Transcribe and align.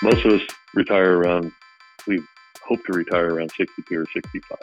Most 0.00 0.24
of 0.24 0.32
us 0.32 0.42
retire 0.74 1.18
around, 1.18 1.50
we 2.06 2.22
hope 2.62 2.84
to 2.86 2.92
retire 2.92 3.34
around 3.34 3.50
62 3.56 3.98
or 3.98 4.06
65. 4.12 4.58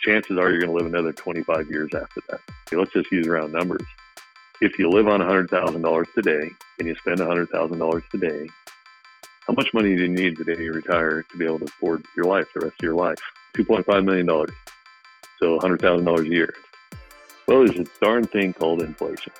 Chances 0.00 0.36
are 0.38 0.50
you're 0.50 0.60
going 0.60 0.76
to 0.76 0.84
live 0.84 0.86
another 0.86 1.12
25 1.12 1.70
years 1.70 1.90
after 1.94 2.20
that. 2.28 2.40
Okay, 2.66 2.76
let's 2.76 2.92
just 2.92 3.10
use 3.12 3.28
round 3.28 3.52
numbers. 3.52 3.86
If 4.60 4.76
you 4.76 4.90
live 4.90 5.06
on 5.06 5.20
$100,000 5.20 6.14
today 6.14 6.50
and 6.80 6.88
you 6.88 6.96
spend 6.96 7.18
$100,000 7.18 8.10
today, 8.10 8.48
how 9.46 9.54
much 9.54 9.72
money 9.72 9.94
do 9.94 10.02
you 10.02 10.08
need 10.08 10.36
today 10.36 10.54
to 10.54 10.72
retire 10.72 11.22
to 11.22 11.38
be 11.38 11.44
able 11.44 11.60
to 11.60 11.66
afford 11.66 12.04
your 12.16 12.24
life, 12.24 12.46
the 12.52 12.60
rest 12.60 12.74
of 12.80 12.82
your 12.82 12.94
life? 12.94 13.20
$2.5 13.56 14.04
million. 14.04 14.26
So 15.38 15.58
$100,000 15.60 16.18
a 16.18 16.28
year. 16.28 16.52
Well, 17.46 17.64
there's 17.64 17.78
a 17.78 17.86
darn 18.00 18.26
thing 18.26 18.52
called 18.52 18.82
inflation. 18.82 19.32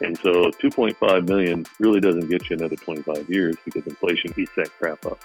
And 0.00 0.18
so 0.18 0.50
2.5 0.60 1.28
million 1.28 1.64
really 1.78 2.00
doesn't 2.00 2.28
get 2.28 2.50
you 2.50 2.56
another 2.56 2.74
25 2.74 3.30
years 3.30 3.54
because 3.64 3.86
inflation 3.86 4.34
eats 4.36 4.50
that 4.56 4.70
crap 4.78 5.06
up. 5.06 5.20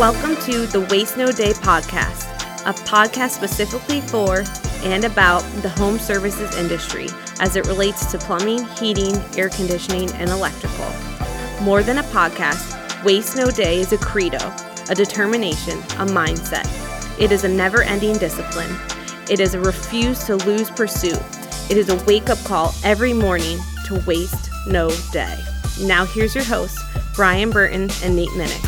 Welcome 0.00 0.34
to 0.42 0.66
the 0.66 0.86
Waste 0.90 1.16
No 1.16 1.30
Day 1.30 1.52
podcast, 1.52 2.24
a 2.66 2.72
podcast 2.84 3.30
specifically 3.30 4.00
for 4.00 4.44
and 4.82 5.04
about 5.04 5.40
the 5.62 5.68
home 5.68 5.98
services 5.98 6.56
industry 6.56 7.06
as 7.40 7.54
it 7.54 7.66
relates 7.66 8.06
to 8.10 8.18
plumbing, 8.18 8.64
heating, 8.76 9.14
air 9.36 9.48
conditioning, 9.48 10.10
and 10.12 10.30
electrical. 10.30 10.86
More 11.62 11.84
than 11.84 11.98
a 11.98 12.04
podcast, 12.04 13.04
Waste 13.04 13.36
No 13.36 13.50
Day 13.50 13.78
is 13.78 13.92
a 13.92 13.98
credo, 13.98 14.38
a 14.88 14.94
determination, 14.96 15.78
a 15.78 16.06
mindset. 16.06 16.66
It 17.20 17.30
is 17.30 17.44
a 17.44 17.48
never 17.48 17.82
ending 17.82 18.18
discipline. 18.18 18.76
It 19.30 19.40
is 19.40 19.52
a 19.52 19.60
refuse 19.60 20.24
to 20.24 20.36
lose 20.36 20.70
pursuit. 20.70 21.20
It 21.68 21.76
is 21.76 21.90
a 21.90 22.02
wake 22.06 22.30
up 22.30 22.38
call 22.44 22.74
every 22.82 23.12
morning 23.12 23.58
to 23.84 24.02
waste 24.06 24.48
no 24.66 24.90
day. 25.12 25.38
Now, 25.82 26.06
here's 26.06 26.34
your 26.34 26.44
hosts, 26.44 26.82
Brian 27.14 27.50
Burton 27.50 27.90
and 28.02 28.16
Nate 28.16 28.30
Minnick. 28.30 28.64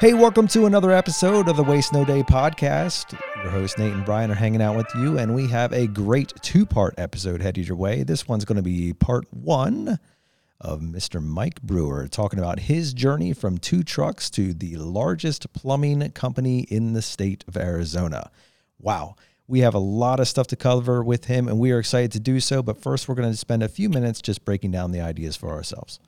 Hey, 0.00 0.14
welcome 0.14 0.48
to 0.48 0.64
another 0.64 0.92
episode 0.92 1.46
of 1.46 1.56
the 1.56 1.62
Waste 1.62 1.92
No 1.92 2.06
Day 2.06 2.22
podcast. 2.22 3.20
Your 3.42 3.50
host 3.50 3.78
Nate 3.78 3.92
and 3.92 4.04
Brian 4.06 4.30
are 4.30 4.34
hanging 4.34 4.62
out 4.62 4.76
with 4.76 4.88
you, 4.94 5.18
and 5.18 5.34
we 5.34 5.46
have 5.48 5.74
a 5.74 5.86
great 5.88 6.32
two 6.40 6.64
part 6.64 6.94
episode 6.96 7.42
headed 7.42 7.68
your 7.68 7.76
way. 7.76 8.02
This 8.02 8.26
one's 8.26 8.46
going 8.46 8.56
to 8.56 8.62
be 8.62 8.94
part 8.94 9.26
one 9.30 9.98
of 10.60 10.80
Mr. 10.80 11.22
Mike 11.22 11.60
Brewer 11.62 12.08
talking 12.08 12.38
about 12.38 12.60
his 12.60 12.94
journey 12.94 13.32
from 13.32 13.58
two 13.58 13.82
trucks 13.82 14.30
to 14.30 14.54
the 14.54 14.76
largest 14.76 15.52
plumbing 15.52 16.10
company 16.12 16.60
in 16.60 16.92
the 16.92 17.02
state 17.02 17.44
of 17.46 17.56
Arizona. 17.56 18.30
Wow. 18.78 19.16
We 19.48 19.60
have 19.60 19.74
a 19.74 19.78
lot 19.78 20.18
of 20.18 20.26
stuff 20.26 20.48
to 20.48 20.56
cover 20.56 21.04
with 21.04 21.26
him, 21.26 21.46
and 21.46 21.58
we 21.58 21.70
are 21.70 21.78
excited 21.78 22.10
to 22.12 22.20
do 22.20 22.40
so. 22.40 22.62
But 22.62 22.82
first, 22.82 23.08
we're 23.08 23.14
going 23.14 23.30
to 23.30 23.36
spend 23.36 23.62
a 23.62 23.68
few 23.68 23.88
minutes 23.88 24.20
just 24.20 24.44
breaking 24.44 24.72
down 24.72 24.90
the 24.90 25.00
ideas 25.00 25.36
for 25.36 25.50
ourselves. 25.50 26.00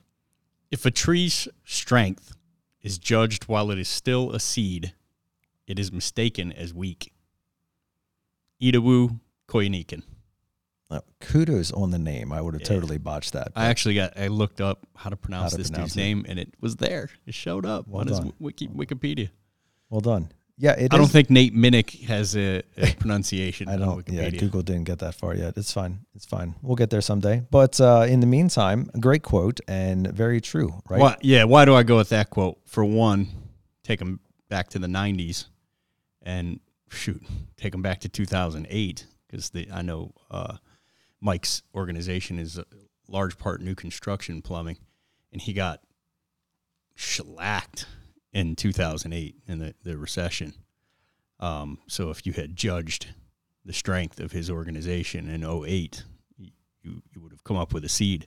If 0.71 0.85
a 0.85 0.91
tree's 0.91 1.47
strength 1.63 2.35
is 2.81 2.97
judged 2.97 3.45
while 3.45 3.71
it 3.71 3.79
is 3.79 3.87
still 3.87 4.31
a 4.31 4.39
seed, 4.39 4.93
it 5.67 5.79
is 5.79 5.91
mistaken 5.91 6.51
as 6.51 6.73
weak. 6.73 7.13
Idowu 8.61 9.19
Koyenikan. 9.47 10.03
Kudos 11.21 11.71
on 11.71 11.91
the 11.91 11.99
name. 11.99 12.31
I 12.31 12.41
would 12.41 12.53
have 12.55 12.61
Yeah. 12.61 12.67
totally 12.67 12.97
botched 12.97 13.33
that. 13.33 13.51
I 13.55 13.65
actually 13.67 13.95
got 13.95 14.17
I 14.17 14.27
looked 14.27 14.61
up 14.61 14.87
how 14.95 15.09
to 15.09 15.17
pronounce 15.17 15.51
to 15.51 15.57
this 15.57 15.69
pronounce 15.69 15.93
dude's 15.93 15.97
it. 15.97 16.01
name 16.01 16.25
and 16.27 16.39
it 16.39 16.53
was 16.61 16.77
there. 16.77 17.09
It 17.25 17.33
showed 17.33 17.65
up 17.65 17.87
Well 17.87 18.01
on 18.01 18.07
his 18.07 18.21
wiki, 18.39 18.67
Wikipedia. 18.69 19.29
well 19.89 20.01
done. 20.01 20.31
Yeah, 20.61 20.71
it 20.73 20.93
I 20.93 20.97
don't 20.97 21.07
think 21.07 21.29
Nate 21.29 21.55
Minnick 21.55 22.03
has 22.07 22.35
a, 22.35 22.63
a 22.75 22.93
pronunciation 22.99 23.69
I 23.69 23.77
don't. 23.77 24.05
Yeah, 24.09 24.23
Wikipedia. 24.29 24.39
Google 24.39 24.61
didn't 24.61 24.83
get 24.85 24.99
that 24.99 25.15
far 25.15 25.33
yet. 25.33 25.57
It's 25.57 25.71
fine. 25.71 25.99
It's 26.15 26.25
fine. 26.25 26.55
We'll 26.61 26.75
get 26.75 26.89
there 26.89 26.99
someday. 27.01 27.43
But 27.49 27.79
uh, 27.79 28.05
in 28.09 28.19
the 28.19 28.27
meantime, 28.27 28.89
great 28.99 29.23
quote 29.23 29.61
and 29.69 30.07
very 30.11 30.41
true, 30.41 30.81
right? 30.89 30.99
Why, 30.99 31.17
yeah, 31.21 31.45
why 31.45 31.63
do 31.63 31.75
I 31.75 31.83
go 31.83 31.95
with 31.95 32.09
that 32.09 32.29
quote? 32.29 32.57
For 32.65 32.83
one, 32.83 33.27
take 33.83 34.01
him 34.01 34.19
back 34.49 34.67
to 34.69 34.79
the 34.79 34.87
90s 34.87 35.45
and 36.23 36.59
shoot, 36.89 37.23
take 37.55 37.73
him 37.73 37.81
back 37.81 37.99
to 38.01 38.09
2008 38.09 39.05
because 39.27 39.51
I 39.71 39.81
know 39.81 40.13
uh, 40.29 40.57
Mike's 41.21 41.63
organization 41.75 42.39
is 42.39 42.57
a 42.57 42.65
large 43.07 43.37
part 43.37 43.61
new 43.61 43.75
construction 43.75 44.41
plumbing, 44.41 44.77
and 45.31 45.41
he 45.41 45.53
got 45.53 45.81
shellacked 46.95 47.85
in 48.33 48.55
2008 48.55 49.35
in 49.47 49.59
the, 49.59 49.73
the 49.83 49.97
recession. 49.97 50.53
Um, 51.39 51.79
so 51.87 52.09
if 52.09 52.25
you 52.25 52.33
had 52.33 52.55
judged 52.55 53.07
the 53.65 53.73
strength 53.73 54.19
of 54.19 54.31
his 54.31 54.49
organization 54.49 55.29
in 55.29 55.43
08, 55.43 56.03
you, 56.37 56.51
you 56.83 57.21
would 57.21 57.31
have 57.31 57.43
come 57.43 57.57
up 57.57 57.73
with 57.73 57.83
a 57.83 57.89
seed 57.89 58.25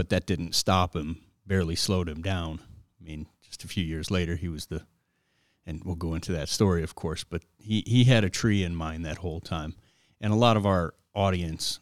but 0.00 0.08
that 0.08 0.24
didn't 0.24 0.54
stop 0.54 0.96
him, 0.96 1.20
barely 1.46 1.76
slowed 1.76 2.08
him 2.08 2.22
down. 2.22 2.60
I 2.98 3.04
mean, 3.04 3.26
just 3.42 3.64
a 3.64 3.68
few 3.68 3.84
years 3.84 4.10
later, 4.10 4.36
he 4.36 4.48
was 4.48 4.64
the, 4.64 4.86
and 5.66 5.82
we'll 5.84 5.94
go 5.94 6.14
into 6.14 6.32
that 6.32 6.48
story, 6.48 6.82
of 6.82 6.94
course, 6.94 7.22
but 7.22 7.42
he, 7.58 7.82
he 7.86 8.04
had 8.04 8.24
a 8.24 8.30
tree 8.30 8.64
in 8.64 8.74
mind 8.74 9.04
that 9.04 9.18
whole 9.18 9.40
time. 9.40 9.74
And 10.18 10.32
a 10.32 10.36
lot 10.36 10.56
of 10.56 10.64
our 10.64 10.94
audience 11.14 11.80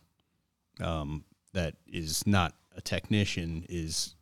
um, 0.80 1.24
that 1.52 1.74
is 1.86 2.26
not 2.26 2.54
a 2.76 2.80
technician 2.80 3.64
is 3.68 4.14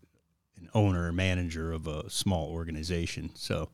an 0.57 0.69
owner 0.75 1.09
or 1.09 1.13
manager 1.13 1.73
of 1.73 1.87
a 1.87 2.09
small 2.09 2.49
organization. 2.49 3.31
So 3.35 3.69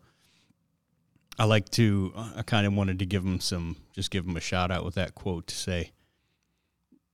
I 1.39 1.45
like 1.45 1.69
to, 1.71 2.13
I 2.37 2.43
kind 2.43 2.67
of 2.67 2.75
wanted 2.75 2.99
to 2.99 3.07
give 3.07 3.25
him 3.25 3.41
some, 3.41 3.77
just 3.93 4.11
give 4.11 4.27
him 4.27 4.37
a 4.37 4.41
shout 4.41 4.71
out 4.71 4.85
with 4.85 4.95
that 4.97 5.15
quote 5.15 5.47
to 5.47 5.55
say, 5.55 5.93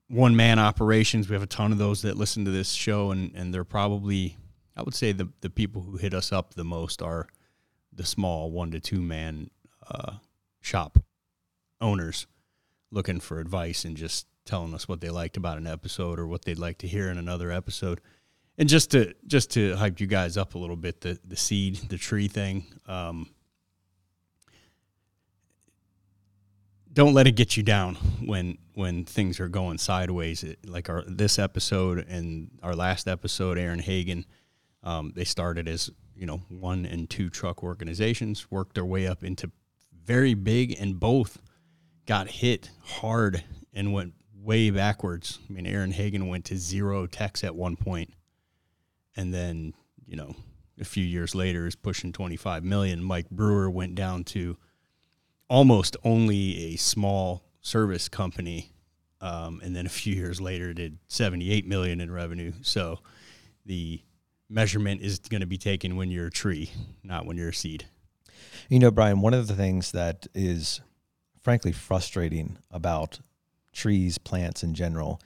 one 0.08 0.34
man 0.34 0.58
operations. 0.58 1.28
We 1.28 1.34
have 1.34 1.42
a 1.42 1.46
ton 1.46 1.70
of 1.70 1.78
those 1.78 2.02
that 2.02 2.16
listen 2.16 2.44
to 2.46 2.50
this 2.50 2.72
show, 2.72 3.10
and, 3.10 3.32
and 3.34 3.52
they're 3.52 3.64
probably, 3.64 4.38
I 4.74 4.82
would 4.82 4.94
say, 4.94 5.12
the, 5.12 5.28
the 5.42 5.50
people 5.50 5.82
who 5.82 5.98
hit 5.98 6.14
us 6.14 6.32
up 6.32 6.54
the 6.54 6.64
most 6.64 7.02
are 7.02 7.28
the 7.92 8.06
small 8.06 8.50
one 8.50 8.70
to 8.70 8.80
two 8.80 9.02
man 9.02 9.50
uh, 9.88 10.14
shop 10.60 10.98
owners 11.80 12.26
looking 12.90 13.20
for 13.20 13.38
advice 13.38 13.84
and 13.84 13.96
just 13.96 14.26
telling 14.48 14.75
us 14.75 14.88
what 14.88 15.00
they 15.00 15.10
liked 15.10 15.36
about 15.36 15.59
an 15.59 15.66
episode 15.66 16.19
or 16.19 16.26
what 16.26 16.44
they'd 16.44 16.59
like 16.59 16.78
to 16.78 16.88
hear 16.88 17.09
in 17.10 17.19
another 17.19 17.53
episode. 17.53 18.00
And 18.56 18.69
just 18.69 18.91
to 18.91 19.14
just 19.26 19.53
to 19.53 19.76
hype 19.76 20.00
you 20.00 20.06
guys 20.09 20.36
up 20.36 20.54
a 20.54 20.59
little 20.59 20.76
bit, 20.76 21.03
the 21.03 21.19
the 21.25 21.36
seed, 21.36 21.76
the 21.88 21.98
tree 21.98 22.26
thing. 22.26 22.66
Um, 22.87 23.28
don't 26.92 27.14
let 27.14 27.28
it 27.28 27.37
get 27.37 27.56
you 27.56 27.62
down 27.62 27.94
when 28.25 28.58
when 28.75 29.04
things 29.04 29.38
are 29.38 29.48
going 29.48 29.78
sideways. 29.78 30.42
It, 30.42 30.58
like 30.66 30.88
our 30.88 31.04
this 31.06 31.38
episode 31.38 32.04
and 32.08 32.50
our 32.62 32.75
last 32.75 33.06
episode, 33.06 33.58
Aaron 33.58 33.78
Hagen, 33.78 34.26
um, 34.82 35.12
they 35.14 35.25
started 35.25 35.69
as 35.69 35.91
you 36.16 36.26
know 36.26 36.38
one 36.48 36.84
and 36.84 37.08
two 37.08 37.31
truck 37.31 37.62
organizations, 37.62 38.50
worked 38.50 38.75
their 38.75 38.84
way 38.84 39.06
up 39.06 39.22
into 39.22 39.53
very 40.04 40.34
big, 40.34 40.75
and 40.81 40.98
both 40.98 41.38
got 42.06 42.28
hit 42.28 42.70
hard 42.82 43.44
and 43.72 43.92
went 43.92 44.14
way 44.48 44.70
backwards. 44.70 45.38
I 45.48 45.53
mean, 45.53 45.66
Aaron 45.66 45.92
Hagen 45.92 46.26
went 46.26 46.47
to 46.47 46.56
zero 46.56 47.06
techs 47.06 47.44
at 47.44 47.54
one 47.54 47.76
point, 47.76 48.14
and 49.14 49.32
then 49.32 49.75
you 50.06 50.16
know 50.16 50.34
a 50.81 50.84
few 50.84 51.04
years 51.04 51.34
later 51.34 51.66
is 51.66 51.76
pushing 51.76 52.12
twenty 52.12 52.36
five 52.36 52.64
million. 52.64 53.04
Mike 53.04 53.28
Brewer 53.31 53.70
went 53.70 53.94
down 53.94 54.25
to 54.25 54.56
almost 55.50 55.98
only 56.03 56.72
a 56.72 56.76
small 56.76 57.44
service 57.60 58.08
company, 58.08 58.72
um, 59.20 59.60
and 59.62 59.76
then 59.76 59.84
a 59.84 59.91
few 59.91 60.14
years 60.14 60.41
later 60.41 60.72
did 60.72 60.98
78 61.08 61.66
million 61.66 62.00
in 62.00 62.10
revenue. 62.10 62.53
So 62.62 63.00
the 63.66 64.00
measurement 64.48 65.00
is 65.03 65.19
going 65.19 65.41
to 65.41 65.47
be 65.47 65.56
taken 65.56 65.97
when 65.97 66.10
you're 66.10 66.26
a 66.26 66.31
tree, 66.31 66.70
not 67.03 67.25
when 67.25 67.37
you're 67.38 67.48
a 67.48 67.54
seed. 67.54 67.87
You 68.69 68.78
know, 68.78 68.91
Brian, 68.91 69.22
one 69.22 69.32
of 69.32 69.46
the 69.46 69.55
things 69.55 69.93
that 69.93 70.26
is 70.34 70.82
frankly 71.40 71.72
frustrating 71.72 72.58
about 72.70 73.20
trees, 73.73 74.19
plants 74.19 74.62
in 74.62 74.75
general, 74.75 75.20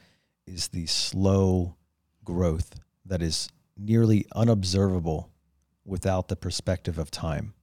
is 0.47 0.69
the 0.69 0.87
slow 0.87 1.77
growth 2.25 2.75
that 3.05 3.23
is 3.23 3.49
nearly 3.77 4.27
unobservable 4.35 5.31
without 5.85 6.29
the 6.29 6.37
perspective 6.37 6.99
of 6.99 7.11
time. 7.11 7.55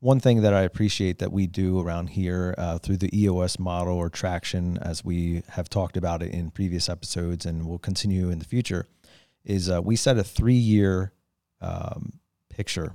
One 0.00 0.18
thing 0.18 0.40
that 0.42 0.54
I 0.54 0.62
appreciate 0.62 1.18
that 1.18 1.30
we 1.30 1.46
do 1.46 1.78
around 1.78 2.08
here 2.08 2.54
uh, 2.56 2.78
through 2.78 2.96
the 2.96 3.18
EOS 3.18 3.58
model 3.58 3.94
or 3.94 4.08
traction, 4.08 4.78
as 4.78 5.04
we 5.04 5.42
have 5.50 5.68
talked 5.68 5.98
about 5.98 6.22
it 6.22 6.32
in 6.32 6.50
previous 6.50 6.88
episodes 6.88 7.44
and 7.44 7.66
will 7.66 7.78
continue 7.78 8.30
in 8.30 8.38
the 8.38 8.46
future, 8.46 8.88
is 9.44 9.68
uh, 9.68 9.82
we 9.82 9.96
set 9.96 10.16
a 10.16 10.24
three 10.24 10.54
year 10.54 11.12
um, 11.60 12.12
picture 12.48 12.94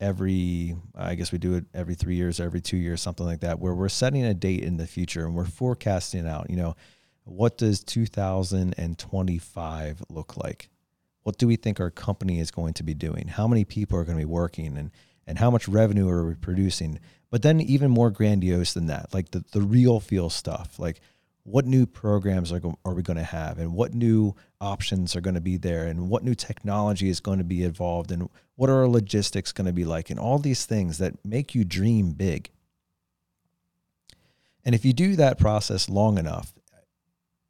every 0.00 0.76
i 0.94 1.14
guess 1.14 1.32
we 1.32 1.38
do 1.38 1.54
it 1.54 1.64
every 1.74 1.94
three 1.94 2.14
years 2.14 2.38
every 2.38 2.60
two 2.60 2.76
years 2.76 3.02
something 3.02 3.26
like 3.26 3.40
that 3.40 3.58
where 3.58 3.74
we're 3.74 3.88
setting 3.88 4.24
a 4.24 4.34
date 4.34 4.62
in 4.62 4.76
the 4.76 4.86
future 4.86 5.24
and 5.24 5.34
we're 5.34 5.44
forecasting 5.44 6.26
out 6.26 6.48
you 6.48 6.56
know 6.56 6.76
what 7.24 7.58
does 7.58 7.82
2025 7.82 10.02
look 10.08 10.36
like 10.36 10.68
what 11.24 11.36
do 11.36 11.48
we 11.48 11.56
think 11.56 11.80
our 11.80 11.90
company 11.90 12.38
is 12.38 12.52
going 12.52 12.74
to 12.74 12.82
be 12.82 12.94
doing 12.94 13.28
how 13.28 13.48
many 13.48 13.64
people 13.64 13.98
are 13.98 14.04
going 14.04 14.16
to 14.16 14.22
be 14.22 14.30
working 14.30 14.78
and 14.78 14.90
and 15.28 15.38
how 15.38 15.50
much 15.50 15.68
revenue 15.68 16.08
are 16.08 16.26
we 16.26 16.34
producing. 16.34 16.98
But 17.30 17.42
then 17.42 17.60
even 17.60 17.90
more 17.90 18.10
grandiose 18.10 18.72
than 18.72 18.86
that, 18.86 19.12
like 19.12 19.30
the, 19.30 19.44
the 19.52 19.60
real 19.60 20.00
feel 20.00 20.30
stuff, 20.30 20.78
like 20.78 21.00
what 21.48 21.66
new 21.66 21.86
programs 21.86 22.52
are, 22.52 22.60
go- 22.60 22.78
are 22.84 22.92
we 22.92 23.02
going 23.02 23.16
to 23.16 23.22
have 23.22 23.58
and 23.58 23.72
what 23.72 23.94
new 23.94 24.34
options 24.60 25.16
are 25.16 25.20
going 25.20 25.34
to 25.34 25.40
be 25.40 25.56
there 25.56 25.86
and 25.86 26.10
what 26.10 26.22
new 26.22 26.34
technology 26.34 27.08
is 27.08 27.20
going 27.20 27.38
to 27.38 27.44
be 27.44 27.64
involved 27.64 28.12
and 28.12 28.28
what 28.56 28.68
are 28.68 28.80
our 28.80 28.88
logistics 28.88 29.50
going 29.50 29.66
to 29.66 29.72
be 29.72 29.84
like 29.84 30.10
and 30.10 30.20
all 30.20 30.38
these 30.38 30.66
things 30.66 30.98
that 30.98 31.24
make 31.24 31.54
you 31.54 31.64
dream 31.64 32.12
big. 32.12 32.50
And 34.64 34.74
if 34.74 34.84
you 34.84 34.92
do 34.92 35.16
that 35.16 35.38
process 35.38 35.88
long 35.88 36.18
enough, 36.18 36.52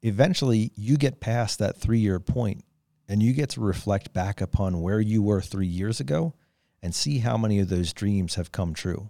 eventually 0.01 0.71
you 0.75 0.95
get 0.95 1.19
past 1.19 1.59
that 1.59 1.77
three 1.77 1.99
year 1.99 2.21
point 2.21 2.63
and 3.09 3.21
you 3.21 3.33
get 3.33 3.49
to 3.49 3.61
reflect 3.61 4.13
back 4.13 4.39
upon 4.39 4.81
where 4.81 5.01
you 5.01 5.21
were 5.21 5.41
three 5.41 5.67
years 5.67 5.99
ago 5.99 6.33
and 6.81 6.95
see 6.95 7.17
how 7.17 7.37
many 7.37 7.59
of 7.59 7.67
those 7.67 7.91
dreams 7.91 8.35
have 8.35 8.53
come 8.53 8.73
true. 8.73 9.09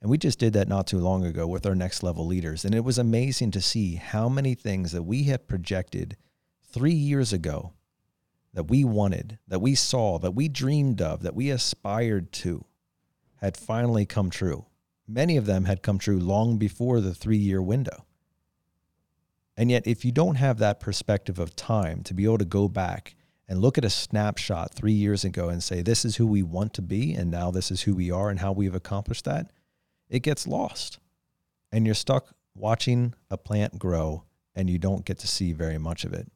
And 0.00 0.10
we 0.10 0.16
just 0.16 0.38
did 0.38 0.54
that 0.54 0.68
not 0.68 0.86
too 0.86 0.98
long 0.98 1.24
ago 1.24 1.46
with 1.46 1.66
our 1.66 1.74
next 1.74 2.02
level 2.02 2.26
leaders. 2.26 2.64
And 2.64 2.74
it 2.74 2.84
was 2.84 2.98
amazing 2.98 3.50
to 3.52 3.60
see 3.60 3.96
how 3.96 4.28
many 4.28 4.54
things 4.54 4.92
that 4.92 5.02
we 5.02 5.24
had 5.24 5.46
projected 5.46 6.16
three 6.62 6.94
years 6.94 7.32
ago 7.32 7.74
that 8.54 8.64
we 8.64 8.84
wanted, 8.84 9.38
that 9.46 9.60
we 9.60 9.74
saw, 9.74 10.18
that 10.18 10.32
we 10.32 10.48
dreamed 10.48 11.00
of, 11.02 11.22
that 11.22 11.34
we 11.34 11.50
aspired 11.50 12.32
to 12.32 12.64
had 13.36 13.56
finally 13.56 14.06
come 14.06 14.30
true. 14.30 14.66
Many 15.06 15.36
of 15.36 15.46
them 15.46 15.64
had 15.64 15.82
come 15.82 15.98
true 15.98 16.18
long 16.18 16.56
before 16.56 17.00
the 17.00 17.14
three 17.14 17.38
year 17.38 17.60
window. 17.60 18.04
And 19.56 19.70
yet, 19.70 19.86
if 19.86 20.04
you 20.04 20.12
don't 20.12 20.36
have 20.36 20.58
that 20.58 20.80
perspective 20.80 21.38
of 21.38 21.56
time 21.56 22.02
to 22.04 22.14
be 22.14 22.24
able 22.24 22.38
to 22.38 22.44
go 22.44 22.68
back 22.68 23.14
and 23.48 23.60
look 23.60 23.76
at 23.76 23.84
a 23.84 23.90
snapshot 23.90 24.72
three 24.72 24.92
years 24.92 25.24
ago 25.24 25.48
and 25.48 25.62
say, 25.62 25.82
this 25.82 26.04
is 26.04 26.16
who 26.16 26.26
we 26.26 26.42
want 26.42 26.72
to 26.74 26.82
be, 26.82 27.12
and 27.12 27.30
now 27.30 27.50
this 27.50 27.70
is 27.70 27.82
who 27.82 27.94
we 27.94 28.10
are 28.10 28.30
and 28.30 28.38
how 28.38 28.52
we've 28.52 28.74
accomplished 28.74 29.24
that, 29.24 29.50
it 30.10 30.20
gets 30.20 30.46
lost. 30.46 30.98
And 31.72 31.86
you're 31.86 31.94
stuck 31.94 32.34
watching 32.54 33.14
a 33.30 33.38
plant 33.38 33.78
grow 33.78 34.24
and 34.54 34.68
you 34.68 34.78
don't 34.78 35.04
get 35.04 35.18
to 35.20 35.28
see 35.28 35.52
very 35.52 35.78
much 35.78 36.04
of 36.04 36.12
it. 36.12 36.30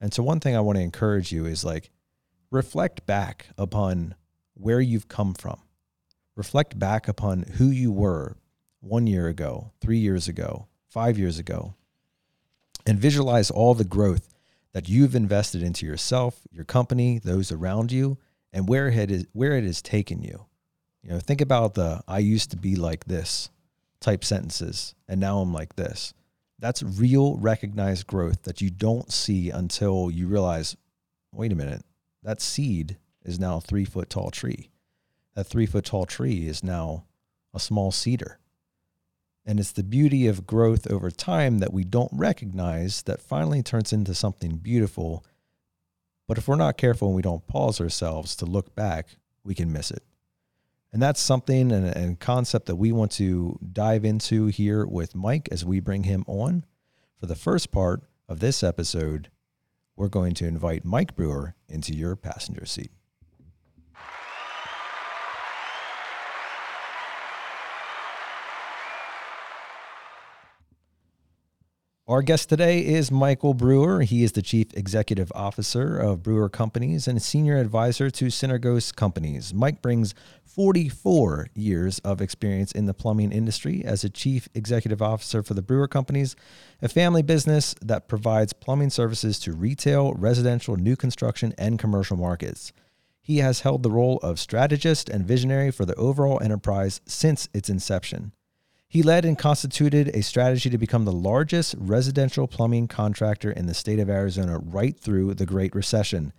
And 0.00 0.12
so, 0.12 0.22
one 0.22 0.40
thing 0.40 0.56
I 0.56 0.60
want 0.60 0.78
to 0.78 0.82
encourage 0.82 1.30
you 1.30 1.44
is 1.44 1.64
like 1.64 1.90
reflect 2.50 3.06
back 3.06 3.48
upon 3.58 4.14
where 4.54 4.80
you've 4.80 5.08
come 5.08 5.34
from, 5.34 5.60
reflect 6.34 6.78
back 6.78 7.06
upon 7.06 7.42
who 7.42 7.66
you 7.66 7.92
were 7.92 8.36
one 8.80 9.06
year 9.06 9.28
ago, 9.28 9.72
three 9.80 9.98
years 9.98 10.26
ago, 10.26 10.66
five 10.88 11.18
years 11.18 11.38
ago, 11.38 11.74
and 12.86 12.98
visualize 12.98 13.50
all 13.50 13.74
the 13.74 13.84
growth 13.84 14.28
that 14.72 14.88
you've 14.88 15.14
invested 15.14 15.62
into 15.62 15.84
yourself, 15.84 16.40
your 16.50 16.64
company, 16.64 17.18
those 17.18 17.52
around 17.52 17.92
you, 17.92 18.16
and 18.52 18.68
where 18.68 18.88
it 18.88 19.10
is 19.10 19.26
where 19.32 19.56
it 19.56 19.64
has 19.64 19.82
taken 19.82 20.22
you. 20.22 20.46
You 21.02 21.10
know, 21.10 21.18
think 21.18 21.40
about 21.40 21.74
the 21.74 22.02
I 22.06 22.18
used 22.18 22.50
to 22.50 22.56
be 22.56 22.76
like 22.76 23.04
this 23.04 23.50
type 24.00 24.24
sentences 24.24 24.94
and 25.08 25.20
now 25.20 25.40
I'm 25.40 25.52
like 25.52 25.76
this. 25.76 26.14
That's 26.58 26.82
real 26.82 27.36
recognized 27.36 28.06
growth 28.06 28.42
that 28.42 28.60
you 28.60 28.70
don't 28.70 29.10
see 29.10 29.48
until 29.48 30.10
you 30.10 30.26
realize, 30.26 30.76
wait 31.32 31.52
a 31.52 31.56
minute, 31.56 31.82
that 32.22 32.42
seed 32.42 32.98
is 33.24 33.38
now 33.38 33.56
a 33.56 33.60
three 33.60 33.84
foot 33.84 34.10
tall 34.10 34.30
tree. 34.30 34.70
That 35.34 35.44
three 35.44 35.66
foot 35.66 35.86
tall 35.86 36.04
tree 36.04 36.46
is 36.46 36.62
now 36.62 37.04
a 37.54 37.60
small 37.60 37.92
cedar. 37.92 38.38
And 39.46 39.58
it's 39.58 39.72
the 39.72 39.82
beauty 39.82 40.26
of 40.26 40.46
growth 40.46 40.90
over 40.90 41.10
time 41.10 41.58
that 41.58 41.72
we 41.72 41.82
don't 41.82 42.12
recognize 42.12 43.02
that 43.02 43.22
finally 43.22 43.62
turns 43.62 43.92
into 43.92 44.14
something 44.14 44.56
beautiful. 44.56 45.24
But 46.28 46.36
if 46.36 46.46
we're 46.46 46.56
not 46.56 46.76
careful 46.76 47.08
and 47.08 47.16
we 47.16 47.22
don't 47.22 47.46
pause 47.46 47.80
ourselves 47.80 48.36
to 48.36 48.44
look 48.44 48.74
back, 48.74 49.16
we 49.42 49.54
can 49.54 49.72
miss 49.72 49.90
it. 49.90 50.02
And 50.92 51.00
that's 51.00 51.20
something 51.20 51.70
and 51.70 52.18
concept 52.18 52.66
that 52.66 52.76
we 52.76 52.90
want 52.90 53.12
to 53.12 53.58
dive 53.72 54.04
into 54.04 54.46
here 54.46 54.84
with 54.84 55.14
Mike 55.14 55.48
as 55.52 55.64
we 55.64 55.78
bring 55.78 56.02
him 56.02 56.24
on. 56.26 56.64
For 57.18 57.26
the 57.26 57.36
first 57.36 57.70
part 57.70 58.02
of 58.28 58.40
this 58.40 58.64
episode, 58.64 59.30
we're 59.94 60.08
going 60.08 60.34
to 60.34 60.46
invite 60.46 60.84
Mike 60.84 61.14
Brewer 61.14 61.54
into 61.68 61.94
your 61.94 62.16
passenger 62.16 62.66
seat. 62.66 62.90
Our 72.08 72.22
guest 72.22 72.48
today 72.48 72.84
is 72.84 73.12
Michael 73.12 73.54
Brewer. 73.54 74.02
He 74.02 74.24
is 74.24 74.32
the 74.32 74.42
Chief 74.42 74.74
Executive 74.74 75.30
Officer 75.32 75.96
of 75.96 76.24
Brewer 76.24 76.48
Companies 76.48 77.06
and 77.06 77.22
Senior 77.22 77.56
Advisor 77.58 78.10
to 78.10 78.24
Synergos 78.24 78.92
Companies. 78.92 79.54
Mike 79.54 79.80
brings 79.80 80.12
44 80.54 81.46
years 81.54 82.00
of 82.00 82.20
experience 82.20 82.72
in 82.72 82.86
the 82.86 82.94
plumbing 82.94 83.30
industry 83.30 83.84
as 83.84 84.02
a 84.02 84.10
Chief 84.10 84.48
Executive 84.52 85.00
Officer 85.00 85.44
for 85.44 85.54
the 85.54 85.62
Brewer 85.62 85.86
Companies, 85.86 86.34
a 86.82 86.88
family 86.88 87.22
business 87.22 87.74
that 87.80 88.08
provides 88.08 88.52
plumbing 88.52 88.90
services 88.90 89.38
to 89.40 89.52
retail, 89.52 90.12
residential, 90.14 90.74
new 90.76 90.96
construction, 90.96 91.54
and 91.56 91.78
commercial 91.78 92.16
markets. 92.16 92.72
He 93.22 93.38
has 93.38 93.60
held 93.60 93.84
the 93.84 93.92
role 93.92 94.18
of 94.24 94.40
strategist 94.40 95.08
and 95.08 95.24
visionary 95.24 95.70
for 95.70 95.84
the 95.84 95.94
overall 95.94 96.42
enterprise 96.42 97.00
since 97.06 97.48
its 97.54 97.70
inception. 97.70 98.32
He 98.88 99.04
led 99.04 99.24
and 99.24 99.38
constituted 99.38 100.08
a 100.08 100.22
strategy 100.22 100.68
to 100.68 100.78
become 100.78 101.04
the 101.04 101.12
largest 101.12 101.76
residential 101.78 102.48
plumbing 102.48 102.88
contractor 102.88 103.52
in 103.52 103.66
the 103.66 103.74
state 103.74 104.00
of 104.00 104.10
Arizona 104.10 104.58
right 104.58 104.98
through 104.98 105.34
the 105.34 105.46
Great 105.46 105.76
Recession. 105.76 106.32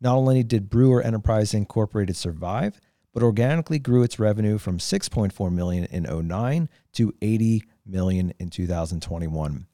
Not 0.00 0.14
only 0.14 0.44
did 0.44 0.70
Brewer 0.70 1.02
Enterprise 1.02 1.52
Incorporated 1.52 2.14
survive, 2.14 2.80
but 3.16 3.22
organically 3.22 3.78
grew 3.78 4.02
its 4.02 4.18
revenue 4.18 4.58
from 4.58 4.76
6.4 4.76 5.50
million 5.50 5.86
in 5.86 6.02
09 6.02 6.68
to 6.92 7.14
80 7.22 7.64
million 7.86 8.34
in 8.38 8.50
2021. 8.50 9.66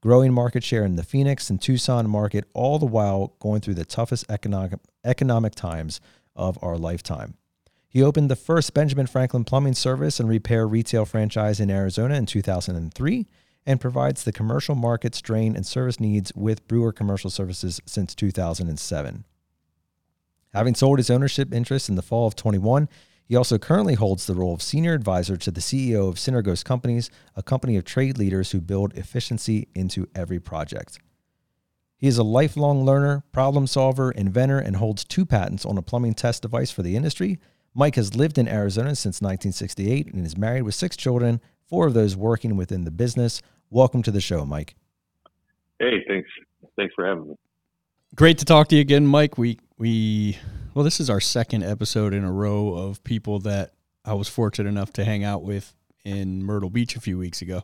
Growing 0.00 0.32
market 0.32 0.64
share 0.64 0.82
in 0.82 0.96
the 0.96 1.02
Phoenix 1.02 1.50
and 1.50 1.60
Tucson 1.60 2.08
market 2.08 2.46
all 2.54 2.78
the 2.78 2.86
while 2.86 3.34
going 3.38 3.60
through 3.60 3.74
the 3.74 3.84
toughest 3.84 4.24
economic 4.30 4.80
economic 5.04 5.54
times 5.54 6.00
of 6.34 6.58
our 6.62 6.78
lifetime. 6.78 7.34
He 7.86 8.02
opened 8.02 8.30
the 8.30 8.34
first 8.34 8.72
Benjamin 8.72 9.06
Franklin 9.06 9.44
plumbing 9.44 9.74
service 9.74 10.18
and 10.18 10.26
repair 10.26 10.66
retail 10.66 11.04
franchise 11.04 11.60
in 11.60 11.70
Arizona 11.70 12.14
in 12.14 12.24
2003 12.24 13.26
and 13.66 13.78
provides 13.78 14.24
the 14.24 14.32
commercial 14.32 14.74
markets 14.74 15.20
drain 15.20 15.54
and 15.54 15.66
service 15.66 16.00
needs 16.00 16.32
with 16.34 16.66
Brewer 16.66 16.92
Commercial 16.92 17.28
Services 17.28 17.78
since 17.84 18.14
2007. 18.14 19.26
Having 20.56 20.76
sold 20.76 20.98
his 20.98 21.10
ownership 21.10 21.52
interest 21.52 21.90
in 21.90 21.96
the 21.96 22.02
fall 22.02 22.26
of 22.26 22.34
21, 22.34 22.88
he 23.26 23.36
also 23.36 23.58
currently 23.58 23.92
holds 23.92 24.24
the 24.24 24.34
role 24.34 24.54
of 24.54 24.62
senior 24.62 24.94
advisor 24.94 25.36
to 25.36 25.50
the 25.50 25.60
CEO 25.60 26.08
of 26.08 26.14
Synergos 26.14 26.64
Companies, 26.64 27.10
a 27.34 27.42
company 27.42 27.76
of 27.76 27.84
trade 27.84 28.16
leaders 28.16 28.52
who 28.52 28.62
build 28.62 28.94
efficiency 28.94 29.68
into 29.74 30.08
every 30.14 30.40
project. 30.40 30.98
He 31.98 32.06
is 32.06 32.16
a 32.16 32.22
lifelong 32.22 32.86
learner, 32.86 33.22
problem 33.32 33.66
solver, 33.66 34.10
inventor, 34.10 34.58
and 34.58 34.76
holds 34.76 35.04
two 35.04 35.26
patents 35.26 35.66
on 35.66 35.76
a 35.76 35.82
plumbing 35.82 36.14
test 36.14 36.40
device 36.40 36.70
for 36.70 36.80
the 36.80 36.96
industry. 36.96 37.38
Mike 37.74 37.96
has 37.96 38.16
lived 38.16 38.38
in 38.38 38.48
Arizona 38.48 38.96
since 38.96 39.20
1968 39.20 40.14
and 40.14 40.24
is 40.24 40.38
married 40.38 40.62
with 40.62 40.74
six 40.74 40.96
children, 40.96 41.38
four 41.68 41.86
of 41.86 41.92
those 41.92 42.16
working 42.16 42.56
within 42.56 42.84
the 42.84 42.90
business. 42.90 43.42
Welcome 43.68 44.02
to 44.04 44.10
the 44.10 44.22
show, 44.22 44.46
Mike. 44.46 44.74
Hey, 45.78 46.02
thanks. 46.08 46.30
Thanks 46.78 46.94
for 46.94 47.04
having 47.04 47.28
me. 47.28 47.34
Great 48.14 48.38
to 48.38 48.46
talk 48.46 48.68
to 48.68 48.76
you 48.76 48.80
again, 48.80 49.06
Mike. 49.06 49.36
We 49.36 49.58
we 49.78 50.38
well, 50.74 50.84
this 50.84 51.00
is 51.00 51.10
our 51.10 51.20
second 51.20 51.62
episode 51.62 52.14
in 52.14 52.24
a 52.24 52.32
row 52.32 52.74
of 52.74 53.02
people 53.04 53.38
that 53.40 53.72
I 54.04 54.14
was 54.14 54.28
fortunate 54.28 54.68
enough 54.68 54.92
to 54.94 55.04
hang 55.04 55.24
out 55.24 55.42
with 55.42 55.74
in 56.04 56.42
Myrtle 56.42 56.70
Beach 56.70 56.96
a 56.96 57.00
few 57.00 57.18
weeks 57.18 57.42
ago. 57.42 57.62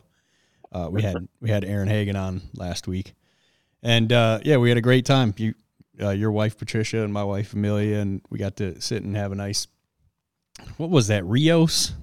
Uh, 0.71 0.89
we 0.91 1.01
had 1.01 1.27
we 1.39 1.49
had 1.49 1.63
Aaron 1.63 1.87
Hagen 1.87 2.15
on 2.15 2.41
last 2.55 2.87
week, 2.87 3.13
and 3.81 4.11
uh, 4.11 4.39
yeah, 4.43 4.57
we 4.57 4.69
had 4.69 4.77
a 4.77 4.81
great 4.81 5.05
time. 5.05 5.33
You, 5.37 5.53
uh, 6.01 6.09
your 6.09 6.31
wife 6.31 6.57
Patricia, 6.57 7.03
and 7.03 7.13
my 7.13 7.23
wife 7.23 7.53
Amelia, 7.53 7.97
and 7.97 8.21
we 8.29 8.39
got 8.39 8.55
to 8.57 8.81
sit 8.81 9.03
and 9.03 9.15
have 9.15 9.31
a 9.31 9.35
nice 9.35 9.67
what 10.77 10.89
was 10.89 11.07
that 11.07 11.23
Rioz 11.23 11.93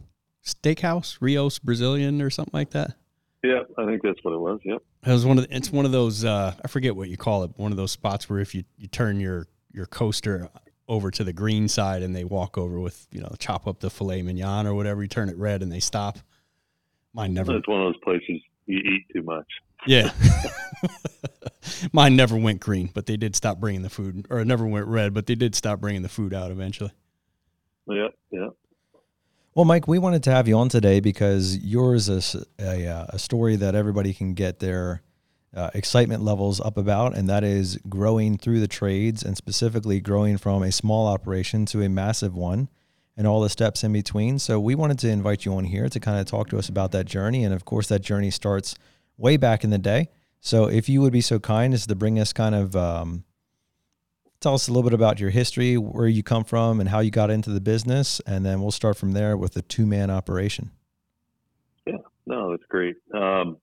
Steakhouse, 0.44 1.18
Rioz 1.18 1.60
Brazilian 1.62 2.22
or 2.22 2.30
something 2.30 2.52
like 2.54 2.70
that. 2.70 2.94
Yeah, 3.42 3.62
I 3.78 3.86
think 3.86 4.02
that's 4.02 4.22
what 4.22 4.34
it 4.34 4.40
was. 4.40 4.60
Yep. 4.64 4.82
It 5.06 5.12
was 5.12 5.24
one 5.24 5.38
of 5.38 5.48
the, 5.48 5.56
it's 5.56 5.72
one 5.72 5.86
of 5.86 5.92
those 5.92 6.24
uh, 6.24 6.54
I 6.62 6.68
forget 6.68 6.94
what 6.94 7.08
you 7.08 7.16
call 7.16 7.44
it. 7.44 7.52
One 7.56 7.72
of 7.72 7.76
those 7.76 7.90
spots 7.90 8.28
where 8.28 8.38
if 8.38 8.54
you, 8.54 8.64
you 8.76 8.86
turn 8.86 9.18
your 9.18 9.46
your 9.72 9.86
coaster 9.86 10.48
over 10.88 11.10
to 11.10 11.22
the 11.22 11.32
green 11.32 11.68
side 11.68 12.02
and 12.02 12.14
they 12.14 12.24
walk 12.24 12.58
over 12.58 12.80
with 12.80 13.06
you 13.12 13.20
know 13.20 13.32
chop 13.38 13.66
up 13.66 13.80
the 13.80 13.90
filet 13.90 14.22
mignon 14.22 14.66
or 14.66 14.74
whatever, 14.74 15.02
you 15.02 15.08
turn 15.08 15.28
it 15.28 15.36
red 15.36 15.62
and 15.62 15.70
they 15.70 15.80
stop. 15.80 16.18
Mine 17.12 17.34
never. 17.34 17.56
It's 17.56 17.68
one 17.68 17.80
of 17.80 17.92
those 17.92 18.02
places 18.02 18.40
you 18.66 18.78
eat 18.78 19.06
too 19.12 19.22
much. 19.22 19.46
Yeah. 19.86 20.12
Mine 21.92 22.16
never 22.16 22.36
went 22.36 22.60
green, 22.60 22.90
but 22.92 23.06
they 23.06 23.16
did 23.16 23.34
stop 23.34 23.58
bringing 23.58 23.82
the 23.82 23.90
food, 23.90 24.26
or 24.30 24.40
it 24.40 24.46
never 24.46 24.66
went 24.66 24.86
red, 24.86 25.14
but 25.14 25.26
they 25.26 25.34
did 25.34 25.54
stop 25.54 25.80
bringing 25.80 26.02
the 26.02 26.08
food 26.08 26.34
out 26.34 26.50
eventually. 26.50 26.92
Yeah, 27.86 28.08
yeah. 28.30 28.48
Well, 29.54 29.64
Mike, 29.64 29.88
we 29.88 29.98
wanted 29.98 30.22
to 30.24 30.30
have 30.30 30.46
you 30.46 30.56
on 30.56 30.68
today 30.68 31.00
because 31.00 31.56
yours 31.56 32.08
is 32.08 32.36
a, 32.58 32.64
a, 32.64 32.86
uh, 32.86 33.06
a 33.10 33.18
story 33.18 33.56
that 33.56 33.74
everybody 33.74 34.14
can 34.14 34.34
get 34.34 34.60
their 34.60 35.02
uh, 35.54 35.70
excitement 35.74 36.22
levels 36.22 36.60
up 36.60 36.76
about, 36.76 37.16
and 37.16 37.28
that 37.28 37.42
is 37.44 37.78
growing 37.88 38.38
through 38.38 38.60
the 38.60 38.68
trades 38.68 39.24
and 39.24 39.36
specifically 39.36 40.00
growing 40.00 40.38
from 40.38 40.62
a 40.62 40.70
small 40.70 41.06
operation 41.08 41.66
to 41.66 41.82
a 41.82 41.88
massive 41.88 42.34
one. 42.34 42.68
and 43.20 43.26
all 43.26 43.42
the 43.42 43.50
steps 43.50 43.84
in 43.84 43.92
between. 43.92 44.38
So 44.38 44.58
we 44.58 44.74
wanted 44.74 44.98
to 45.00 45.08
invite 45.10 45.44
you 45.44 45.52
on 45.54 45.64
here 45.64 45.90
to 45.90 46.00
kind 46.00 46.18
of 46.18 46.24
talk 46.24 46.48
to 46.48 46.58
us 46.58 46.70
about 46.70 46.92
that 46.92 47.04
journey. 47.04 47.44
And 47.44 47.52
of 47.52 47.66
course, 47.66 47.86
that 47.88 48.00
journey 48.00 48.30
starts 48.30 48.76
way 49.18 49.36
back 49.36 49.62
in 49.62 49.68
the 49.68 49.76
day. 49.76 50.08
So 50.40 50.70
if 50.70 50.88
you 50.88 51.02
would 51.02 51.12
be 51.12 51.20
so 51.20 51.38
kind 51.38 51.74
as 51.74 51.86
to 51.86 51.94
bring 51.94 52.18
us 52.18 52.32
kind 52.32 52.54
of 52.54 52.74
um, 52.74 53.24
tell 54.40 54.54
us 54.54 54.68
a 54.68 54.72
little 54.72 54.88
bit 54.88 54.94
about 54.94 55.20
your 55.20 55.28
history, 55.28 55.76
where 55.76 56.08
you 56.08 56.22
come 56.22 56.44
from, 56.44 56.80
and 56.80 56.88
how 56.88 57.00
you 57.00 57.10
got 57.10 57.28
into 57.28 57.50
the 57.50 57.60
business, 57.60 58.20
and 58.26 58.46
then 58.46 58.62
we'll 58.62 58.70
start 58.70 58.96
from 58.96 59.12
there 59.12 59.36
with 59.36 59.52
the 59.52 59.60
two 59.60 59.84
man 59.84 60.10
operation. 60.10 60.70
Yeah, 61.86 61.98
no, 62.24 62.52
that's 62.52 62.64
great. 62.70 62.96
Um, 63.12 63.58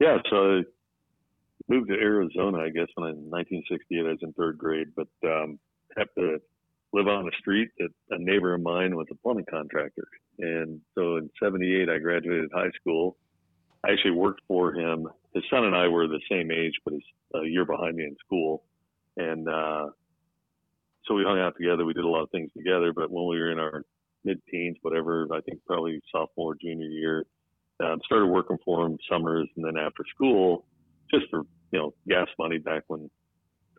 yeah, 0.00 0.18
so 0.30 0.58
I 0.58 0.62
moved 1.68 1.88
to 1.88 1.94
Arizona, 1.94 2.58
I 2.58 2.70
guess, 2.70 2.88
when 2.94 3.06
I, 3.06 3.10
in 3.10 3.30
1968. 3.30 4.00
I 4.00 4.10
was 4.10 4.18
in 4.22 4.32
third 4.32 4.58
grade, 4.58 4.88
but 4.96 5.08
um, 5.24 5.58
happened 5.96 6.16
to 6.16 6.38
live 6.92 7.08
on 7.08 7.24
the 7.24 7.32
street 7.38 7.70
that 7.78 7.88
a 8.10 8.18
neighbor 8.18 8.54
of 8.54 8.62
mine 8.62 8.96
was 8.96 9.06
a 9.10 9.14
plumbing 9.16 9.46
contractor. 9.50 10.06
And 10.38 10.80
so 10.94 11.16
in 11.16 11.30
78, 11.42 11.88
I 11.88 11.98
graduated 11.98 12.50
high 12.54 12.70
school. 12.80 13.16
I 13.84 13.92
actually 13.92 14.12
worked 14.12 14.42
for 14.48 14.72
him. 14.72 15.08
His 15.34 15.44
son 15.50 15.64
and 15.64 15.76
I 15.76 15.88
were 15.88 16.06
the 16.06 16.20
same 16.30 16.50
age, 16.50 16.74
but 16.84 16.94
he's 16.94 17.02
a 17.34 17.46
year 17.46 17.64
behind 17.64 17.96
me 17.96 18.04
in 18.04 18.16
school. 18.24 18.64
And 19.16 19.48
uh, 19.48 19.86
so 21.06 21.14
we 21.14 21.24
hung 21.24 21.38
out 21.38 21.54
together. 21.56 21.84
We 21.84 21.92
did 21.92 22.04
a 22.04 22.08
lot 22.08 22.22
of 22.22 22.30
things 22.30 22.50
together. 22.56 22.92
But 22.92 23.10
when 23.10 23.26
we 23.26 23.38
were 23.38 23.52
in 23.52 23.58
our 23.58 23.82
mid 24.24 24.40
teens, 24.50 24.76
whatever, 24.82 25.26
I 25.32 25.40
think 25.40 25.60
probably 25.66 26.00
sophomore, 26.10 26.56
junior 26.60 26.86
year, 26.86 27.26
um, 27.84 28.00
started 28.04 28.26
working 28.26 28.58
for 28.64 28.86
him 28.86 28.98
summers 29.10 29.48
and 29.56 29.64
then 29.64 29.76
after 29.76 30.04
school, 30.14 30.64
just 31.12 31.26
for, 31.30 31.42
you 31.70 31.78
know, 31.78 31.94
gas 32.08 32.28
money 32.38 32.58
back 32.58 32.84
when 32.88 33.10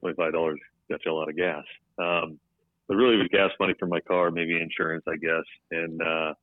$25 0.03 0.55
got 0.89 1.00
you 1.05 1.12
a 1.12 1.13
lot 1.13 1.29
of 1.29 1.35
gas. 1.35 1.63
Um, 1.97 2.39
but 2.88 2.95
really 2.95 3.15
it 3.15 3.19
was 3.19 3.27
gas 3.31 3.51
money 3.59 3.74
for 3.79 3.88
my 3.88 4.00
car, 4.01 4.31
maybe 4.31 4.59
insurance, 4.59 5.03
I 5.07 5.15
guess. 5.17 5.45
And 5.71 6.01
uh, 6.01 6.33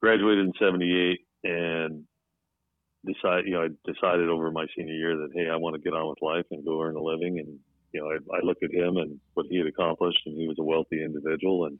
graduated 0.00 0.46
in 0.46 0.52
'78 0.58 1.20
and 1.44 2.04
decided, 3.06 3.46
you 3.46 3.52
know, 3.52 3.64
I 3.64 3.68
decided 3.90 4.28
over 4.28 4.50
my 4.50 4.66
senior 4.76 4.94
year 4.94 5.16
that 5.16 5.30
hey, 5.34 5.48
I 5.50 5.56
want 5.56 5.76
to 5.76 5.82
get 5.82 5.96
on 5.96 6.08
with 6.08 6.22
life 6.22 6.46
and 6.50 6.64
go 6.64 6.82
earn 6.82 6.96
a 6.96 7.02
living. 7.02 7.38
And 7.38 7.58
you 7.92 8.00
know, 8.00 8.08
I, 8.08 8.36
I 8.36 8.40
looked 8.42 8.62
at 8.62 8.72
him 8.72 8.96
and 8.96 9.18
what 9.34 9.46
he 9.50 9.58
had 9.58 9.66
accomplished, 9.66 10.20
and 10.26 10.38
he 10.38 10.48
was 10.48 10.56
a 10.58 10.64
wealthy 10.64 11.04
individual, 11.04 11.66
and 11.66 11.78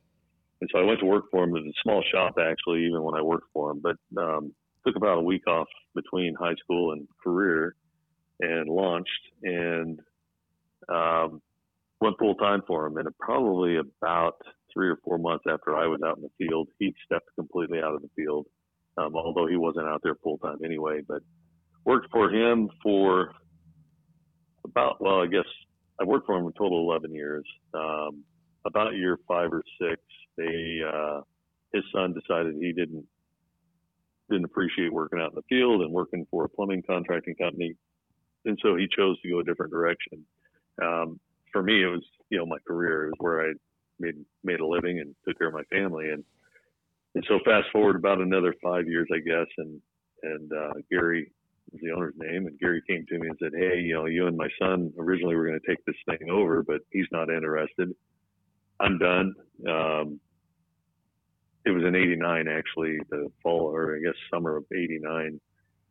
and 0.61 0.69
so 0.73 0.81
I 0.81 0.85
went 0.85 1.01
to 1.01 1.07
work 1.07 1.25
for 1.31 1.45
him. 1.45 1.51
It 1.51 1.65
was 1.65 1.75
a 1.75 1.83
small 1.83 2.03
shop 2.13 2.35
actually, 2.39 2.85
even 2.87 3.03
when 3.03 3.15
I 3.15 3.23
worked 3.23 3.49
for 3.53 3.71
him. 3.71 3.81
But 3.81 3.97
um, 4.21 4.53
took 4.87 4.97
about 4.97 5.19
a 5.19 5.23
week 5.23 5.47
off 5.47 5.69
between 5.95 6.35
high 6.35 6.55
school 6.63 6.93
and 6.93 7.07
career, 7.23 7.75
and 8.41 8.69
launched 8.69 9.11
and 9.43 10.01
um, 10.89 11.41
went 12.01 12.19
full 12.19 12.35
time 12.37 12.63
for 12.67 12.87
him. 12.87 12.97
And 12.97 13.09
probably 13.19 13.77
about 13.77 14.37
three 14.73 14.89
or 14.89 14.99
four 15.05 15.19
months 15.19 15.45
after 15.51 15.77
I 15.77 15.87
was 15.87 16.01
out 16.07 16.19
in 16.19 16.23
the 16.23 16.47
field, 16.47 16.69
he 16.79 16.95
stepped 17.05 17.29
completely 17.35 17.79
out 17.79 17.95
of 17.95 18.03
the 18.03 18.11
field, 18.17 18.47
um, 18.97 19.15
although 19.15 19.47
he 19.47 19.57
wasn't 19.57 19.87
out 19.87 20.01
there 20.03 20.15
full 20.23 20.39
time 20.39 20.59
anyway. 20.65 21.01
But 21.07 21.23
worked 21.85 22.09
for 22.13 22.31
him 22.31 22.69
for 22.83 23.33
about, 24.65 25.01
well, 25.01 25.21
I 25.23 25.27
guess 25.27 25.47
I 26.01 26.05
worked 26.05 26.27
for 26.27 26.39
him 26.39 26.47
a 26.47 26.53
total 26.53 26.81
of 26.91 27.03
11 27.03 27.15
years. 27.15 27.45
Um, 27.75 28.25
about 28.67 28.95
year 28.95 29.19
five 29.27 29.51
or 29.53 29.63
six, 29.81 30.01
they, 30.37 30.81
uh, 30.87 31.21
his 31.73 31.83
son 31.95 32.15
decided 32.15 32.55
he 32.55 32.73
didn't 32.73 33.07
didn't 34.31 34.45
appreciate 34.45 34.93
working 34.93 35.21
out 35.21 35.31
in 35.31 35.37
the 35.37 35.43
field 35.49 35.83
and 35.83 35.93
working 35.93 36.27
for 36.31 36.45
a 36.45 36.49
plumbing 36.49 36.83
contracting 36.87 37.35
company, 37.37 37.75
and 38.45 38.59
so 38.63 38.77
he 38.77 38.87
chose 38.97 39.21
to 39.21 39.31
go 39.31 39.41
a 39.41 39.45
different 39.45 39.73
direction. 39.73 40.25
Um, 40.83 41.19
for 41.53 41.63
me, 41.63 41.83
it 41.83 41.87
was 41.87 42.05
you 42.31 42.39
know 42.39 42.47
my 42.47 42.59
career. 42.67 43.07
Was 43.07 43.15
where 43.19 43.49
I 43.49 43.53
made 43.99 44.15
made 44.45 44.61
a 44.61 44.67
living 44.67 45.01
and 45.01 45.15
took 45.27 45.39
care 45.39 45.49
of 45.49 45.55
my 45.55 45.65
family. 45.65 46.11
And 46.11 46.25
and 47.15 47.25
so 47.29 47.39
fast 47.45 47.67
forward 47.73 47.97
about 47.97 48.21
another 48.21 48.55
five 48.63 48.87
years, 48.87 49.09
I 49.13 49.19
guess, 49.19 49.47
and 49.59 49.81
and 50.23 50.53
uh, 50.53 50.73
Gary 50.91 51.31
was 51.73 51.81
the 51.83 51.91
owner's 51.93 52.15
name, 52.17 52.47
and 52.47 52.59
Gary 52.59 52.83
came 52.89 53.05
to 53.07 53.19
me 53.19 53.29
and 53.29 53.39
said, 53.43 53.53
"Hey, 53.57 53.81
you 53.81 53.95
know, 53.95 54.07
you 54.07 54.27
and 54.27 54.37
my 54.37 54.49
son 54.59 54.93
originally 54.99 55.37
were 55.37 55.47
going 55.47 55.61
to 55.61 55.67
take 55.67 55.85
this 55.85 55.97
thing 56.07 56.31
over, 56.31 56.63
but 56.63 56.81
he's 56.91 57.07
not 57.13 57.31
interested. 57.31 57.95
I'm 58.81 58.99
done." 58.99 59.35
Um, 59.69 60.21
it 61.65 61.71
was 61.71 61.85
in 61.85 61.95
'89, 61.95 62.49
actually, 62.49 62.99
the 63.11 63.31
fall 63.43 63.75
or 63.75 63.97
I 63.97 64.01
guess 64.01 64.15
summer 64.33 64.57
of 64.57 64.65
'89, 64.73 65.41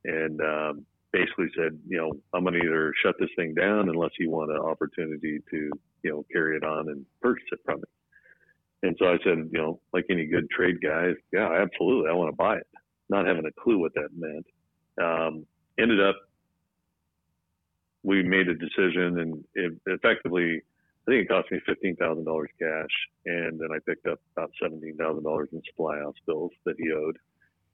and 0.05 0.41
um, 0.41 0.85
basically 1.11 1.47
said, 1.55 1.77
you 1.87 1.97
know, 1.97 2.11
I'm 2.33 2.43
going 2.43 2.53
to 2.53 2.65
either 2.65 2.93
shut 3.03 3.15
this 3.19 3.29
thing 3.35 3.53
down 3.53 3.89
unless 3.89 4.11
you 4.19 4.29
want 4.29 4.51
an 4.51 4.57
opportunity 4.57 5.39
to, 5.51 5.71
you 6.03 6.11
know, 6.11 6.25
carry 6.31 6.57
it 6.57 6.63
on 6.63 6.89
and 6.89 7.05
purchase 7.21 7.47
it 7.51 7.59
from 7.65 7.77
me. 7.77 7.83
And 8.83 8.95
so 8.99 9.07
I 9.07 9.17
said, 9.23 9.49
you 9.51 9.59
know, 9.59 9.79
like 9.93 10.05
any 10.09 10.25
good 10.25 10.49
trade 10.49 10.77
guy, 10.81 11.13
yeah, 11.33 11.49
absolutely, 11.61 12.09
I 12.09 12.13
want 12.13 12.31
to 12.31 12.35
buy 12.35 12.57
it. 12.57 12.67
Not 13.09 13.25
having 13.25 13.45
a 13.45 13.61
clue 13.61 13.79
what 13.79 13.93
that 13.95 14.09
meant. 14.15 14.45
Um, 15.01 15.45
ended 15.79 16.01
up, 16.01 16.15
we 18.03 18.21
made 18.23 18.47
a 18.47 18.53
decision, 18.53 19.19
and 19.19 19.43
it 19.55 19.73
effectively, 19.87 20.61
I 21.07 21.11
think 21.11 21.23
it 21.23 21.29
cost 21.29 21.51
me 21.51 21.59
fifteen 21.65 21.95
thousand 21.95 22.25
dollars 22.25 22.49
cash, 22.59 22.89
and 23.25 23.59
then 23.59 23.69
I 23.71 23.79
picked 23.87 24.07
up 24.07 24.19
about 24.35 24.51
seventeen 24.61 24.97
thousand 24.97 25.23
dollars 25.23 25.49
in 25.53 25.61
supply 25.69 25.99
house 25.99 26.15
bills 26.25 26.51
that 26.65 26.75
he 26.77 26.91
owed. 26.91 27.17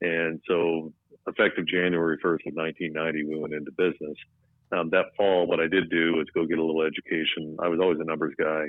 And 0.00 0.40
so 0.46 0.92
effective 1.26 1.66
January 1.66 2.18
1st 2.18 2.46
of 2.46 2.54
1990, 2.54 3.24
we 3.24 3.38
went 3.38 3.54
into 3.54 3.70
business. 3.72 4.16
Um, 4.72 4.90
that 4.90 5.06
fall, 5.16 5.46
what 5.46 5.60
I 5.60 5.66
did 5.66 5.88
do 5.90 6.14
was 6.16 6.26
go 6.34 6.46
get 6.46 6.58
a 6.58 6.64
little 6.64 6.82
education. 6.82 7.56
I 7.62 7.68
was 7.68 7.80
always 7.80 7.98
a 8.00 8.04
numbers 8.04 8.34
guy, 8.38 8.66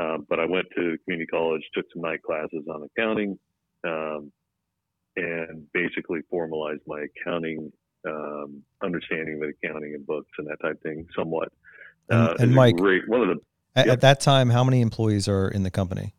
um, 0.00 0.26
but 0.28 0.38
I 0.38 0.46
went 0.46 0.66
to 0.76 0.96
community 1.04 1.26
college, 1.26 1.62
took 1.74 1.86
some 1.92 2.02
night 2.02 2.22
classes 2.22 2.64
on 2.72 2.82
accounting, 2.82 3.38
um, 3.84 4.32
and 5.16 5.66
basically 5.72 6.20
formalized 6.30 6.82
my 6.86 7.04
accounting 7.04 7.72
um, 8.06 8.62
understanding 8.82 9.42
of 9.42 9.50
accounting 9.50 9.94
and 9.94 10.06
books 10.06 10.30
and 10.38 10.46
that 10.46 10.60
type 10.62 10.76
of 10.76 10.80
thing 10.80 11.06
somewhat. 11.16 11.52
Uh, 12.10 12.30
and, 12.32 12.40
and 12.40 12.54
Mike, 12.54 12.76
great, 12.76 13.08
one 13.08 13.20
of 13.20 13.28
the 13.28 13.40
at, 13.80 13.86
yep. 13.86 13.92
at 13.94 14.00
that 14.02 14.20
time, 14.20 14.50
how 14.50 14.64
many 14.64 14.80
employees 14.80 15.28
are 15.28 15.48
in 15.48 15.62
the 15.62 15.70
company? 15.70 16.14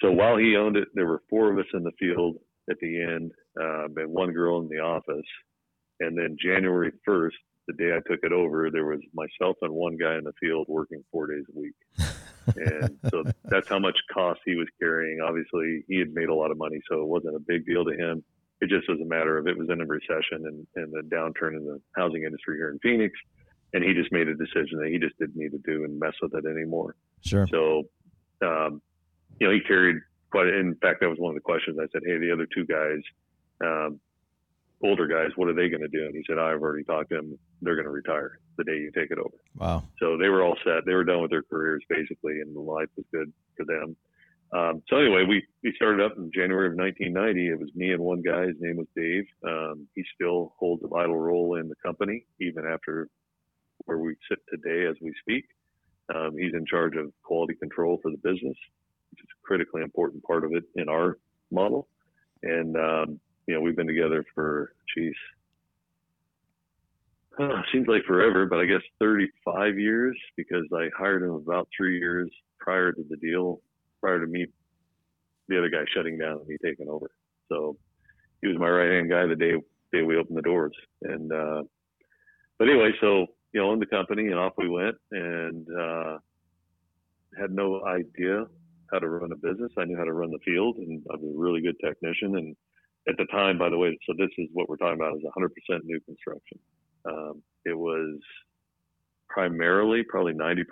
So 0.00 0.10
while 0.10 0.36
he 0.36 0.56
owned 0.56 0.76
it, 0.76 0.88
there 0.94 1.06
were 1.06 1.22
four 1.30 1.52
of 1.52 1.58
us 1.58 1.66
in 1.74 1.84
the 1.84 1.92
field 1.98 2.36
at 2.70 2.76
the 2.80 3.00
end, 3.00 3.32
uh, 3.60 3.84
and 3.96 4.10
one 4.10 4.32
girl 4.32 4.60
in 4.60 4.68
the 4.68 4.78
office. 4.78 5.26
And 6.00 6.18
then 6.18 6.36
January 6.42 6.92
1st, 7.08 7.30
the 7.68 7.74
day 7.74 7.92
I 7.92 8.00
took 8.10 8.20
it 8.22 8.32
over, 8.32 8.68
there 8.70 8.84
was 8.84 9.00
myself 9.14 9.56
and 9.62 9.72
one 9.72 9.96
guy 9.96 10.16
in 10.16 10.24
the 10.24 10.32
field 10.40 10.66
working 10.68 11.04
four 11.12 11.28
days 11.28 11.44
a 11.54 11.58
week. 11.58 11.74
and 12.56 12.98
so 13.10 13.22
that's 13.44 13.68
how 13.68 13.78
much 13.78 13.96
cost 14.12 14.40
he 14.44 14.56
was 14.56 14.66
carrying. 14.80 15.20
Obviously, 15.20 15.84
he 15.88 15.98
had 15.98 16.12
made 16.12 16.28
a 16.28 16.34
lot 16.34 16.50
of 16.50 16.58
money, 16.58 16.80
so 16.90 17.00
it 17.00 17.06
wasn't 17.06 17.36
a 17.36 17.40
big 17.40 17.64
deal 17.64 17.84
to 17.84 17.92
him. 17.92 18.24
It 18.60 18.68
just 18.68 18.88
was 18.88 19.00
a 19.00 19.04
matter 19.04 19.38
of 19.38 19.46
it 19.46 19.56
was 19.56 19.68
in 19.70 19.80
a 19.80 19.86
recession 19.86 20.46
and, 20.46 20.66
and 20.76 20.92
the 20.92 21.02
downturn 21.14 21.56
in 21.56 21.64
the 21.64 21.80
housing 21.96 22.24
industry 22.24 22.56
here 22.56 22.70
in 22.70 22.78
Phoenix. 22.80 23.12
And 23.72 23.82
he 23.82 23.94
just 23.94 24.12
made 24.12 24.28
a 24.28 24.34
decision 24.34 24.78
that 24.80 24.90
he 24.90 24.98
just 24.98 25.18
didn't 25.18 25.36
need 25.36 25.52
to 25.52 25.58
do 25.58 25.84
and 25.84 25.98
mess 25.98 26.12
with 26.20 26.34
it 26.34 26.44
anymore. 26.44 26.94
Sure. 27.22 27.46
So, 27.50 27.84
um, 28.42 28.82
you 29.40 29.46
know, 29.46 29.52
he 29.52 29.60
carried 29.60 29.96
quite. 30.30 30.48
In 30.48 30.74
fact, 30.76 31.00
that 31.00 31.08
was 31.08 31.18
one 31.18 31.30
of 31.30 31.36
the 31.36 31.40
questions. 31.40 31.78
I 31.80 31.86
said, 31.92 32.02
"Hey, 32.04 32.18
the 32.18 32.30
other 32.30 32.46
two 32.54 32.66
guys, 32.66 33.00
um, 33.64 34.00
older 34.82 35.06
guys, 35.06 35.30
what 35.36 35.48
are 35.48 35.54
they 35.54 35.68
going 35.68 35.80
to 35.82 35.88
do?" 35.88 36.04
And 36.04 36.14
he 36.14 36.22
said, 36.28 36.38
"I've 36.38 36.60
already 36.60 36.84
talked 36.84 37.10
to 37.10 37.16
them. 37.16 37.38
They're 37.62 37.76
going 37.76 37.86
to 37.86 37.90
retire 37.92 38.38
the 38.58 38.64
day 38.64 38.76
you 38.76 38.90
take 38.94 39.10
it 39.10 39.18
over." 39.18 39.36
Wow. 39.56 39.84
So 39.98 40.18
they 40.18 40.28
were 40.28 40.42
all 40.42 40.56
set. 40.64 40.84
They 40.84 40.94
were 40.94 41.04
done 41.04 41.22
with 41.22 41.30
their 41.30 41.42
careers 41.42 41.82
basically, 41.88 42.40
and 42.40 42.54
the 42.54 42.60
life 42.60 42.88
was 42.96 43.06
good 43.12 43.32
for 43.56 43.64
them. 43.64 43.96
Um, 44.52 44.82
so 44.88 44.98
anyway, 44.98 45.24
we, 45.26 45.42
we 45.62 45.72
started 45.76 46.04
up 46.04 46.18
in 46.18 46.30
January 46.32 46.66
of 46.66 46.74
1990. 46.74 47.48
It 47.48 47.58
was 47.58 47.70
me 47.74 47.92
and 47.92 48.02
one 48.02 48.20
guy. 48.20 48.46
His 48.46 48.56
name 48.60 48.76
was 48.76 48.86
Dave. 48.94 49.24
Um, 49.46 49.88
he 49.94 50.04
still 50.14 50.52
holds 50.58 50.84
a 50.84 50.88
vital 50.88 51.16
role 51.16 51.56
in 51.56 51.68
the 51.68 51.74
company, 51.82 52.26
even 52.38 52.66
after 52.66 53.08
where 53.84 53.98
we 53.98 54.16
sit 54.28 54.38
today 54.50 54.86
as 54.86 54.96
we 55.00 55.14
speak. 55.20 55.44
Um, 56.14 56.36
he's 56.36 56.52
in 56.54 56.66
charge 56.66 56.96
of 56.96 57.12
quality 57.22 57.54
control 57.54 57.98
for 58.02 58.10
the 58.10 58.18
business 58.18 58.56
which 59.12 59.20
is 59.20 59.28
a 59.30 59.46
critically 59.46 59.82
important 59.82 60.22
part 60.24 60.44
of 60.44 60.52
it 60.54 60.64
in 60.74 60.88
our 60.88 61.18
model. 61.50 61.86
And, 62.42 62.76
um, 62.76 63.20
you 63.46 63.54
know, 63.54 63.60
we've 63.60 63.76
been 63.76 63.86
together 63.86 64.24
for, 64.34 64.72
geez, 64.96 65.14
uh, 67.38 67.62
seems 67.72 67.88
like 67.88 68.04
forever, 68.04 68.46
but 68.46 68.58
I 68.58 68.64
guess 68.64 68.80
35 68.98 69.78
years 69.78 70.16
because 70.36 70.64
I 70.74 70.88
hired 70.96 71.22
him 71.22 71.30
about 71.30 71.68
three 71.76 71.98
years 71.98 72.30
prior 72.58 72.92
to 72.92 73.04
the 73.08 73.16
deal, 73.16 73.60
prior 74.00 74.20
to 74.20 74.26
me, 74.26 74.46
the 75.48 75.58
other 75.58 75.70
guy 75.70 75.84
shutting 75.94 76.18
down 76.18 76.38
and 76.38 76.46
me 76.46 76.56
taking 76.64 76.88
over. 76.88 77.10
So 77.48 77.76
he 78.40 78.48
was 78.48 78.58
my 78.58 78.68
right 78.68 78.92
hand 78.92 79.10
guy 79.10 79.26
the 79.26 79.36
day, 79.36 79.52
day 79.92 80.02
we 80.02 80.16
opened 80.16 80.38
the 80.38 80.42
doors. 80.42 80.72
And, 81.02 81.32
uh, 81.32 81.62
but 82.58 82.68
anyway, 82.68 82.92
so, 83.00 83.26
you 83.52 83.60
know, 83.60 83.70
owned 83.70 83.82
the 83.82 83.86
company 83.86 84.26
and 84.26 84.38
off 84.38 84.54
we 84.56 84.68
went 84.68 84.96
and, 85.10 85.66
uh, 85.78 86.18
had 87.38 87.50
no 87.50 87.84
idea 87.84 88.46
how 88.90 88.98
to 88.98 89.08
run 89.08 89.32
a 89.32 89.36
business. 89.36 89.72
I 89.78 89.84
knew 89.84 89.96
how 89.96 90.04
to 90.04 90.12
run 90.12 90.30
the 90.30 90.38
field, 90.44 90.76
and 90.76 91.02
I 91.10 91.16
was 91.16 91.34
a 91.34 91.38
really 91.38 91.62
good 91.62 91.76
technician. 91.82 92.36
And 92.36 92.56
at 93.08 93.16
the 93.16 93.24
time, 93.26 93.58
by 93.58 93.70
the 93.70 93.78
way, 93.78 93.98
so 94.06 94.14
this 94.18 94.30
is 94.38 94.48
what 94.52 94.68
we're 94.68 94.76
talking 94.76 95.00
about 95.00 95.16
is 95.16 95.22
100% 95.24 95.84
new 95.84 96.00
construction. 96.00 96.58
Um, 97.04 97.42
it 97.64 97.76
was 97.76 98.18
primarily 99.28 100.02
probably 100.02 100.34
90% 100.34 100.64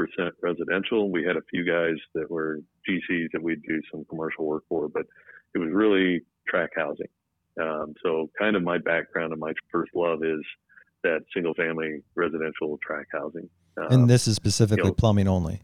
residential. 0.42 1.10
We 1.10 1.25
had 1.25 1.37
a 1.37 1.42
few 1.50 1.64
guys 1.64 1.96
that 2.14 2.30
were 2.30 2.60
GCs 2.88 3.28
that 3.32 3.42
we'd 3.42 3.62
do 3.62 3.80
some 3.90 4.04
commercial 4.04 4.46
work 4.46 4.64
for, 4.68 4.88
but 4.88 5.06
it 5.54 5.58
was 5.58 5.70
really 5.72 6.20
tract 6.46 6.75
housing. 6.76 7.08
Um, 7.60 7.94
so 8.02 8.30
kind 8.38 8.54
of 8.54 8.62
my 8.62 8.78
background 8.78 9.32
and 9.32 9.40
my 9.40 9.52
first 9.72 9.92
love 9.94 10.22
is 10.22 10.40
that 11.02 11.21
single 11.35 11.54
family 11.54 12.02
residential 12.14 12.78
tract 12.83 13.11
housing. 13.12 13.49
Um, 13.78 13.87
and 13.90 14.11
this 14.11 14.26
is 14.26 14.37
specifically 14.37 14.85
you 14.85 14.90
know, 14.90 14.95
plumbing 14.95 15.28
only. 15.28 15.61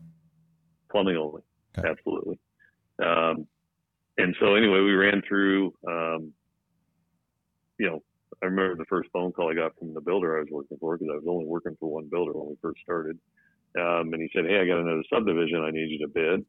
Plumbing 0.90 1.16
only. 1.16 1.42
Okay. 1.76 1.88
Absolutely. 1.88 2.38
Um, 3.04 3.46
and 4.18 4.34
so 4.40 4.54
anyway, 4.54 4.80
we 4.80 4.92
ran 4.92 5.22
through, 5.28 5.74
um, 5.86 6.32
you 7.78 7.86
know, 7.86 8.02
I 8.42 8.46
remember 8.46 8.76
the 8.76 8.86
first 8.86 9.10
phone 9.12 9.32
call 9.32 9.50
I 9.50 9.54
got 9.54 9.78
from 9.78 9.94
the 9.94 10.00
builder 10.00 10.36
I 10.36 10.40
was 10.40 10.48
working 10.50 10.78
for 10.80 10.96
because 10.96 11.10
I 11.12 11.16
was 11.16 11.24
only 11.28 11.46
working 11.46 11.76
for 11.78 11.90
one 11.90 12.08
builder 12.10 12.32
when 12.32 12.48
we 12.48 12.56
first 12.62 12.80
started. 12.82 13.18
Um, 13.78 14.12
and 14.12 14.22
he 14.22 14.30
said, 14.34 14.46
Hey, 14.46 14.58
I 14.58 14.66
got 14.66 14.80
another 14.80 15.04
subdivision 15.12 15.62
I 15.62 15.70
need 15.70 15.90
you 15.90 15.98
to 16.06 16.08
bid. 16.08 16.44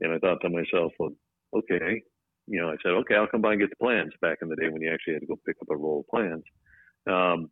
And 0.00 0.12
I 0.12 0.18
thought 0.18 0.40
to 0.42 0.48
myself, 0.48 0.92
well, 0.98 1.10
okay. 1.54 2.02
You 2.46 2.60
know, 2.62 2.70
I 2.70 2.76
said, 2.82 2.92
okay, 2.92 3.14
I'll 3.14 3.26
come 3.26 3.42
by 3.42 3.52
and 3.52 3.60
get 3.60 3.68
the 3.70 3.76
plans 3.76 4.12
back 4.22 4.38
in 4.40 4.48
the 4.48 4.56
day 4.56 4.68
when 4.70 4.80
you 4.80 4.90
actually 4.90 5.14
had 5.14 5.20
to 5.20 5.26
go 5.26 5.38
pick 5.44 5.56
up 5.60 5.68
a 5.70 5.76
roll 5.76 6.00
of 6.00 6.08
plans. 6.08 6.44
Um, 7.06 7.50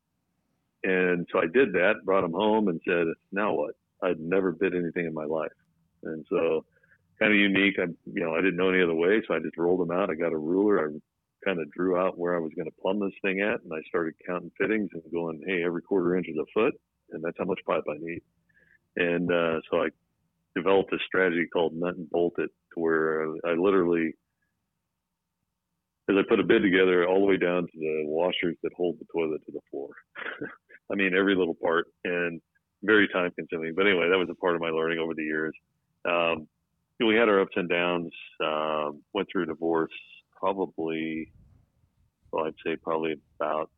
and 0.87 1.27
so 1.33 1.41
I 1.41 1.47
did 1.53 1.73
that, 1.73 2.05
brought 2.05 2.21
them 2.21 2.33
home 2.33 2.69
and 2.69 2.81
said, 2.87 3.07
now 3.33 3.53
what? 3.55 3.75
I'd 4.05 4.21
never 4.21 4.53
bid 4.53 4.73
anything 4.73 5.07
in 5.07 5.13
my 5.13 5.25
life. 5.25 5.51
And 6.05 6.25
so 6.31 6.65
kind 7.19 7.33
of 7.33 7.39
unique. 7.39 7.75
I, 7.81 7.87
you 8.05 8.25
know, 8.25 8.35
I 8.35 8.41
didn't 8.41 8.57
know 8.57 8.71
any 8.71 8.83
other 8.83 8.95
way. 8.95 9.21
So 9.27 9.35
I 9.35 9.41
just 9.41 9.59
rolled 9.59 9.81
them 9.81 9.91
out. 9.91 10.11
I 10.11 10.15
got 10.15 10.33
a 10.33 10.39
ruler. 10.39 10.79
I 10.79 10.93
kind 11.45 11.61
of 11.61 11.73
drew 11.73 11.97
out 11.97 12.17
where 12.17 12.37
I 12.37 12.39
was 12.39 12.53
going 12.55 12.67
to 12.67 12.81
plumb 12.81 13.01
this 13.01 13.19
thing 13.21 13.41
at, 13.41 13.63
and 13.63 13.73
I 13.73 13.81
started 13.89 14.15
counting 14.25 14.53
fittings 14.57 14.91
and 14.93 15.03
going, 15.13 15.43
hey, 15.45 15.65
every 15.65 15.83
quarter 15.83 16.17
inch 16.17 16.29
is 16.29 16.37
a 16.37 16.47
foot, 16.55 16.75
and 17.11 17.23
that's 17.23 17.37
how 17.37 17.47
much 17.47 17.61
pipe 17.67 17.85
I 17.91 17.97
need. 17.99 18.23
And 18.95 19.33
uh, 19.33 19.61
so 19.69 19.83
I 19.83 19.89
developed 20.55 20.93
a 20.93 20.99
strategy 21.05 21.49
called 21.53 21.75
nut 21.75 21.97
and 21.97 22.09
bolt 22.11 22.35
it, 22.39 22.51
to 22.75 22.81
where 22.81 23.27
I 23.45 23.55
literally, 23.55 24.15
as 26.09 26.17
I 26.17 26.23
put 26.29 26.41
a 26.41 26.45
bid 26.45 26.63
together, 26.63 27.09
all 27.09 27.21
the 27.21 27.27
way 27.27 27.39
down 27.39 27.63
to 27.63 27.79
the 27.79 28.05
washers 28.07 28.57
that 28.63 28.73
hold 28.77 28.99
the 29.01 29.07
toilet 29.13 29.43
to 29.47 29.53
the 29.53 29.61
floor. 29.71 29.91
I 30.91 30.95
mean, 30.95 31.15
every 31.15 31.35
little 31.35 31.55
part, 31.55 31.87
and 32.05 32.41
very 32.83 33.09
time 33.09 33.33
consuming. 33.33 33.75
But 33.75 33.87
anyway, 33.87 34.09
that 34.09 34.19
was 34.19 34.29
a 34.31 34.35
part 34.35 34.55
of 34.55 34.61
my 34.61 34.71
learning 34.71 34.99
over 34.99 35.15
the 35.15 35.25
years. 35.25 35.55
Um, 36.09 36.47
we 37.01 37.15
had 37.15 37.29
our 37.29 37.41
ups 37.41 37.53
and 37.57 37.69
downs. 37.69 38.13
Um, 38.43 39.03
went 39.13 39.29
through 39.31 39.45
a 39.45 39.47
divorce 39.47 39.93
probably, 40.39 41.33
well, 42.33 42.47
I'd 42.47 42.55
say 42.65 42.77
probably 42.77 43.17
about 43.41 43.71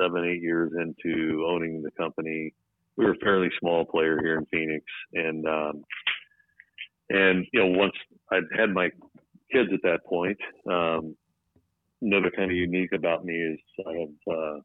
seven, 0.00 0.24
eight 0.24 0.42
years 0.42 0.72
into 0.78 1.44
owning 1.46 1.82
the 1.82 1.90
company. 1.92 2.54
We 2.96 3.04
were 3.04 3.12
a 3.12 3.18
fairly 3.18 3.48
small 3.60 3.84
player 3.84 4.18
here 4.20 4.38
in 4.38 4.46
Phoenix, 4.46 4.84
and 5.12 5.46
um, 5.46 5.84
and 7.10 7.46
you 7.52 7.60
know 7.60 7.78
once 7.78 7.92
I'd 8.32 8.42
had 8.56 8.70
my 8.70 8.90
kids 9.52 9.70
at 9.72 9.82
that 9.82 10.04
point. 10.04 10.38
Um, 10.70 11.16
another 12.02 12.30
kind 12.30 12.50
of 12.50 12.56
unique 12.56 12.92
about 12.92 13.24
me 13.24 13.34
is 13.34 13.58
I 13.86 13.92
have 13.92 14.36
uh, 14.36 14.60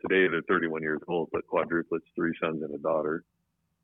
today 0.00 0.28
they're 0.28 0.42
31 0.48 0.82
years 0.82 1.00
old, 1.08 1.28
but 1.32 1.42
quadruplets, 1.46 2.04
three 2.14 2.32
sons 2.42 2.62
and 2.62 2.74
a 2.74 2.78
daughter, 2.78 3.24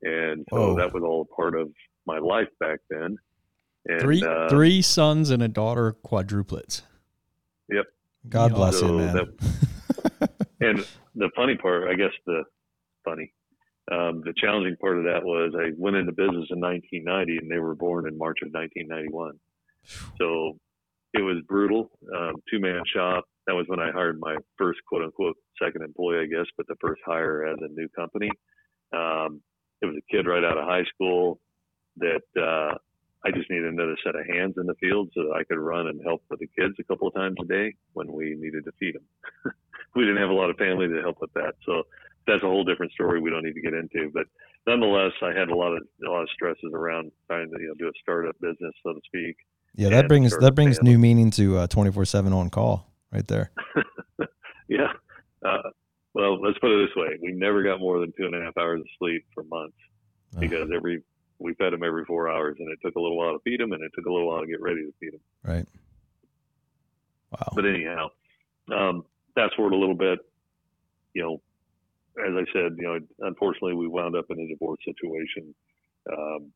and 0.01 0.45
so 0.49 0.57
oh. 0.57 0.75
that 0.75 0.93
was 0.93 1.03
all 1.03 1.27
part 1.35 1.55
of 1.55 1.69
my 2.05 2.19
life 2.19 2.49
back 2.59 2.79
then. 2.89 3.17
And, 3.85 4.01
three 4.01 4.23
uh, 4.23 4.49
three 4.49 4.81
sons 4.81 5.29
and 5.29 5.43
a 5.43 5.47
daughter, 5.47 5.95
quadruplets. 6.05 6.83
Yep. 7.69 7.85
God 8.29 8.53
bless 8.53 8.79
so 8.79 8.93
man. 8.93 9.15
That, 9.15 10.29
and 10.61 10.85
the 11.15 11.29
funny 11.35 11.55
part, 11.55 11.89
I 11.89 11.95
guess 11.95 12.11
the 12.25 12.43
funny, 13.03 13.33
um, 13.91 14.21
the 14.23 14.33
challenging 14.37 14.77
part 14.77 14.97
of 14.97 15.03
that 15.03 15.23
was 15.23 15.53
I 15.57 15.71
went 15.77 15.97
into 15.97 16.13
business 16.13 16.47
in 16.49 16.61
1990, 16.61 17.37
and 17.37 17.51
they 17.51 17.59
were 17.59 17.75
born 17.75 18.07
in 18.07 18.17
March 18.17 18.39
of 18.41 18.53
1991. 18.53 19.37
So 20.17 20.57
it 21.13 21.21
was 21.21 21.37
brutal. 21.47 21.91
Um, 22.15 22.35
two 22.49 22.59
man 22.59 22.81
shop. 22.93 23.25
That 23.47 23.53
was 23.53 23.65
when 23.67 23.79
I 23.79 23.91
hired 23.91 24.19
my 24.19 24.35
first 24.57 24.79
quote 24.87 25.03
unquote 25.03 25.37
second 25.61 25.83
employee, 25.83 26.19
I 26.19 26.25
guess, 26.25 26.47
but 26.57 26.67
the 26.67 26.75
first 26.81 27.01
hire 27.05 27.45
as 27.45 27.57
a 27.61 27.67
new 27.67 27.87
company. 27.89 28.29
Um, 28.93 29.41
it 29.81 29.85
was 29.85 29.97
a 29.97 30.13
kid 30.13 30.27
right 30.27 30.43
out 30.43 30.57
of 30.57 30.65
high 30.65 30.85
school 30.93 31.39
that 31.97 32.23
uh, 32.37 32.77
I 33.25 33.31
just 33.31 33.49
needed 33.49 33.71
another 33.71 33.97
set 34.03 34.15
of 34.15 34.25
hands 34.25 34.55
in 34.57 34.65
the 34.65 34.75
field 34.75 35.09
so 35.13 35.23
that 35.23 35.35
I 35.35 35.43
could 35.43 35.59
run 35.59 35.87
and 35.87 36.01
help 36.03 36.23
with 36.29 36.39
the 36.39 36.47
kids 36.47 36.75
a 36.79 36.83
couple 36.83 37.07
of 37.07 37.13
times 37.13 37.35
a 37.41 37.45
day 37.45 37.73
when 37.93 38.11
we 38.11 38.35
needed 38.37 38.65
to 38.65 38.71
feed 38.79 38.95
them. 38.95 39.53
we 39.95 40.03
didn't 40.03 40.21
have 40.21 40.29
a 40.29 40.33
lot 40.33 40.49
of 40.49 40.57
family 40.57 40.87
to 40.87 41.01
help 41.01 41.17
with 41.21 41.33
that, 41.33 41.53
so 41.65 41.83
that's 42.25 42.43
a 42.43 42.47
whole 42.47 42.63
different 42.63 42.91
story 42.93 43.19
we 43.19 43.29
don't 43.29 43.43
need 43.43 43.55
to 43.55 43.61
get 43.61 43.73
into. 43.73 44.09
But 44.13 44.25
nonetheless, 44.65 45.11
I 45.21 45.37
had 45.37 45.49
a 45.49 45.55
lot 45.55 45.73
of 45.75 45.83
a 46.05 46.09
lot 46.09 46.23
of 46.23 46.29
stresses 46.33 46.71
around 46.73 47.11
trying 47.27 47.51
to 47.51 47.61
you 47.61 47.67
know 47.67 47.75
do 47.77 47.87
a 47.87 47.99
startup 48.01 48.39
business, 48.39 48.73
so 48.83 48.93
to 48.93 49.01
speak. 49.05 49.35
Yeah, 49.75 49.89
that 49.89 50.07
brings 50.07 50.37
that 50.37 50.53
brings 50.53 50.81
new 50.81 50.99
meaning 50.99 51.31
to 51.31 51.67
twenty 51.67 51.91
four 51.91 52.05
seven 52.05 52.33
on 52.33 52.49
call 52.49 52.91
right 53.11 53.27
there. 53.27 53.51
yeah. 54.67 54.93
Uh, 55.43 55.69
well, 56.13 56.39
let's 56.41 56.59
put 56.59 56.71
it 56.71 56.87
this 56.87 56.95
way: 56.95 57.17
we 57.21 57.31
never 57.31 57.63
got 57.63 57.79
more 57.79 57.99
than 57.99 58.13
two 58.17 58.25
and 58.25 58.35
a 58.35 58.41
half 58.41 58.57
hours 58.57 58.81
of 58.81 58.87
sleep 58.99 59.25
for 59.33 59.43
months 59.43 59.77
because 60.39 60.69
every 60.73 61.01
we 61.39 61.53
fed 61.55 61.73
them 61.73 61.83
every 61.83 62.05
four 62.05 62.29
hours, 62.29 62.55
and 62.59 62.71
it 62.71 62.79
took 62.83 62.95
a 62.95 62.99
little 62.99 63.17
while 63.17 63.33
to 63.33 63.39
feed 63.43 63.59
them, 63.59 63.73
and 63.73 63.83
it 63.83 63.91
took 63.95 64.05
a 64.05 64.11
little 64.11 64.27
while 64.27 64.41
to 64.41 64.47
get 64.47 64.61
ready 64.61 64.81
to 64.81 64.93
feed 64.99 65.13
them. 65.13 65.21
Right. 65.43 65.67
Wow. 67.31 67.51
But 67.55 67.65
anyhow, 67.65 68.09
um, 68.71 69.03
fast 69.35 69.55
forward 69.55 69.73
a 69.73 69.77
little 69.77 69.95
bit. 69.95 70.19
You 71.13 71.23
know, 71.23 71.41
as 72.25 72.33
I 72.33 72.45
said, 72.53 72.75
you 72.77 72.83
know, 72.83 72.99
unfortunately, 73.19 73.73
we 73.73 73.87
wound 73.87 74.15
up 74.15 74.25
in 74.29 74.39
a 74.39 74.47
divorce 74.47 74.79
situation. 74.85 75.53
Um, 76.11 76.51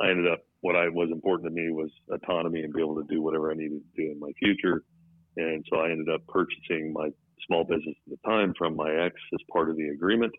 I 0.00 0.10
ended 0.10 0.30
up 0.30 0.40
what 0.60 0.76
I 0.76 0.88
was 0.88 1.10
important 1.12 1.48
to 1.48 1.54
me 1.54 1.70
was 1.70 1.90
autonomy 2.10 2.62
and 2.62 2.72
be 2.72 2.80
able 2.80 2.96
to 2.96 3.06
do 3.08 3.22
whatever 3.22 3.50
I 3.50 3.54
needed 3.54 3.80
to 3.80 4.02
do 4.02 4.10
in 4.10 4.18
my 4.18 4.32
future. 4.38 4.82
And 5.36 5.64
so 5.70 5.78
I 5.78 5.90
ended 5.90 6.08
up 6.08 6.26
purchasing 6.26 6.92
my 6.92 7.10
small 7.46 7.64
business 7.64 7.94
at 8.06 8.18
the 8.18 8.28
time 8.28 8.54
from 8.58 8.76
my 8.76 8.90
ex 8.92 9.14
as 9.32 9.40
part 9.52 9.70
of 9.70 9.76
the 9.76 9.88
agreement. 9.88 10.32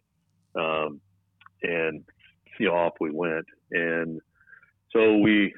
Um, 0.55 0.99
and 1.63 2.03
you 2.59 2.67
know, 2.67 2.75
off 2.75 2.93
we 2.99 3.11
went. 3.11 3.45
And 3.71 4.19
so 4.91 5.17
we 5.17 5.53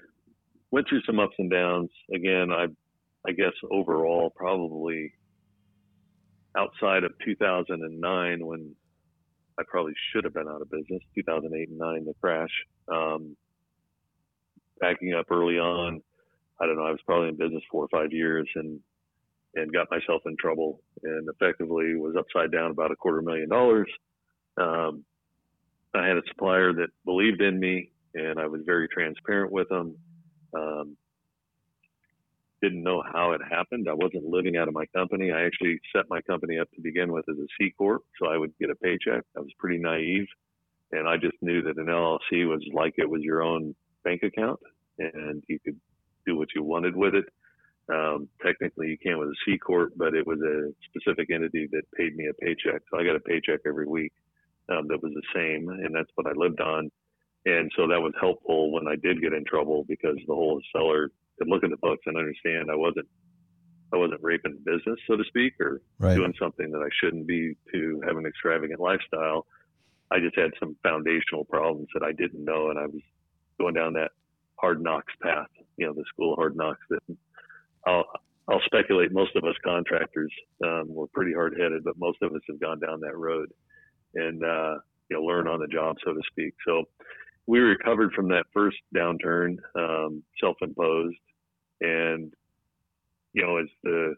went 0.70 0.88
through 0.88 1.02
some 1.06 1.20
ups 1.20 1.36
and 1.40 1.50
downs. 1.50 1.90
Again, 2.14 2.52
I, 2.52 2.68
I 3.28 3.32
guess 3.32 3.54
overall, 3.72 4.32
probably 4.36 5.14
outside 6.56 7.04
of 7.04 7.12
2009 7.26 8.46
when 8.46 8.76
I 9.60 9.64
probably 9.68 9.94
should 10.12 10.24
have 10.24 10.34
been 10.34 10.48
out 10.48 10.62
of 10.62 10.70
business, 10.70 11.02
2008 11.16 11.70
and 11.70 11.78
9, 11.78 12.06
the 12.06 12.14
crash. 12.22 12.50
Um, 12.92 13.36
backing 14.82 15.14
up 15.14 15.28
early 15.32 15.58
on, 15.58 16.02
I 16.60 16.66
don't 16.66 16.76
know, 16.76 16.86
I 16.86 16.92
was 16.92 17.00
probably 17.06 17.30
in 17.30 17.38
business 17.38 17.64
four 17.72 17.86
or 17.86 17.88
five 17.90 18.12
years 18.12 18.50
and, 18.56 18.80
and 19.56 19.72
got 19.72 19.88
myself 19.92 20.22
in 20.26 20.36
trouble 20.38 20.82
and 21.04 21.30
effectively 21.30 21.96
was 21.96 22.16
upside 22.18 22.52
down 22.52 22.72
about 22.72 22.92
a 22.92 22.96
quarter 22.96 23.22
million 23.22 23.50
dollars. 23.50 23.88
Um, 24.58 25.06
I 25.94 26.08
had 26.08 26.18
a 26.18 26.22
supplier 26.30 26.74
that 26.74 26.88
believed 27.06 27.42
in 27.42 27.60
me, 27.60 27.92
and 28.14 28.40
I 28.40 28.48
was 28.48 28.62
very 28.66 28.88
transparent 28.88 29.52
with 29.52 29.68
them. 29.70 29.96
Um, 30.54 30.98
didn't 32.62 32.84
know 32.84 33.04
how 33.12 33.32
it 33.32 33.42
happened. 33.50 33.88
I 33.90 33.94
wasn't 33.94 34.26
living 34.26 34.56
out 34.56 34.68
of 34.68 34.74
my 34.74 34.86
company. 34.96 35.32
I 35.32 35.46
actually 35.46 35.80
set 35.96 36.06
my 36.10 36.22
company 36.22 36.60
up 36.60 36.70
to 36.76 36.82
begin 36.82 37.12
with 37.12 37.26
as 37.28 37.38
a 37.38 37.48
C 37.60 37.74
corp, 37.78 38.04
so 38.20 38.28
I 38.30 38.38
would 38.38 38.54
get 38.60 38.70
a 38.70 38.76
paycheck. 38.76 39.24
I 39.36 39.40
was 39.40 39.52
pretty 39.58 39.80
naive, 39.80 40.28
and 40.92 41.08
I 41.08 41.18
just 41.18 41.36
knew 41.42 41.62
that 41.64 41.78
an 41.78 41.88
LLC 41.88 42.48
was 42.48 42.64
like 42.74 42.94
it 42.98 43.10
was 43.10 43.22
your 43.24 43.42
own 43.42 43.76
bank 44.04 44.22
account, 44.24 44.60
and 45.14 45.44
you 45.48 45.60
could 45.60 45.80
do 46.26 46.38
what 46.38 46.50
you 46.56 46.64
wanted 46.64 46.96
with 46.96 47.16
it. 47.16 47.26
Um, 47.92 48.30
technically, 48.42 48.88
you 48.90 48.98
can 48.98 49.18
with 49.18 49.30
a 49.30 49.36
C 49.46 49.58
corp, 49.58 49.94
but 49.96 50.14
it 50.14 50.26
was 50.26 50.40
a 50.40 50.72
specific 50.90 51.30
entity 51.32 51.68
that 51.72 51.84
paid 51.98 52.16
me 52.16 52.28
a 52.28 52.34
paycheck, 52.34 52.82
so 52.90 53.00
I 53.00 53.04
got 53.04 53.16
a 53.16 53.20
paycheck 53.20 53.62
every 53.66 53.88
week 53.88 54.14
um, 54.70 54.88
that 54.88 55.02
was 55.02 55.14
the 55.14 55.24
same, 55.34 55.70
and 55.70 55.94
that's 55.94 56.10
what 56.16 56.28
I 56.28 56.32
lived 56.34 56.62
on. 56.62 56.92
And 57.46 57.72
so 57.76 57.88
that 57.88 58.00
was 58.00 58.14
helpful 58.20 58.72
when 58.72 58.88
I 58.88 58.96
did 58.96 59.22
get 59.22 59.34
in 59.34 59.44
trouble 59.46 59.84
because 59.88 60.18
the 60.28 60.36
whole 60.36 60.62
seller 60.72 61.10
could 61.40 61.48
look 61.48 61.64
at 61.64 61.72
the 61.72 61.78
books 61.78 62.04
and 62.06 62.18
understand 62.18 62.70
I 62.70 62.76
wasn't 62.76 63.08
I 63.94 63.98
wasn't 63.98 64.22
raping 64.24 64.54
the 64.54 64.72
business, 64.72 65.00
so 65.06 65.18
to 65.18 65.24
speak, 65.26 65.60
or 65.60 65.82
right. 66.00 66.16
doing 66.16 66.34
something 66.40 66.72
that 66.72 66.80
I 66.80 66.88
shouldn't 67.02 67.28
be 67.28 67.58
to 67.74 68.02
have 68.08 68.16
an 68.16 68.26
extravagant 68.26 68.80
lifestyle. 68.80 69.46
I 70.12 70.20
just 70.20 70.38
had 70.38 70.52
some 70.60 70.78
foundational 70.82 71.44
problems 71.44 71.90
that 71.94 72.04
I 72.04 72.14
didn't 72.14 72.46
know, 72.46 72.70
and 72.70 72.80
I 72.80 72.86
was 72.86 73.02
going 73.60 73.74
down 73.74 73.94
that 73.94 74.12
hard 74.62 74.82
knocks 74.82 75.14
path, 75.22 75.48
you 75.78 75.88
know, 75.88 75.94
the 75.94 76.06
school 76.14 76.34
of 76.34 76.38
hard 76.38 76.56
knocks 76.56 76.80
that 76.90 77.02
I'll, 77.86 78.06
I'll 78.48 78.62
speculate 78.66 79.12
most 79.12 79.36
of 79.36 79.44
us 79.44 79.56
contractors 79.64 80.32
um, 80.64 80.86
were 80.88 81.08
pretty 81.08 81.34
hard 81.34 81.56
headed, 81.60 81.84
but 81.84 81.98
most 81.98 82.20
of 82.22 82.34
us 82.34 82.42
have 82.50 82.60
gone 82.60 82.80
down 82.80 83.00
that 83.02 83.18
road 83.18 83.52
and 84.16 84.44
uh, 84.44 84.76
you 85.10 85.18
know 85.18 85.24
learn 85.24 85.48
on 85.48 85.60
the 85.60 85.68
job, 85.68 85.96
so 86.06 86.14
to 86.14 86.22
speak. 86.32 86.54
So 86.68 86.84
we 87.48 87.60
recovered 87.60 88.14
from 88.14 88.30
that 88.30 88.46
first 88.54 88.78
downturn, 88.96 89.58
um, 89.76 90.24
self-imposed, 90.40 91.18
and 91.82 92.34
you 93.34 93.44
know 93.44 93.58
as 93.58 93.68
the 93.84 94.16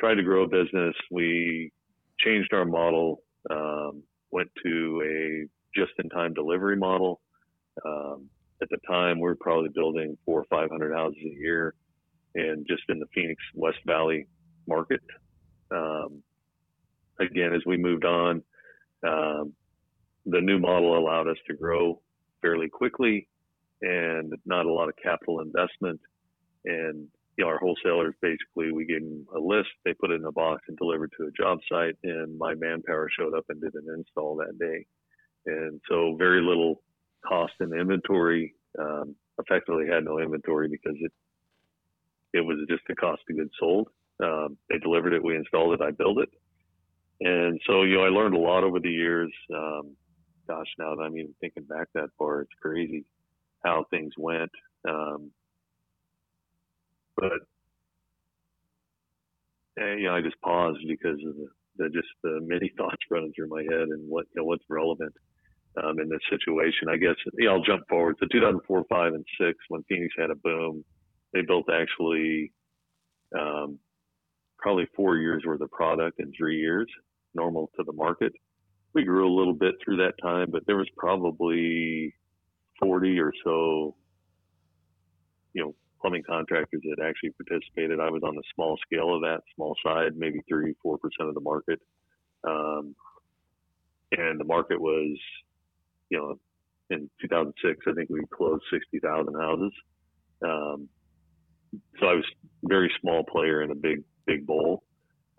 tried 0.00 0.14
to 0.14 0.22
grow 0.22 0.44
a 0.44 0.48
business, 0.48 0.94
we 1.10 1.72
changed 2.18 2.52
our 2.52 2.64
model. 2.64 3.22
Um, 3.50 4.02
went 4.30 4.50
to 4.64 5.02
a 5.04 5.78
just-in-time 5.78 6.32
delivery 6.34 6.76
model. 6.76 7.20
At 8.62 8.68
the 8.70 8.78
time, 8.86 9.18
we 9.18 9.24
were 9.24 9.34
probably 9.34 9.70
building 9.74 10.16
four 10.24 10.40
or 10.40 10.44
500 10.48 10.94
houses 10.94 11.18
a 11.20 11.40
year, 11.40 11.74
and 12.36 12.64
just 12.68 12.84
in 12.88 13.00
the 13.00 13.06
Phoenix 13.12 13.42
West 13.54 13.78
Valley 13.86 14.28
market. 14.68 15.00
Um, 15.70 16.22
again, 17.20 17.52
as 17.52 17.62
we 17.66 17.76
moved 17.76 18.04
on, 18.04 18.42
um, 19.04 19.52
the 20.26 20.40
new 20.40 20.60
model 20.60 20.96
allowed 20.96 21.26
us 21.26 21.38
to 21.48 21.56
grow 21.56 22.00
fairly 22.40 22.68
quickly 22.68 23.28
and 23.80 24.32
not 24.46 24.66
a 24.66 24.72
lot 24.72 24.88
of 24.88 24.94
capital 25.02 25.40
investment. 25.40 26.00
And 26.64 27.08
you 27.36 27.44
know, 27.44 27.48
our 27.48 27.58
wholesalers 27.58 28.14
basically 28.20 28.72
we 28.72 28.84
gave 28.84 29.00
them 29.00 29.26
a 29.34 29.40
list, 29.40 29.70
they 29.84 29.94
put 29.94 30.10
it 30.10 30.20
in 30.20 30.26
a 30.26 30.32
box 30.32 30.62
and 30.68 30.76
delivered 30.76 31.10
to 31.18 31.26
a 31.26 31.32
job 31.32 31.58
site, 31.68 31.96
and 32.04 32.38
my 32.38 32.54
manpower 32.54 33.08
showed 33.18 33.34
up 33.34 33.44
and 33.48 33.60
did 33.60 33.74
an 33.74 33.86
install 33.96 34.36
that 34.36 34.58
day. 34.58 34.86
And 35.46 35.80
so 35.88 36.14
very 36.16 36.40
little 36.40 36.82
cost 37.26 37.54
and 37.60 37.72
inventory. 37.72 38.54
Um, 38.78 39.16
effectively 39.38 39.86
had 39.86 40.04
no 40.04 40.18
inventory 40.18 40.68
because 40.68 40.96
it 41.00 41.12
it 42.32 42.40
was 42.40 42.58
just 42.68 42.82
the 42.88 42.94
cost 42.94 43.22
of 43.28 43.36
goods 43.36 43.50
sold. 43.58 43.88
Um, 44.22 44.56
they 44.70 44.78
delivered 44.78 45.12
it, 45.12 45.22
we 45.22 45.36
installed 45.36 45.74
it, 45.74 45.84
I 45.84 45.90
built 45.90 46.18
it, 46.18 46.28
and 47.20 47.60
so 47.66 47.82
you 47.82 47.96
know 47.96 48.04
I 48.04 48.08
learned 48.08 48.34
a 48.34 48.38
lot 48.38 48.64
over 48.64 48.80
the 48.80 48.90
years. 48.90 49.32
Um, 49.54 49.96
gosh, 50.48 50.66
now 50.78 50.94
that 50.94 51.02
I'm 51.02 51.16
even 51.16 51.34
thinking 51.40 51.64
back 51.64 51.88
that 51.94 52.10
far, 52.18 52.42
it's 52.42 52.52
crazy 52.60 53.04
how 53.64 53.84
things 53.90 54.12
went. 54.16 54.50
Um, 54.88 55.30
but 57.16 57.32
eh, 59.78 59.94
you 59.98 60.04
know, 60.04 60.14
I 60.16 60.20
just 60.20 60.40
paused 60.40 60.80
because 60.86 61.18
of 61.26 61.34
the, 61.36 61.48
the 61.76 61.88
just 61.90 62.08
the 62.22 62.40
many 62.42 62.70
thoughts 62.76 63.02
running 63.10 63.32
through 63.34 63.48
my 63.48 63.62
head 63.62 63.88
and 63.88 64.08
what 64.08 64.26
you 64.34 64.40
know 64.40 64.46
what's 64.46 64.64
relevant 64.68 65.14
um, 65.82 65.98
in 66.00 66.08
this 66.08 66.20
situation. 66.30 66.88
I 66.90 66.96
guess 66.96 67.16
you 67.34 67.46
know, 67.46 67.54
I'll 67.54 67.62
jump 67.62 67.82
forward 67.88 68.16
to 68.20 68.26
2004, 68.30 68.84
five, 68.88 69.14
and 69.14 69.24
six 69.40 69.58
when 69.68 69.82
Phoenix 69.88 70.14
had 70.18 70.30
a 70.30 70.34
boom. 70.36 70.84
They 71.32 71.42
built 71.42 71.66
actually 71.72 72.52
um, 73.38 73.78
probably 74.58 74.86
four 74.94 75.16
years 75.16 75.42
worth 75.46 75.60
of 75.60 75.70
product 75.70 76.20
in 76.20 76.32
three 76.36 76.58
years, 76.58 76.86
normal 77.34 77.70
to 77.76 77.84
the 77.84 77.92
market. 77.92 78.32
We 78.94 79.04
grew 79.04 79.26
a 79.26 79.34
little 79.34 79.54
bit 79.54 79.74
through 79.82 79.96
that 79.98 80.14
time, 80.22 80.48
but 80.50 80.66
there 80.66 80.76
was 80.76 80.88
probably 80.98 82.14
40 82.78 83.18
or 83.18 83.32
so, 83.42 83.94
you 85.54 85.62
know, 85.62 85.74
plumbing 86.00 86.24
contractors 86.28 86.82
that 86.82 87.02
actually 87.02 87.30
participated. 87.30 88.00
I 88.00 88.10
was 88.10 88.22
on 88.22 88.34
the 88.34 88.42
small 88.54 88.76
scale 88.84 89.14
of 89.14 89.22
that, 89.22 89.40
small 89.54 89.74
side, 89.84 90.16
maybe 90.16 90.40
three, 90.48 90.74
four 90.82 90.98
percent 90.98 91.28
of 91.28 91.34
the 91.34 91.40
market. 91.40 91.80
Um, 92.44 92.94
and 94.10 94.38
the 94.38 94.44
market 94.44 94.80
was, 94.80 95.16
you 96.12 96.18
know, 96.18 96.38
in 96.90 97.10
2006, 97.22 97.84
I 97.88 97.92
think 97.94 98.10
we 98.10 98.20
closed 98.34 98.62
60,000 98.70 99.34
houses. 99.34 99.72
Um, 100.44 100.88
so 101.98 102.06
I 102.06 102.14
was 102.14 102.24
very 102.64 102.92
small 103.00 103.24
player 103.24 103.62
in 103.62 103.70
a 103.70 103.74
big, 103.74 104.02
big 104.26 104.46
bowl. 104.46 104.82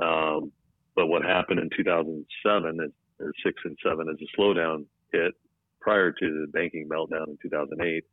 Um, 0.04 0.52
but 0.96 1.08
what 1.08 1.24
happened 1.24 1.60
in 1.60 1.70
2007 1.78 2.80
is, 2.84 2.92
or 3.20 3.32
six 3.46 3.62
and 3.66 3.78
seven 3.86 4.08
as 4.10 4.18
a 4.20 4.42
slowdown 4.42 4.86
hit 5.12 5.34
prior 5.80 6.12
to 6.12 6.20
the 6.22 6.48
banking 6.52 6.90
meltdown 6.90 7.28
in 7.28 7.38
2008. 7.44 8.04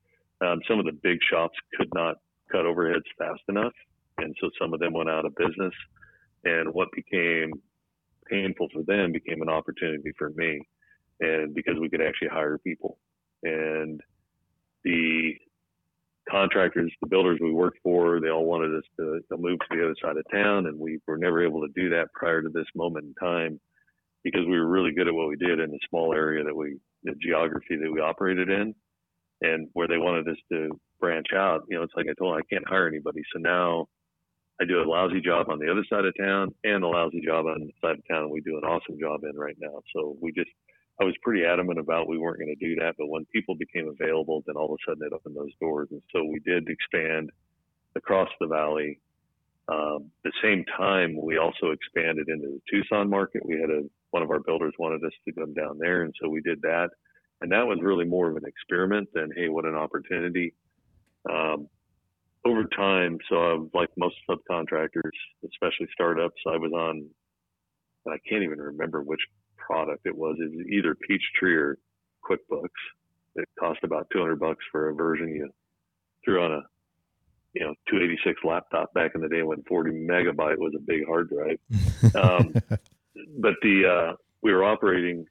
Um, 0.43 0.61
some 0.69 0.79
of 0.79 0.85
the 0.85 0.99
big 1.03 1.19
shops 1.31 1.57
could 1.79 1.89
not 1.95 2.17
cut 2.53 2.67
overheads 2.67 3.09
fast 3.19 3.41
enough. 3.49 3.73
And 4.19 4.35
so 4.41 4.51
some 4.61 4.75
of 4.75 4.81
them 4.81 4.93
went 4.93 5.09
out 5.09 5.25
of 5.25 5.35
business. 5.37 5.73
And 6.45 6.75
what 6.75 6.89
became 6.93 7.53
painful 8.29 8.69
for 8.73 8.83
them 8.83 9.13
became 9.13 9.41
an 9.41 9.49
opportunity 9.49 10.13
for 10.19 10.31
me. 10.31 10.61
And 11.21 11.55
because 11.55 11.75
we 11.81 11.89
could 11.89 12.03
actually 12.03 12.29
hire 12.29 12.59
people. 12.59 12.99
And 13.43 14.01
the 14.85 15.35
contractors, 16.31 16.93
the 17.01 17.09
builders 17.09 17.39
we 17.43 17.53
worked 17.53 17.79
for, 17.83 18.21
they 18.21 18.31
all 18.31 18.47
wanted 18.47 18.75
us 18.75 18.85
to, 18.99 19.21
to 19.31 19.37
move 19.37 19.59
to 19.59 19.77
the 19.77 19.85
other 19.85 19.97
side 20.03 20.17
of 20.17 20.25
town. 20.33 20.67
And 20.67 20.79
we 20.79 20.99
were 21.07 21.19
never 21.19 21.45
able 21.45 21.61
to 21.61 21.73
do 21.75 21.91
that 21.91 22.13
prior 22.15 22.43
to 22.43 22.49
this 22.49 22.67
moment 22.75 23.07
in 23.07 23.15
time 23.15 23.61
because 24.23 24.43
we 24.47 24.59
were 24.59 24.67
really 24.67 24.93
good 24.93 25.09
at 25.09 25.15
what 25.15 25.29
we 25.29 25.37
did 25.37 25.61
in 25.61 25.71
the 25.71 25.79
small 25.89 26.15
area 26.15 26.45
that 26.45 26.57
we, 26.57 26.79
the 27.05 27.15
geography 27.23 27.77
that 27.77 27.91
we 27.91 28.01
operated 28.01 28.49
in 28.51 28.75
and 29.43 29.69
where 29.73 29.89
they 29.89 29.97
wanted 29.97 30.29
us 30.29 30.37
to 30.53 30.69
branch 31.01 31.29
out, 31.35 31.65
you 31.69 31.77
know, 31.77 31.83
it's 31.83 31.95
like 31.97 32.07
I 32.11 32.15
told 32.19 32.35
them, 32.35 32.43
I 32.43 32.55
can't 32.55 32.69
hire 32.69 32.87
anybody. 32.87 33.23
So 33.33 33.41
now 33.41 33.87
I 34.61 34.67
do 34.67 34.83
a 34.83 34.85
lousy 34.85 35.21
job 35.21 35.49
on 35.49 35.59
the 35.59 35.71
other 35.71 35.85
side 35.89 36.05
of 36.05 36.15
town 36.21 36.55
and 36.65 36.85
a 36.85 36.89
lousy 36.89 37.23
job 37.25 37.47
on 37.47 37.61
the 37.61 37.73
side 37.81 37.97
of 37.97 38.09
town 38.11 38.31
we 38.31 38.43
do 38.43 38.59
an 38.59 38.65
awesome 38.65 38.99
job 39.01 39.21
in 39.25 39.37
right 39.37 39.57
now. 39.59 39.81
So 39.95 40.17
we 40.21 40.33
just, 40.33 40.51
I 41.01 41.05
was 41.05 41.15
pretty 41.23 41.45
adamant 41.45 41.79
about 41.79 42.09
we 42.09 42.19
weren't 42.19 42.39
going 42.39 42.55
to 42.55 42.67
do 42.67 42.75
that. 42.77 42.95
But 42.99 43.09
when 43.09 43.25
people 43.27 43.55
became 43.55 43.89
available, 43.89 44.43
then 44.47 44.57
all 44.57 44.67
of 44.67 44.73
a 44.73 44.91
sudden 44.91 45.07
it 45.07 45.13
opened 45.15 45.37
those 45.37 45.55
doors. 45.61 45.89
And 45.91 46.03
so 46.15 46.25
we 46.25 46.41
did 46.41 46.69
expand 46.69 47.31
across 47.97 48.29
the 48.41 48.47
valley. 48.47 49.01
Um, 49.69 50.11
the 50.25 50.33
same 50.43 50.65
time, 50.77 51.17
we 51.17 51.39
also 51.39 51.71
expanded 51.71 52.29
into 52.29 52.49
the 52.49 52.61
Tucson 52.71 53.09
market. 53.09 53.47
We 53.47 53.61
had 53.61 53.71
a, 53.71 53.83
one 54.11 54.23
of 54.23 54.31
our 54.31 54.41
builders 54.41 54.75
wanted 54.79 55.05
us 55.05 55.13
to 55.27 55.33
come 55.33 55.55
down 55.55 55.79
there. 55.79 56.03
And 56.03 56.15
so 56.21 56.29
we 56.29 56.41
did 56.43 56.61
that. 56.63 56.91
And 57.41 57.51
that 57.53 57.67
was 57.67 57.79
really 57.81 58.05
more 58.05 58.29
of 58.29 58.37
an 58.37 58.45
experiment 58.45 59.09
than, 59.15 59.31
hey, 59.35 59.49
what 59.49 59.65
an 59.65 59.77
opportunity. 59.77 60.53
Um, 61.31 61.69
over 62.45 62.65
time, 62.65 63.19
so 63.29 63.37
I'm 63.37 63.71
like 63.73 63.89
most 63.97 64.17
subcontractors, 64.29 65.11
especially 65.45 65.89
startups, 65.93 66.41
I 66.47 66.57
was 66.57 66.73
on, 66.73 67.07
I 68.07 68.17
can't 68.29 68.43
even 68.43 68.59
remember 68.59 69.03
which 69.03 69.21
product 69.71 70.07
it 70.07 70.17
was. 70.17 70.37
It 70.39 70.51
was 70.57 70.67
either 70.69 70.95
Peachtree 70.95 71.55
or 71.55 71.79
QuickBooks. 72.29 72.69
It 73.37 73.49
cost 73.59 73.81
about 73.85 74.09
200 74.13 74.41
bucks 74.41 74.65
for 74.73 74.89
a 74.89 74.95
version 74.95 75.29
you 75.29 75.51
threw 76.25 76.43
on 76.43 76.53
a, 76.53 76.63
you 77.55 77.63
know, 77.63 77.75
286 77.89 78.41
laptop 78.45 78.93
back 78.95 79.13
in 79.15 79.21
the 79.21 79.29
day 79.29 79.43
when 79.43 79.63
40 79.63 79.93
megabyte 79.93 80.59
was 80.59 80.73
a 80.77 80.81
big 80.81 81.07
hard 81.07 81.31
drive. 81.31 81.59
Um, 82.15 82.53
but 83.39 83.55
the, 83.63 83.87
uh, 83.87 84.17
we 84.43 84.53
were 84.53 84.65
operating 84.65 85.27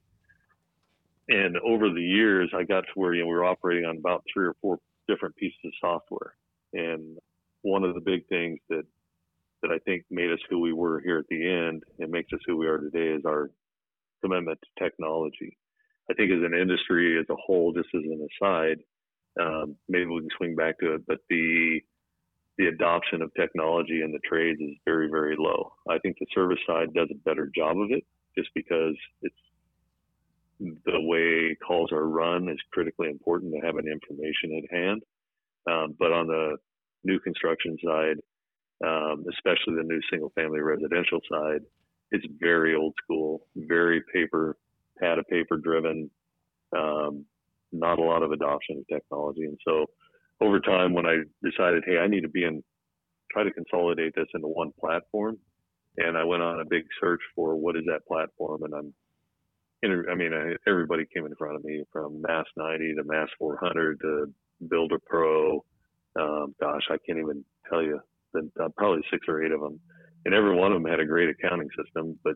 and 1.29 1.57
over 1.59 1.89
the 1.89 2.01
years, 2.01 2.51
I 2.55 2.63
got 2.63 2.81
to 2.81 2.91
where 2.95 3.13
you 3.13 3.21
know 3.21 3.27
we 3.27 3.35
were 3.35 3.45
operating 3.45 3.85
on 3.85 3.97
about 3.97 4.23
three 4.33 4.47
or 4.47 4.55
four 4.61 4.79
different 5.07 5.35
pieces 5.35 5.59
of 5.63 5.71
software. 5.79 6.33
And 6.73 7.17
one 7.61 7.83
of 7.83 7.93
the 7.93 8.01
big 8.01 8.27
things 8.27 8.59
that 8.69 8.83
that 9.61 9.71
I 9.71 9.77
think 9.79 10.05
made 10.09 10.31
us 10.31 10.39
who 10.49 10.59
we 10.59 10.73
were 10.73 10.99
here 11.01 11.19
at 11.19 11.27
the 11.29 11.47
end 11.47 11.83
and 11.99 12.09
makes 12.09 12.33
us 12.33 12.39
who 12.47 12.57
we 12.57 12.67
are 12.67 12.77
today 12.79 13.09
is 13.09 13.25
our 13.25 13.51
commitment 14.21 14.59
to 14.61 14.83
technology. 14.83 15.57
I 16.09 16.13
think 16.13 16.31
as 16.31 16.43
an 16.43 16.57
industry 16.59 17.19
as 17.19 17.25
a 17.29 17.35
whole, 17.35 17.71
just 17.73 17.89
as 17.93 18.03
an 18.03 18.27
aside, 18.41 18.79
um, 19.39 19.75
maybe 19.87 20.05
we 20.05 20.21
can 20.21 20.29
swing 20.37 20.55
back 20.55 20.79
to 20.79 20.95
it, 20.95 21.05
but 21.07 21.19
the 21.29 21.81
the 22.57 22.67
adoption 22.67 23.21
of 23.21 23.33
technology 23.35 24.01
in 24.03 24.11
the 24.11 24.19
trades 24.27 24.59
is 24.59 24.75
very, 24.83 25.09
very 25.09 25.37
low. 25.39 25.71
I 25.89 25.97
think 25.99 26.17
the 26.19 26.25
service 26.35 26.59
side 26.67 26.93
does 26.93 27.07
a 27.09 27.23
better 27.23 27.49
job 27.55 27.79
of 27.79 27.89
it 27.91 28.03
just 28.37 28.49
because 28.53 28.95
it's 29.21 29.35
the 30.59 30.99
way 30.99 31.55
calls 31.65 31.93
are 31.93 32.05
run 32.05 32.49
is 32.49 32.59
critically 32.73 33.09
important 33.09 33.53
to 33.53 33.65
have 33.65 33.77
an 33.77 33.87
information 33.87 34.61
at 34.61 34.75
hand. 34.77 35.03
Um, 35.71 35.95
but 35.97 36.11
on 36.11 36.27
the 36.27 36.57
new 37.05 37.17
construction 37.19 37.77
side, 37.81 38.17
um, 38.85 39.23
especially 39.29 39.75
the 39.75 39.83
new 39.83 40.01
single 40.11 40.31
family 40.35 40.59
residential 40.59 41.19
side, 41.31 41.61
it's 42.11 42.25
very 42.39 42.75
old 42.75 42.93
school, 43.03 43.45
very 43.55 44.01
paper, 44.13 44.57
pad 44.99 45.19
of 45.19 45.27
paper 45.27 45.57
driven, 45.57 46.09
um, 46.75 47.25
not 47.71 47.99
a 47.99 48.03
lot 48.03 48.23
of 48.23 48.31
adoption 48.31 48.77
of 48.77 48.87
technology. 48.87 49.43
And 49.43 49.57
so 49.65 49.85
over 50.41 50.59
time, 50.59 50.93
when 50.93 51.05
I 51.05 51.17
decided, 51.43 51.83
hey, 51.85 51.97
I 51.97 52.07
need 52.07 52.21
to 52.21 52.29
be 52.29 52.43
in, 52.43 52.63
try 53.31 53.43
to 53.43 53.51
consolidate 53.51 54.15
this 54.15 54.27
into 54.33 54.47
one 54.47 54.71
platform. 54.79 55.37
And 55.97 56.17
I 56.17 56.23
went 56.23 56.41
on 56.41 56.61
a 56.61 56.65
big 56.65 56.83
search 57.01 57.21
for 57.35 57.55
what 57.55 57.75
is 57.75 57.83
that 57.87 58.05
platform. 58.07 58.63
And 58.63 58.73
I'm 58.73 58.93
I 59.83 60.15
mean, 60.15 60.31
everybody 60.67 61.05
came 61.13 61.25
in 61.25 61.35
front 61.35 61.55
of 61.55 61.63
me 61.63 61.83
from 61.91 62.21
MAS 62.21 62.45
90 62.57 62.95
to 62.95 63.03
MAS 63.05 63.29
400 63.37 63.99
to 64.01 64.33
Builder 64.69 64.99
Pro. 65.05 65.63
Um, 66.19 66.53
gosh, 66.59 66.83
I 66.89 66.97
can't 67.05 67.19
even 67.19 67.45
tell 67.69 67.81
you. 67.81 67.99
The, 68.33 68.49
uh, 68.61 68.69
probably 68.77 69.01
six 69.09 69.25
or 69.27 69.43
eight 69.43 69.51
of 69.51 69.61
them, 69.61 69.79
and 70.25 70.33
every 70.33 70.55
one 70.55 70.71
of 70.71 70.81
them 70.81 70.91
had 70.91 70.99
a 70.99 71.05
great 71.05 71.29
accounting 71.29 71.69
system. 71.81 72.17
But 72.23 72.35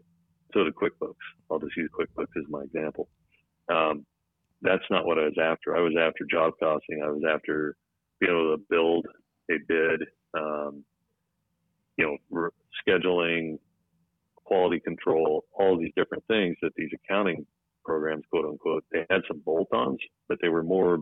so 0.53 0.63
did 0.63 0.75
QuickBooks. 0.75 1.15
I'll 1.49 1.59
just 1.59 1.77
use 1.77 1.89
QuickBooks 1.97 2.37
as 2.37 2.43
my 2.49 2.61
example. 2.61 3.09
Um, 3.69 4.05
that's 4.61 4.83
not 4.89 5.05
what 5.05 5.19
I 5.19 5.25
was 5.25 5.37
after. 5.41 5.75
I 5.75 5.81
was 5.81 5.93
after 5.99 6.25
job 6.29 6.53
costing. 6.59 7.01
I 7.03 7.09
was 7.09 7.23
after 7.29 7.75
being 8.19 8.31
able 8.31 8.55
to 8.55 8.63
build 8.69 9.05
a 9.51 9.55
bid. 9.67 10.07
Um, 10.33 10.83
you 11.97 12.05
know, 12.05 12.17
re- 12.29 12.49
scheduling, 12.87 13.59
quality 14.43 14.79
control, 14.79 15.45
all 15.53 15.77
these 15.77 15.91
different 15.95 16.23
things 16.27 16.55
that 16.61 16.71
these 16.75 16.89
accounting 16.93 17.45
programs, 17.85 18.23
quote 18.31 18.45
unquote, 18.45 18.83
they 18.91 19.05
had 19.09 19.21
some 19.27 19.39
bolt-ons, 19.45 19.99
but 20.27 20.37
they 20.41 20.49
were 20.49 20.63
more 20.63 20.99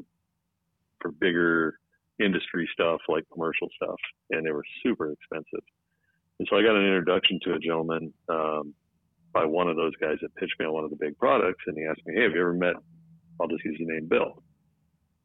for 1.00 1.12
bigger 1.12 1.76
industry 2.20 2.70
stuff 2.74 3.00
like 3.08 3.24
commercial 3.32 3.68
stuff, 3.76 3.98
and 4.32 4.46
they 4.46 4.52
were 4.52 4.64
super 4.84 5.12
expensive. 5.12 5.64
And 6.42 6.48
so 6.50 6.58
I 6.58 6.64
got 6.64 6.76
an 6.76 6.88
introduction 6.88 7.40
to 7.44 7.54
a 7.54 7.60
gentleman 7.60 8.12
um, 8.28 8.74
by 9.32 9.46
one 9.46 9.68
of 9.68 9.76
those 9.76 9.96
guys 10.02 10.18
that 10.24 10.34
pitched 10.38 10.56
me 10.60 10.66
on 10.66 10.74
one 10.74 10.84
of 10.84 10.90
the 10.90 10.96
big 10.96 11.16
products, 11.20 11.62
and 11.68 11.78
he 11.78 11.86
asked 11.86 12.02
me, 12.04 12.16
"Hey, 12.16 12.24
have 12.24 12.32
you 12.32 12.42
ever 12.42 12.54
met?" 12.56 12.74
I'll 13.40 13.48
just 13.48 13.64
use 13.64 13.78
the 13.78 13.86
name 13.86 14.08
Bill. 14.08 14.42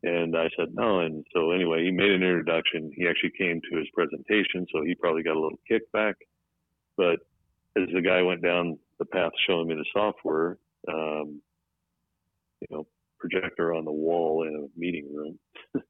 And 0.03 0.37
I 0.37 0.51
said 0.59 0.75
no. 0.75 1.01
And 1.01 1.25
so 1.33 1.53
anyway, 1.53 1.85
he 1.85 1.91
made 1.91 2.11
an 2.11 2.23
introduction. 2.23 2.93
He 2.95 3.09
actually 3.09 3.33
came 3.39 3.63
to 3.63 3.79
his 3.79 3.87
presentation, 3.95 4.67
so 4.71 4.85
he 4.85 4.95
probably 4.95 5.23
got 5.23 5.37
a 5.37 5.41
little 5.41 5.59
kickback. 5.71 6.17
But 6.99 7.21
as 7.81 7.89
the 7.95 8.03
guy 8.03 8.21
went 8.21 8.43
down 8.43 8.79
the 8.99 9.07
path 9.07 9.33
showing 9.47 9.69
me 9.69 9.75
the 9.75 9.87
software, 9.95 10.59
um, 10.87 11.41
you 12.61 12.67
know, 12.69 12.87
projector 13.19 13.73
on 13.73 13.87
the 13.87 13.91
wall 13.91 14.43
in 14.47 14.55
a 14.55 14.79
meeting 14.79 15.09
room. 15.15 15.39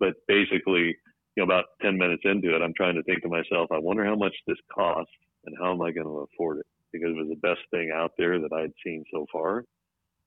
but 0.00 0.14
basically, 0.26 0.96
you 1.36 1.44
know, 1.44 1.52
about 1.52 1.66
10 1.82 1.96
minutes 1.96 2.22
into 2.24 2.54
it, 2.54 2.62
I'm 2.62 2.74
trying 2.74 2.96
to 2.96 3.02
think 3.02 3.22
to 3.22 3.28
myself, 3.28 3.70
I 3.70 3.78
wonder 3.78 4.04
how 4.04 4.16
much 4.16 4.34
this 4.46 4.58
costs 4.72 5.12
and 5.46 5.56
how 5.58 5.72
am 5.72 5.82
I 5.82 5.92
going 5.92 6.06
to 6.06 6.26
afford 6.32 6.58
it? 6.58 6.66
Because 6.92 7.10
it 7.10 7.16
was 7.16 7.28
the 7.28 7.48
best 7.48 7.60
thing 7.70 7.90
out 7.94 8.12
there 8.18 8.40
that 8.40 8.52
I'd 8.52 8.72
seen 8.84 9.04
so 9.12 9.26
far. 9.32 9.64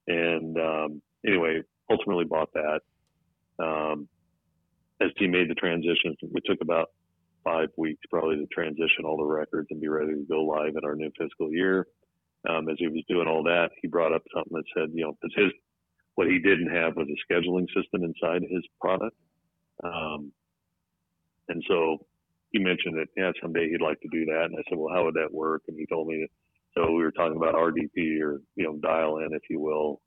And 0.07 0.57
um, 0.57 1.01
anyway, 1.25 1.61
ultimately 1.89 2.25
bought 2.25 2.49
that. 2.53 2.81
Um, 3.63 4.07
as 5.01 5.09
he 5.17 5.27
made 5.27 5.49
the 5.49 5.55
transition, 5.55 6.15
it 6.21 6.43
took 6.45 6.61
about 6.61 6.91
five 7.43 7.69
weeks 7.77 8.01
probably 8.09 8.37
to 8.37 8.47
transition 8.47 9.05
all 9.05 9.17
the 9.17 9.23
records 9.23 9.67
and 9.69 9.81
be 9.81 9.89
ready 9.89 10.13
to 10.13 10.25
go 10.29 10.43
live 10.43 10.75
in 10.77 10.85
our 10.85 10.95
new 10.95 11.11
fiscal 11.17 11.51
year. 11.51 11.87
Um, 12.49 12.69
as 12.69 12.75
he 12.77 12.87
was 12.87 13.03
doing 13.07 13.27
all 13.27 13.43
that, 13.43 13.69
he 13.81 13.87
brought 13.87 14.13
up 14.13 14.23
something 14.33 14.53
that 14.53 14.63
said, 14.75 14.89
you 14.93 15.03
know, 15.03 15.17
because 15.21 15.35
his 15.35 15.51
what 16.15 16.27
he 16.27 16.39
didn't 16.39 16.69
have 16.69 16.95
was 16.95 17.07
a 17.07 17.33
scheduling 17.33 17.65
system 17.73 18.03
inside 18.03 18.43
his 18.43 18.63
product. 18.79 19.15
Um, 19.83 20.31
and 21.49 21.63
so 21.67 22.05
he 22.51 22.59
mentioned 22.59 22.97
that, 22.97 23.07
yeah, 23.17 23.31
someday 23.41 23.69
he'd 23.69 23.81
like 23.81 23.99
to 24.01 24.07
do 24.11 24.25
that. 24.25 24.45
And 24.45 24.55
I 24.55 24.63
said, 24.69 24.77
well, 24.77 24.93
how 24.93 25.03
would 25.05 25.15
that 25.15 25.33
work? 25.33 25.63
And 25.67 25.77
he 25.77 25.85
told 25.87 26.07
me, 26.07 26.21
that, 26.21 26.29
so 26.75 26.91
we 26.91 27.03
were 27.03 27.11
talking 27.11 27.37
about 27.37 27.55
RDP 27.55 28.21
or, 28.21 28.41
you 28.55 28.63
know, 28.65 28.77
dial 28.77 29.17
in, 29.17 29.29
if 29.33 29.41
you 29.49 29.59
will, 29.59 30.01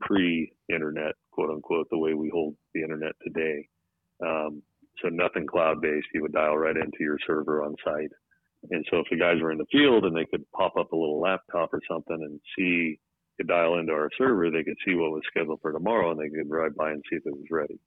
pre 0.00 0.52
internet, 0.68 1.14
quote 1.30 1.50
unquote, 1.50 1.88
the 1.90 1.98
way 1.98 2.14
we 2.14 2.28
hold 2.28 2.56
the 2.74 2.82
internet 2.82 3.12
today. 3.22 3.68
Um, 4.24 4.62
so 5.02 5.08
nothing 5.08 5.46
cloud 5.46 5.80
based. 5.80 6.06
You 6.12 6.22
would 6.22 6.32
dial 6.32 6.56
right 6.56 6.76
into 6.76 6.98
your 7.00 7.18
server 7.26 7.62
on 7.62 7.74
site. 7.84 8.10
And 8.70 8.84
so 8.90 8.98
if 8.98 9.06
the 9.10 9.16
guys 9.16 9.40
were 9.42 9.52
in 9.52 9.58
the 9.58 9.66
field 9.70 10.04
and 10.04 10.16
they 10.16 10.24
could 10.24 10.50
pop 10.52 10.76
up 10.76 10.92
a 10.92 10.96
little 10.96 11.20
laptop 11.20 11.72
or 11.72 11.80
something 11.88 12.18
and 12.20 12.40
see, 12.56 12.98
could 13.36 13.48
dial 13.48 13.78
into 13.78 13.92
our 13.92 14.10
server, 14.16 14.50
they 14.50 14.62
could 14.62 14.76
see 14.86 14.94
what 14.94 15.10
was 15.10 15.22
scheduled 15.28 15.60
for 15.60 15.72
tomorrow 15.72 16.12
and 16.12 16.20
they 16.20 16.28
could 16.28 16.48
drive 16.48 16.74
by 16.76 16.92
and 16.92 17.02
see 17.10 17.16
if 17.16 17.26
it 17.26 17.36
was 17.36 17.46
ready. 17.50 17.78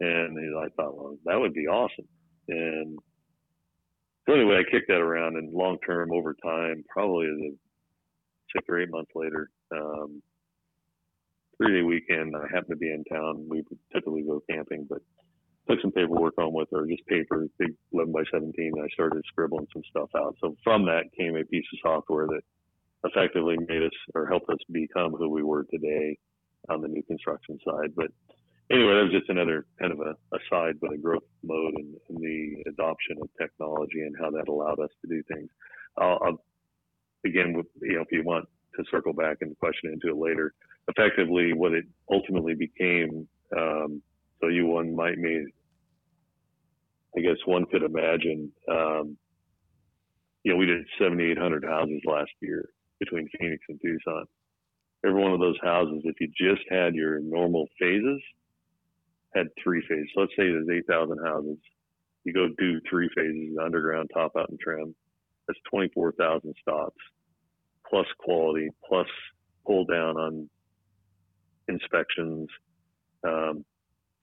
And 0.00 0.58
I 0.58 0.68
thought, 0.76 0.96
well, 0.96 1.16
that 1.24 1.38
would 1.38 1.54
be 1.54 1.66
awesome. 1.66 2.06
And 2.48 2.98
so 4.26 4.34
anyway, 4.34 4.58
I 4.60 4.70
kicked 4.70 4.88
that 4.88 5.00
around 5.00 5.36
and 5.36 5.52
long 5.52 5.78
term 5.86 6.12
over 6.12 6.34
time, 6.42 6.84
probably 6.88 7.54
six 8.54 8.64
or 8.68 8.80
eight 8.80 8.90
months 8.90 9.12
later, 9.14 9.50
um, 9.72 10.22
three 11.56 11.78
day 11.78 11.82
weekend, 11.82 12.34
I 12.36 12.42
happened 12.42 12.70
to 12.70 12.76
be 12.76 12.90
in 12.90 13.04
town. 13.04 13.46
We 13.48 13.64
typically 13.92 14.22
go 14.22 14.42
camping, 14.50 14.86
but 14.88 15.00
took 15.68 15.80
some 15.80 15.92
paperwork 15.92 16.34
home 16.38 16.54
with 16.54 16.68
her, 16.72 16.86
just 16.86 17.06
paper, 17.06 17.46
big 17.58 17.74
11 17.92 18.12
by 18.12 18.22
17. 18.32 18.72
And 18.74 18.84
I 18.84 18.88
started 18.92 19.22
scribbling 19.26 19.66
some 19.72 19.82
stuff 19.90 20.10
out. 20.16 20.36
So 20.40 20.56
from 20.62 20.86
that 20.86 21.04
came 21.16 21.36
a 21.36 21.44
piece 21.44 21.64
of 21.72 21.78
software 21.82 22.26
that 22.26 22.42
effectively 23.04 23.56
made 23.68 23.82
us 23.82 23.90
or 24.14 24.26
helped 24.26 24.50
us 24.50 24.58
become 24.70 25.12
who 25.12 25.28
we 25.28 25.42
were 25.42 25.64
today 25.64 26.18
on 26.68 26.80
the 26.80 26.88
new 26.88 27.02
construction 27.02 27.58
side. 27.64 27.94
But 27.96 28.10
anyway, 28.70 28.94
that 28.94 29.04
was 29.04 29.12
just 29.12 29.30
another 29.30 29.66
kind 29.78 29.92
of 29.92 30.00
a, 30.00 30.14
aside, 30.34 30.76
but 30.80 30.92
a 30.92 30.98
growth 30.98 31.22
mode 31.42 31.74
and, 31.76 31.94
the 32.08 32.64
adoption 32.68 33.16
of 33.20 33.28
technology 33.40 34.00
and 34.00 34.16
how 34.18 34.30
that 34.30 34.48
allowed 34.48 34.80
us 34.80 34.90
to 35.02 35.08
do 35.08 35.22
things. 35.28 35.50
I'll, 35.98 36.40
begin 37.22 37.54
with, 37.54 37.66
you 37.82 37.94
know, 37.94 38.02
if 38.02 38.08
you 38.12 38.22
want 38.22 38.46
to 38.76 38.84
circle 38.90 39.12
back 39.12 39.38
and 39.40 39.58
question 39.58 39.92
into 39.92 40.08
it 40.08 40.16
later, 40.16 40.54
effectively 40.88 41.52
what 41.52 41.72
it 41.72 41.84
ultimately 42.10 42.54
became. 42.54 43.26
Um, 43.56 44.00
so 44.40 44.48
you 44.48 44.66
one 44.66 44.94
might 44.94 45.18
mean, 45.18 45.50
I 47.16 47.20
guess 47.20 47.36
one 47.44 47.64
could 47.66 47.82
imagine, 47.82 48.52
um, 48.70 49.16
you 50.44 50.52
know, 50.52 50.58
we 50.58 50.66
did 50.66 50.86
7,800 50.98 51.64
houses 51.64 52.00
last 52.04 52.30
year 52.40 52.68
between 53.00 53.28
Phoenix 53.38 53.64
and 53.68 53.80
Tucson. 53.82 54.24
Every 55.04 55.20
one 55.20 55.32
of 55.32 55.40
those 55.40 55.58
houses, 55.62 56.02
if 56.04 56.16
you 56.20 56.28
just 56.28 56.62
had 56.70 56.94
your 56.94 57.18
normal 57.18 57.66
phases, 57.80 58.22
had 59.36 59.48
three 59.62 59.82
phases. 59.88 60.10
Let's 60.16 60.32
say 60.32 60.44
there's 60.44 60.68
8,000 60.68 61.18
houses. 61.24 61.58
You 62.24 62.32
go 62.32 62.48
do 62.58 62.80
three 62.88 63.08
phases, 63.14 63.56
underground, 63.62 64.10
top 64.12 64.32
out, 64.36 64.48
and 64.48 64.58
trim. 64.58 64.94
That's 65.46 65.60
24,000 65.70 66.54
stops, 66.60 66.96
plus 67.88 68.06
quality, 68.18 68.68
plus 68.88 69.06
pull 69.66 69.84
down 69.84 70.16
on 70.16 70.50
inspections. 71.68 72.48
Um, 73.26 73.64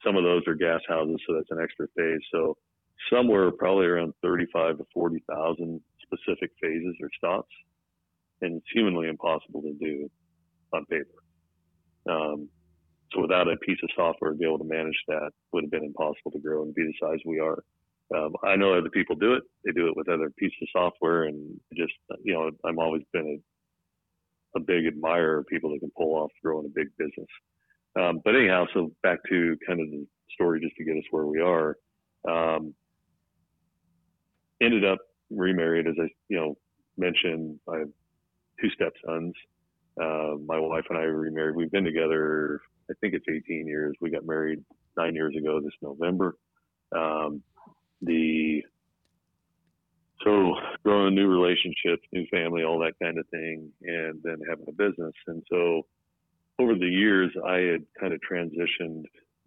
some 0.04 0.18
of 0.18 0.24
those 0.24 0.42
are 0.48 0.56
gas 0.56 0.82
houses, 0.88 1.18
so 1.28 1.36
that's 1.36 1.52
an 1.52 1.62
extra 1.62 1.88
phase. 1.96 2.20
So 2.32 2.58
somewhere 3.12 3.52
probably 3.52 3.86
around 3.86 4.14
35 4.22 4.80
to 4.80 4.86
40,000 4.94 5.82
specific 6.02 6.52
phases 6.62 6.96
or 7.02 7.10
stops, 7.18 7.54
and 8.42 8.58
it's 8.58 8.66
humanly 8.74 9.08
impossible 9.08 9.62
to 9.62 9.74
do 9.80 10.10
on 10.74 10.86
paper. 10.86 11.08
Um, 12.10 12.50
so 13.14 13.22
without 13.22 13.48
a 13.48 13.58
piece 13.58 13.78
of 13.84 13.90
software 13.96 14.32
to 14.32 14.38
be 14.38 14.46
able 14.46 14.60
to 14.60 14.64
manage 14.64 14.98
that 15.08 15.32
would 15.52 15.64
have 15.64 15.72
been 15.72 15.84
impossible 15.84 16.32
to 16.32 16.40
grow 16.40 16.64
and 16.64 16.76
be 16.76 16.84
the 16.84 16.94
size 17.02 17.20
we 17.26 17.40
are. 17.40 17.64
Um, 18.16 18.34
I 18.44 18.56
know 18.56 18.74
other 18.74 18.90
people 18.90 19.16
do 19.16 19.34
it. 19.34 19.44
They 19.66 19.72
do 19.72 19.88
it 19.88 19.98
with 19.98 20.10
other 20.10 20.30
pieces 20.38 20.58
of 20.62 20.68
software, 20.72 21.24
and 21.24 21.60
just 21.76 21.94
you 22.24 22.34
know, 22.34 22.52
I'm 22.66 22.80
always 22.80 23.02
been 23.12 23.42
a, 24.56 24.60
a 24.60 24.62
big 24.62 24.86
admirer 24.86 25.40
of 25.40 25.48
people 25.48 25.72
that 25.72 25.80
can 25.80 25.92
pull 25.98 26.16
off 26.16 26.32
growing 26.44 26.66
a 26.66 26.70
big 26.70 26.90
business. 26.98 27.28
Um, 28.00 28.22
but 28.24 28.36
anyhow, 28.36 28.66
so 28.74 28.92
back 29.02 29.20
to 29.30 29.58
kind 29.66 29.80
of 29.80 29.90
the 29.90 30.06
story 30.34 30.60
just 30.60 30.76
to 30.78 30.84
get 30.84 30.98
us 30.98 31.04
where 31.12 31.26
we 31.26 31.40
are. 31.40 31.78
Um, 32.28 32.74
ended 34.62 34.86
up 34.86 35.00
remarried, 35.30 35.88
as 35.88 35.96
I 36.00 36.08
you 36.30 36.38
know 36.38 36.58
mentioned. 36.98 37.60
I 37.72 37.80
have 37.80 37.90
two 38.62 38.70
stepsons. 38.76 39.34
Uh, 40.00 40.36
my 40.46 40.60
wife 40.60 40.86
and 40.90 40.98
I 40.98 41.04
remarried. 41.04 41.56
We've 41.56 41.72
been 41.72 41.84
together 41.84 42.62
I 42.90 42.94
think 43.02 43.14
it's 43.14 43.26
18 43.30 43.68
years. 43.68 43.96
We 44.02 44.12
got 44.12 44.26
married 44.26 44.64
nine 44.98 45.16
years 45.16 45.36
ago 45.38 45.60
this 45.62 45.74
November. 45.82 46.36
Um, 46.96 47.42
the 48.02 48.64
so 50.24 50.56
growing 50.84 51.16
new 51.16 51.28
relationships, 51.28 52.04
new 52.12 52.26
family, 52.28 52.64
all 52.64 52.80
that 52.80 52.94
kind 53.02 53.18
of 53.18 53.28
thing, 53.30 53.70
and 53.82 54.22
then 54.24 54.38
having 54.48 54.66
a 54.70 54.72
business. 54.72 55.14
And 55.28 55.44
so 55.50 55.86
over 56.60 56.76
the 56.76 56.88
years, 56.88 57.32
I 57.46 57.58
had 57.58 57.86
kind 58.00 58.14
of 58.14 58.20
transitioned, 58.22 59.04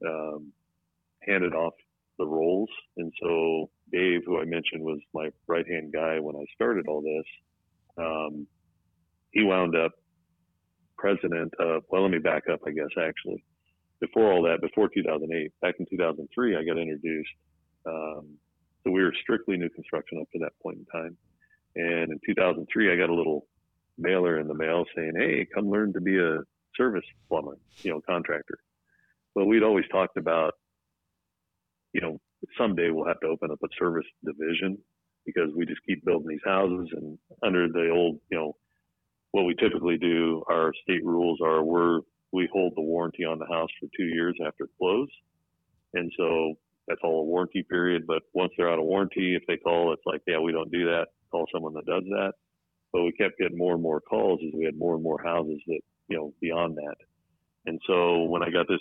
um, 0.06 0.52
handed 1.22 1.54
off 1.54 1.74
the 2.18 2.26
roles. 2.26 2.68
And 2.96 3.12
so 3.22 3.70
Dave, 3.92 4.22
who 4.26 4.40
I 4.40 4.44
mentioned 4.44 4.82
was 4.82 4.98
my 5.14 5.30
right 5.46 5.66
hand 5.66 5.92
guy 5.92 6.18
when 6.20 6.36
I 6.36 6.44
started 6.54 6.86
all 6.88 7.00
this, 7.00 8.04
um, 8.04 8.46
he 9.30 9.42
wound 9.42 9.76
up 9.76 9.92
president 10.98 11.52
of, 11.58 11.82
well, 11.90 12.02
let 12.02 12.10
me 12.10 12.18
back 12.18 12.44
up, 12.52 12.60
I 12.66 12.70
guess, 12.70 12.90
actually. 12.98 13.44
Before 14.00 14.32
all 14.32 14.42
that, 14.42 14.60
before 14.60 14.88
2008, 14.92 15.52
back 15.62 15.76
in 15.78 15.86
2003, 15.90 16.56
I 16.56 16.64
got 16.64 16.78
introduced. 16.78 17.30
Um, 17.86 18.36
so 18.84 18.90
we 18.90 19.02
were 19.02 19.12
strictly 19.22 19.56
new 19.56 19.70
construction 19.70 20.18
up 20.20 20.30
to 20.32 20.38
that 20.40 20.52
point 20.62 20.78
in 20.78 20.86
time. 20.86 21.16
And 21.76 22.12
in 22.12 22.20
2003, 22.26 22.92
I 22.92 22.96
got 22.96 23.10
a 23.10 23.14
little 23.14 23.46
mailer 23.98 24.38
in 24.38 24.48
the 24.48 24.54
mail 24.54 24.84
saying, 24.94 25.12
hey, 25.16 25.46
come 25.54 25.70
learn 25.70 25.92
to 25.94 26.00
be 26.00 26.18
a 26.18 26.40
service 26.76 27.04
plumber, 27.28 27.56
you 27.82 27.90
know, 27.90 28.00
contractor. 28.06 28.58
Well, 29.34 29.46
we'd 29.46 29.62
always 29.62 29.84
talked 29.90 30.16
about, 30.16 30.54
you 31.92 32.00
know, 32.00 32.20
someday 32.58 32.90
we'll 32.90 33.06
have 33.06 33.20
to 33.20 33.28
open 33.28 33.50
up 33.50 33.58
a 33.62 33.68
service 33.78 34.06
division 34.24 34.78
because 35.24 35.50
we 35.56 35.66
just 35.66 35.80
keep 35.86 36.04
building 36.04 36.28
these 36.28 36.38
houses 36.44 36.88
and 36.92 37.18
under 37.42 37.68
the 37.68 37.90
old, 37.90 38.18
you 38.30 38.38
know, 38.38 38.56
what 39.36 39.44
we 39.44 39.54
typically 39.54 39.98
do, 39.98 40.42
our 40.48 40.72
state 40.82 41.04
rules 41.04 41.40
are 41.44 41.62
we're, 41.62 42.00
we 42.32 42.48
hold 42.50 42.72
the 42.74 42.80
warranty 42.80 43.26
on 43.26 43.38
the 43.38 43.44
house 43.44 43.68
for 43.78 43.86
two 43.94 44.06
years 44.06 44.34
after 44.46 44.66
close. 44.78 45.10
And 45.92 46.10
so 46.16 46.54
that's 46.88 47.02
all 47.04 47.20
a 47.20 47.24
warranty 47.24 47.62
period. 47.62 48.06
But 48.06 48.22
once 48.32 48.52
they're 48.56 48.72
out 48.72 48.78
of 48.78 48.86
warranty, 48.86 49.36
if 49.36 49.42
they 49.46 49.58
call, 49.58 49.92
it's 49.92 50.06
like, 50.06 50.22
yeah, 50.26 50.38
we 50.38 50.52
don't 50.52 50.72
do 50.72 50.86
that. 50.86 51.08
Call 51.30 51.44
someone 51.52 51.74
that 51.74 51.84
does 51.84 52.04
that. 52.04 52.32
But 52.94 53.02
we 53.02 53.12
kept 53.12 53.38
getting 53.38 53.58
more 53.58 53.74
and 53.74 53.82
more 53.82 54.00
calls 54.00 54.40
as 54.42 54.54
we 54.56 54.64
had 54.64 54.78
more 54.78 54.94
and 54.94 55.02
more 55.02 55.20
houses 55.22 55.60
that, 55.66 55.80
you 56.08 56.16
know, 56.16 56.32
beyond 56.40 56.78
that. 56.78 56.96
And 57.66 57.78
so 57.86 58.22
when 58.22 58.42
I 58.42 58.48
got 58.48 58.68
this 58.68 58.80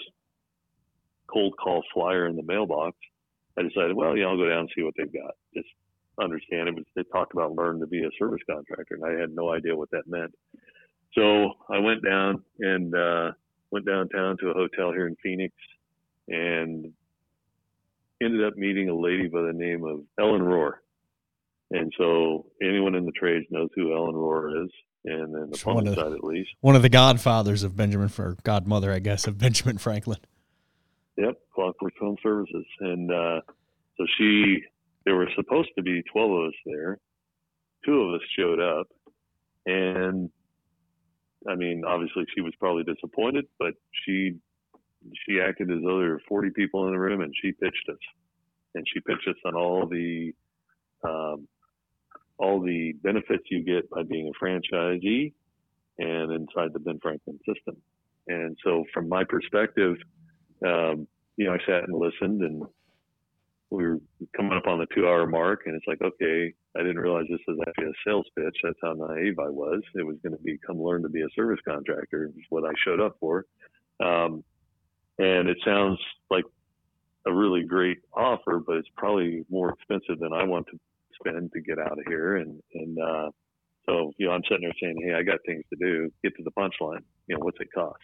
cold 1.27 1.53
call 1.61 1.83
flyer 1.93 2.27
in 2.27 2.37
the 2.37 2.43
mailbox, 2.43 2.95
I 3.59 3.63
decided, 3.63 3.93
well, 3.93 4.15
yeah, 4.15 4.27
I'll 4.27 4.37
go 4.37 4.47
down 4.47 4.59
and 4.59 4.69
see 4.73 4.83
what 4.83 4.93
they've 4.97 5.11
got. 5.11 5.33
Just 5.53 5.67
understand 6.21 6.69
it 6.69 6.75
was 6.75 6.85
they 6.95 7.03
talked 7.11 7.33
about 7.33 7.53
learn 7.53 7.79
to 7.79 7.87
be 7.87 8.03
a 8.03 8.09
service 8.17 8.41
contractor 8.49 8.95
and 8.95 9.05
I 9.05 9.19
had 9.19 9.31
no 9.33 9.51
idea 9.51 9.75
what 9.75 9.91
that 9.91 10.07
meant. 10.07 10.33
So 11.13 11.53
I 11.69 11.79
went 11.79 12.03
down 12.03 12.43
and 12.59 12.93
uh, 12.93 13.31
went 13.71 13.85
downtown 13.85 14.37
to 14.39 14.49
a 14.49 14.53
hotel 14.53 14.91
here 14.91 15.07
in 15.07 15.15
Phoenix 15.23 15.53
and 16.27 16.91
ended 18.21 18.45
up 18.45 18.55
meeting 18.55 18.89
a 18.89 18.95
lady 18.95 19.27
by 19.27 19.41
the 19.41 19.53
name 19.53 19.83
of 19.83 20.01
Ellen 20.19 20.41
Rohr. 20.41 20.73
And 21.71 21.91
so 21.97 22.45
anyone 22.61 22.95
in 22.95 23.05
the 23.05 23.11
trades 23.11 23.45
knows 23.49 23.69
who 23.75 23.95
Ellen 23.95 24.15
Rohr 24.15 24.65
is. 24.65 24.71
and 25.05 25.33
then 25.33 25.49
the 25.51 25.61
one 25.63 25.87
of 25.87 25.95
side 25.95 26.11
at 26.13 26.23
least. 26.23 26.49
One 26.61 26.75
of 26.75 26.81
the 26.81 26.89
godfathers 26.89 27.63
of 27.63 27.75
Benjamin, 27.75 28.09
or 28.17 28.37
godmother, 28.43 28.91
I 28.91 28.99
guess, 28.99 29.27
of 29.27 29.37
Benjamin 29.37 29.77
Franklin. 29.77 30.19
Yep, 31.17 31.39
Clockwork 31.53 31.93
Home 31.99 32.17
Services, 32.21 32.65
and 32.79 33.11
uh, 33.11 33.41
so 33.97 34.05
she. 34.17 34.63
There 35.05 35.15
were 35.15 35.29
supposed 35.35 35.69
to 35.77 35.83
be 35.83 36.03
twelve 36.11 36.31
of 36.31 36.47
us 36.47 36.53
there. 36.65 36.97
Two 37.85 38.01
of 38.01 38.15
us 38.15 38.21
showed 38.37 38.59
up, 38.59 38.87
and 39.65 40.29
I 41.47 41.55
mean, 41.55 41.83
obviously, 41.85 42.25
she 42.33 42.41
was 42.41 42.53
probably 42.59 42.83
disappointed, 42.83 43.45
but 43.59 43.73
she 44.05 44.35
she 45.25 45.39
acted 45.39 45.69
as 45.71 45.77
though 45.83 45.99
there 45.99 46.11
were 46.11 46.21
forty 46.27 46.49
people 46.49 46.87
in 46.87 46.93
the 46.93 46.99
room, 46.99 47.21
and 47.21 47.33
she 47.41 47.51
pitched 47.51 47.87
us, 47.89 47.99
and 48.73 48.85
she 48.91 48.99
pitched 49.01 49.27
us 49.27 49.35
on 49.45 49.55
all 49.55 49.87
the 49.87 50.33
um, 51.03 51.47
all 52.37 52.61
the 52.61 52.93
benefits 53.03 53.43
you 53.49 53.63
get 53.63 53.89
by 53.89 54.03
being 54.03 54.29
a 54.29 54.43
franchisee 54.43 55.33
and 55.97 56.31
inside 56.31 56.73
the 56.73 56.79
Ben 56.79 56.99
Franklin 57.01 57.39
system. 57.47 57.77
And 58.27 58.57
so, 58.63 58.85
from 58.93 59.07
my 59.07 59.23
perspective, 59.23 59.95
um, 60.65 61.07
you 61.37 61.45
know, 61.45 61.53
I 61.53 61.59
sat 61.65 61.87
and 61.87 61.97
listened, 61.97 62.41
and 62.41 62.63
we 63.71 63.85
were 63.85 63.99
coming 64.35 64.53
up 64.53 64.67
on 64.67 64.79
the 64.79 64.87
two-hour 64.93 65.27
mark, 65.27 65.61
and 65.65 65.75
it's 65.75 65.87
like, 65.87 66.01
okay, 66.01 66.53
I 66.77 66.79
didn't 66.81 66.99
realize 66.99 67.25
this 67.29 67.39
was 67.47 67.59
actually 67.67 67.87
a 67.87 68.07
sales 68.07 68.27
pitch. 68.37 68.55
That's 68.63 68.79
how 68.81 68.93
naive 68.93 69.39
I 69.39 69.49
was. 69.49 69.81
It 69.95 70.05
was 70.05 70.17
going 70.23 70.35
to 70.35 70.43
be 70.43 70.57
come 70.65 70.81
learn 70.81 71.01
to 71.03 71.09
be 71.09 71.21
a 71.21 71.29
service 71.35 71.59
contractor, 71.67 72.25
is 72.25 72.45
what 72.49 72.63
I 72.63 72.73
showed 72.83 73.01
up 73.01 73.17
for. 73.19 73.45
Um, 74.03 74.43
and 75.17 75.49
it 75.49 75.57
sounds 75.65 75.99
like 76.29 76.43
a 77.25 77.33
really 77.33 77.63
great 77.63 77.99
offer, 78.13 78.61
but 78.65 78.77
it's 78.77 78.89
probably 78.95 79.45
more 79.49 79.71
expensive 79.71 80.19
than 80.19 80.33
I 80.33 80.43
want 80.43 80.67
to 80.67 80.79
spend 81.19 81.51
to 81.53 81.61
get 81.61 81.79
out 81.79 81.97
of 81.97 82.05
here. 82.07 82.37
And 82.37 82.61
and 82.73 82.97
uh, 82.99 83.29
so, 83.87 84.11
you 84.17 84.27
know, 84.27 84.33
I'm 84.33 84.41
sitting 84.49 84.61
there 84.61 84.73
saying, 84.81 84.97
hey, 85.03 85.13
I 85.13 85.23
got 85.23 85.39
things 85.45 85.63
to 85.71 85.77
do. 85.79 86.11
Get 86.23 86.35
to 86.37 86.43
the 86.43 86.51
punchline. 86.51 87.03
You 87.27 87.37
know, 87.37 87.45
what's 87.45 87.59
it 87.59 87.69
cost? 87.73 87.99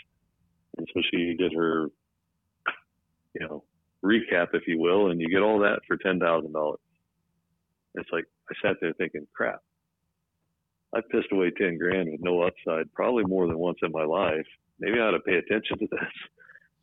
And 0.77 0.87
so 0.93 1.01
she 1.11 1.35
did 1.37 1.53
her, 1.53 1.87
you 3.33 3.47
know, 3.47 3.63
recap, 4.03 4.47
if 4.53 4.63
you 4.67 4.79
will, 4.79 5.11
and 5.11 5.19
you 5.21 5.29
get 5.29 5.41
all 5.41 5.59
that 5.59 5.79
for 5.87 5.97
ten 5.97 6.19
thousand 6.19 6.53
dollars. 6.53 6.79
It's 7.95 8.09
like 8.11 8.25
I 8.49 8.67
sat 8.67 8.77
there 8.81 8.93
thinking, 8.93 9.27
crap. 9.33 9.61
I 10.93 11.01
pissed 11.11 11.31
away 11.31 11.51
ten 11.57 11.77
grand 11.77 12.11
with 12.11 12.21
no 12.21 12.41
upside, 12.41 12.91
probably 12.93 13.23
more 13.25 13.47
than 13.47 13.57
once 13.57 13.77
in 13.81 13.91
my 13.91 14.03
life. 14.03 14.45
Maybe 14.79 14.99
I 14.99 15.03
ought 15.03 15.11
to 15.11 15.19
pay 15.19 15.35
attention 15.35 15.77
to 15.79 15.87
this. 15.91 16.13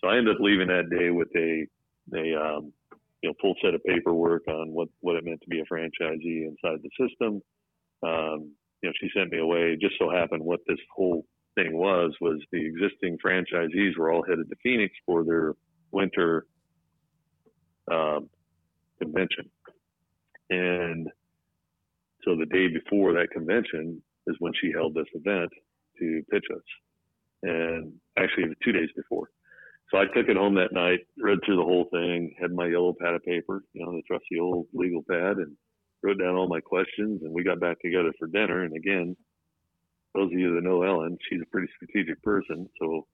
So 0.00 0.08
I 0.08 0.16
ended 0.16 0.36
up 0.36 0.40
leaving 0.40 0.68
that 0.68 0.90
day 0.90 1.10
with 1.10 1.28
a 1.36 1.66
a 2.14 2.40
um, 2.40 2.72
you 3.22 3.28
know 3.28 3.34
full 3.40 3.54
set 3.62 3.74
of 3.74 3.82
paperwork 3.84 4.46
on 4.48 4.72
what 4.72 4.88
what 5.00 5.16
it 5.16 5.24
meant 5.24 5.40
to 5.42 5.48
be 5.48 5.60
a 5.60 5.64
franchisee 5.64 6.46
inside 6.46 6.78
the 6.82 6.90
system. 6.98 7.42
Um, 8.02 8.52
you 8.82 8.88
know, 8.88 8.92
she 9.00 9.10
sent 9.16 9.32
me 9.32 9.38
away. 9.38 9.76
Just 9.80 9.96
so 9.98 10.08
happened 10.08 10.44
what 10.44 10.60
this 10.68 10.78
whole 10.94 11.24
thing 11.56 11.76
was 11.76 12.14
was 12.20 12.40
the 12.52 12.64
existing 12.64 13.18
franchisees 13.24 13.96
were 13.98 14.12
all 14.12 14.22
headed 14.22 14.48
to 14.48 14.56
Phoenix 14.62 14.94
for 15.04 15.24
their 15.24 15.54
winter 15.90 16.46
um, 17.90 18.28
convention, 19.00 19.50
and 20.50 21.08
so 22.24 22.36
the 22.36 22.46
day 22.46 22.68
before 22.68 23.12
that 23.14 23.30
convention 23.32 24.02
is 24.26 24.36
when 24.38 24.52
she 24.60 24.72
held 24.72 24.94
this 24.94 25.06
event 25.14 25.50
to 25.98 26.22
pitch 26.30 26.44
us, 26.54 26.62
and 27.42 27.92
actually 28.18 28.44
it 28.44 28.48
was 28.48 28.56
two 28.64 28.72
days 28.72 28.90
before. 28.96 29.28
So 29.90 29.96
I 29.96 30.04
took 30.04 30.28
it 30.28 30.36
home 30.36 30.54
that 30.56 30.72
night, 30.72 31.00
read 31.18 31.38
through 31.44 31.56
the 31.56 31.62
whole 31.62 31.88
thing, 31.90 32.34
had 32.38 32.52
my 32.52 32.66
yellow 32.66 32.94
pad 33.00 33.14
of 33.14 33.24
paper, 33.24 33.62
you 33.72 33.84
know, 33.84 33.92
the 33.92 34.02
trusty 34.06 34.38
old 34.38 34.66
legal 34.74 35.02
pad, 35.08 35.38
and 35.38 35.56
wrote 36.02 36.18
down 36.18 36.34
all 36.34 36.46
my 36.46 36.60
questions. 36.60 37.22
And 37.22 37.32
we 37.32 37.42
got 37.42 37.58
back 37.60 37.80
together 37.80 38.12
for 38.18 38.28
dinner. 38.28 38.64
And 38.64 38.76
again, 38.76 39.16
those 40.14 40.30
of 40.30 40.38
you 40.38 40.54
that 40.54 40.62
know 40.62 40.82
Ellen, 40.82 41.16
she's 41.28 41.40
a 41.40 41.50
pretty 41.50 41.68
strategic 41.76 42.22
person. 42.22 42.68
So 42.78 43.06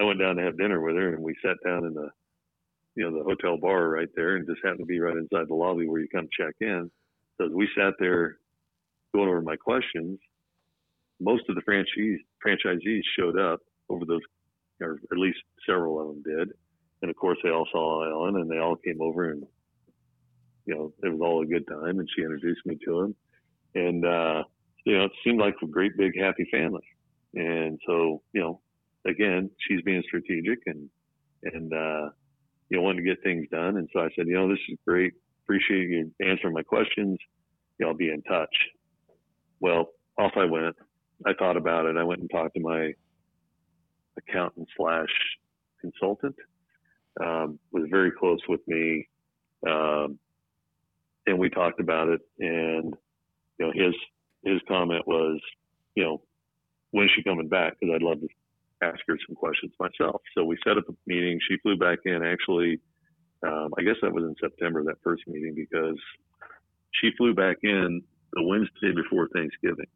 I 0.00 0.02
went 0.02 0.18
down 0.18 0.34
to 0.36 0.42
have 0.42 0.58
dinner 0.58 0.80
with 0.80 0.96
her, 0.96 1.14
and 1.14 1.22
we 1.22 1.34
sat 1.44 1.56
down 1.64 1.84
in 1.84 1.94
the, 1.94 2.08
you 2.96 3.04
know, 3.04 3.18
the 3.18 3.24
hotel 3.24 3.56
bar 3.58 3.88
right 3.88 4.08
there, 4.16 4.36
and 4.36 4.46
just 4.46 4.60
happened 4.64 4.80
to 4.80 4.86
be 4.86 5.00
right 5.00 5.16
inside 5.16 5.48
the 5.48 5.54
lobby 5.54 5.86
where 5.86 6.00
you 6.00 6.08
come 6.08 6.28
check 6.38 6.54
in. 6.60 6.90
So 7.38 7.46
as 7.46 7.52
we 7.52 7.68
sat 7.76 7.94
there 7.98 8.38
going 9.14 9.28
over 9.28 9.42
my 9.42 9.56
questions, 9.56 10.18
most 11.20 11.44
of 11.48 11.54
the 11.54 11.62
franchise 11.62 12.20
franchisees 12.44 13.02
showed 13.18 13.38
up 13.38 13.60
over 13.88 14.04
those 14.04 14.20
or 14.80 14.98
at 15.10 15.18
least 15.18 15.38
several 15.66 16.00
of 16.00 16.08
them 16.08 16.22
did. 16.22 16.50
And 17.02 17.10
of 17.10 17.16
course, 17.16 17.38
they 17.42 17.50
all 17.50 17.66
saw 17.70 18.10
Ellen, 18.10 18.40
and 18.40 18.50
they 18.50 18.58
all 18.58 18.76
came 18.76 19.00
over, 19.00 19.30
and 19.30 19.44
you 20.64 20.74
know, 20.74 20.92
it 21.02 21.08
was 21.08 21.20
all 21.22 21.42
a 21.42 21.46
good 21.46 21.66
time. 21.66 21.98
And 21.98 22.08
she 22.14 22.22
introduced 22.22 22.64
me 22.64 22.78
to 22.84 23.00
him, 23.00 23.14
and 23.74 24.04
uh, 24.04 24.42
you 24.84 24.96
know, 24.96 25.04
it 25.04 25.12
seemed 25.24 25.40
like 25.40 25.54
a 25.62 25.66
great 25.66 25.96
big 25.96 26.18
happy 26.18 26.48
family. 26.50 26.84
And 27.34 27.78
so, 27.86 28.22
you 28.32 28.40
know, 28.40 28.60
again, 29.06 29.50
she's 29.66 29.82
being 29.82 30.02
strategic 30.06 30.60
and 30.66 30.88
and 31.42 31.72
uh, 31.72 32.10
you 32.68 32.76
know, 32.76 32.82
wanting 32.82 33.04
to 33.04 33.10
get 33.10 33.22
things 33.22 33.46
done. 33.50 33.76
And 33.76 33.88
so 33.92 34.00
I 34.00 34.08
said, 34.16 34.26
you 34.26 34.34
know, 34.34 34.48
this 34.48 34.58
is 34.68 34.78
great. 34.86 35.14
Appreciate 35.44 35.88
you 35.88 36.12
answering 36.20 36.54
my 36.54 36.62
questions. 36.62 37.18
Know, 37.78 37.88
I'll 37.88 37.94
be 37.94 38.10
in 38.10 38.22
touch. 38.22 38.54
Well, 39.60 39.90
off 40.18 40.32
I 40.36 40.44
went. 40.44 40.76
I 41.26 41.32
thought 41.34 41.56
about 41.56 41.86
it. 41.86 41.96
I 41.96 42.04
went 42.04 42.20
and 42.20 42.30
talked 42.30 42.54
to 42.54 42.60
my 42.60 42.92
accountant 44.16 44.68
slash 44.76 45.08
consultant. 45.80 46.36
Um, 47.22 47.58
was 47.72 47.84
very 47.90 48.10
close 48.10 48.40
with 48.46 48.60
me, 48.66 49.08
um, 49.66 50.18
and 51.26 51.38
we 51.38 51.48
talked 51.48 51.80
about 51.80 52.08
it. 52.08 52.20
And 52.38 52.94
you 53.58 53.66
know, 53.66 53.72
his 53.72 53.94
his 54.44 54.60
comment 54.68 55.06
was, 55.06 55.40
you 55.94 56.04
know, 56.04 56.22
when's 56.90 57.10
she 57.16 57.22
coming 57.22 57.48
back? 57.48 57.74
Because 57.80 57.94
I'd 57.94 58.02
love 58.02 58.20
to 58.20 58.28
ask 58.86 59.00
her 59.08 59.18
some 59.26 59.36
questions 59.36 59.72
myself. 59.78 60.20
So 60.36 60.44
we 60.44 60.56
set 60.64 60.78
up 60.78 60.84
a 60.88 60.92
meeting. 61.06 61.38
She 61.48 61.56
flew 61.58 61.76
back 61.76 61.98
in. 62.04 62.22
Actually, 62.22 62.80
um, 63.46 63.70
I 63.78 63.82
guess 63.82 63.96
that 64.02 64.12
was 64.12 64.24
in 64.24 64.34
September 64.40 64.82
that 64.84 64.96
first 65.02 65.22
meeting 65.26 65.54
because 65.54 65.98
she 67.00 67.10
flew 67.16 67.34
back 67.34 67.58
in 67.62 68.02
the 68.32 68.42
Wednesday 68.42 68.92
before 68.94 69.28
Thanksgiving, 69.34 69.86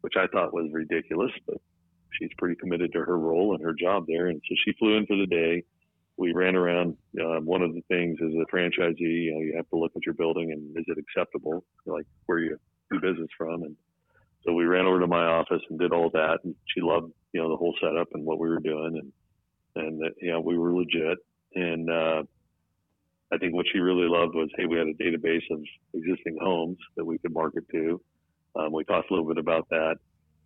which 0.00 0.14
I 0.16 0.26
thought 0.28 0.52
was 0.52 0.70
ridiculous, 0.72 1.32
but 1.46 1.58
she's 2.18 2.30
pretty 2.38 2.56
committed 2.56 2.92
to 2.92 3.00
her 3.00 3.18
role 3.18 3.54
and 3.54 3.64
her 3.64 3.74
job 3.74 4.04
there. 4.06 4.26
And 4.26 4.40
so 4.48 4.54
she 4.64 4.72
flew 4.78 4.96
in 4.96 5.06
for 5.06 5.16
the 5.16 5.26
day. 5.26 5.64
We 6.16 6.32
ran 6.32 6.56
around. 6.56 6.96
Um, 7.20 7.46
one 7.46 7.62
of 7.62 7.74
the 7.74 7.82
things 7.88 8.18
as 8.20 8.32
a 8.34 8.54
franchisee, 8.54 8.98
you 8.98 9.34
know, 9.34 9.40
you 9.40 9.52
have 9.56 9.68
to 9.70 9.76
look 9.76 9.92
at 9.94 10.04
your 10.04 10.14
building 10.14 10.50
and 10.52 10.76
is 10.76 10.84
it 10.88 10.98
acceptable, 10.98 11.64
like 11.86 12.06
where 12.26 12.40
you 12.40 12.58
do 12.90 13.00
business 13.00 13.28
from. 13.36 13.62
And 13.62 13.76
so 14.44 14.52
we 14.52 14.64
ran 14.64 14.86
over 14.86 15.00
to 15.00 15.06
my 15.06 15.24
office 15.24 15.62
and 15.68 15.78
did 15.78 15.92
all 15.92 16.10
that. 16.10 16.38
And 16.44 16.54
she 16.74 16.80
loved, 16.80 17.12
you 17.32 17.40
know, 17.40 17.48
the 17.48 17.56
whole 17.56 17.74
setup 17.82 18.08
and 18.14 18.24
what 18.24 18.38
we 18.38 18.48
were 18.48 18.60
doing. 18.60 19.00
And, 19.74 19.86
and 19.86 20.00
that, 20.00 20.12
you 20.20 20.30
know, 20.30 20.40
we 20.40 20.56
were 20.56 20.74
legit. 20.74 21.18
And, 21.54 21.90
uh, 21.90 22.22
I 23.30 23.36
think 23.36 23.54
what 23.54 23.66
she 23.70 23.78
really 23.78 24.08
loved 24.08 24.34
was, 24.34 24.48
hey, 24.56 24.64
we 24.64 24.78
had 24.78 24.86
a 24.86 24.94
database 24.94 25.44
of 25.50 25.60
existing 25.92 26.38
homes 26.40 26.78
that 26.96 27.04
we 27.04 27.18
could 27.18 27.32
market 27.32 27.64
to. 27.72 28.00
Um, 28.56 28.72
we 28.72 28.84
talked 28.84 29.10
a 29.10 29.14
little 29.14 29.28
bit 29.28 29.38
about 29.38 29.68
that. 29.68 29.96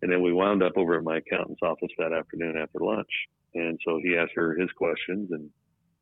And 0.01 0.11
then 0.11 0.21
we 0.21 0.33
wound 0.33 0.61
up 0.61 0.73
over 0.75 0.97
at 0.97 1.03
my 1.03 1.17
accountant's 1.17 1.61
office 1.63 1.91
that 1.97 2.11
afternoon 2.11 2.57
after 2.57 2.79
lunch. 2.79 3.07
And 3.55 3.79
so 3.85 3.99
he 4.03 4.17
asked 4.17 4.33
her 4.35 4.53
his 4.55 4.69
questions 4.71 5.29
and, 5.31 5.49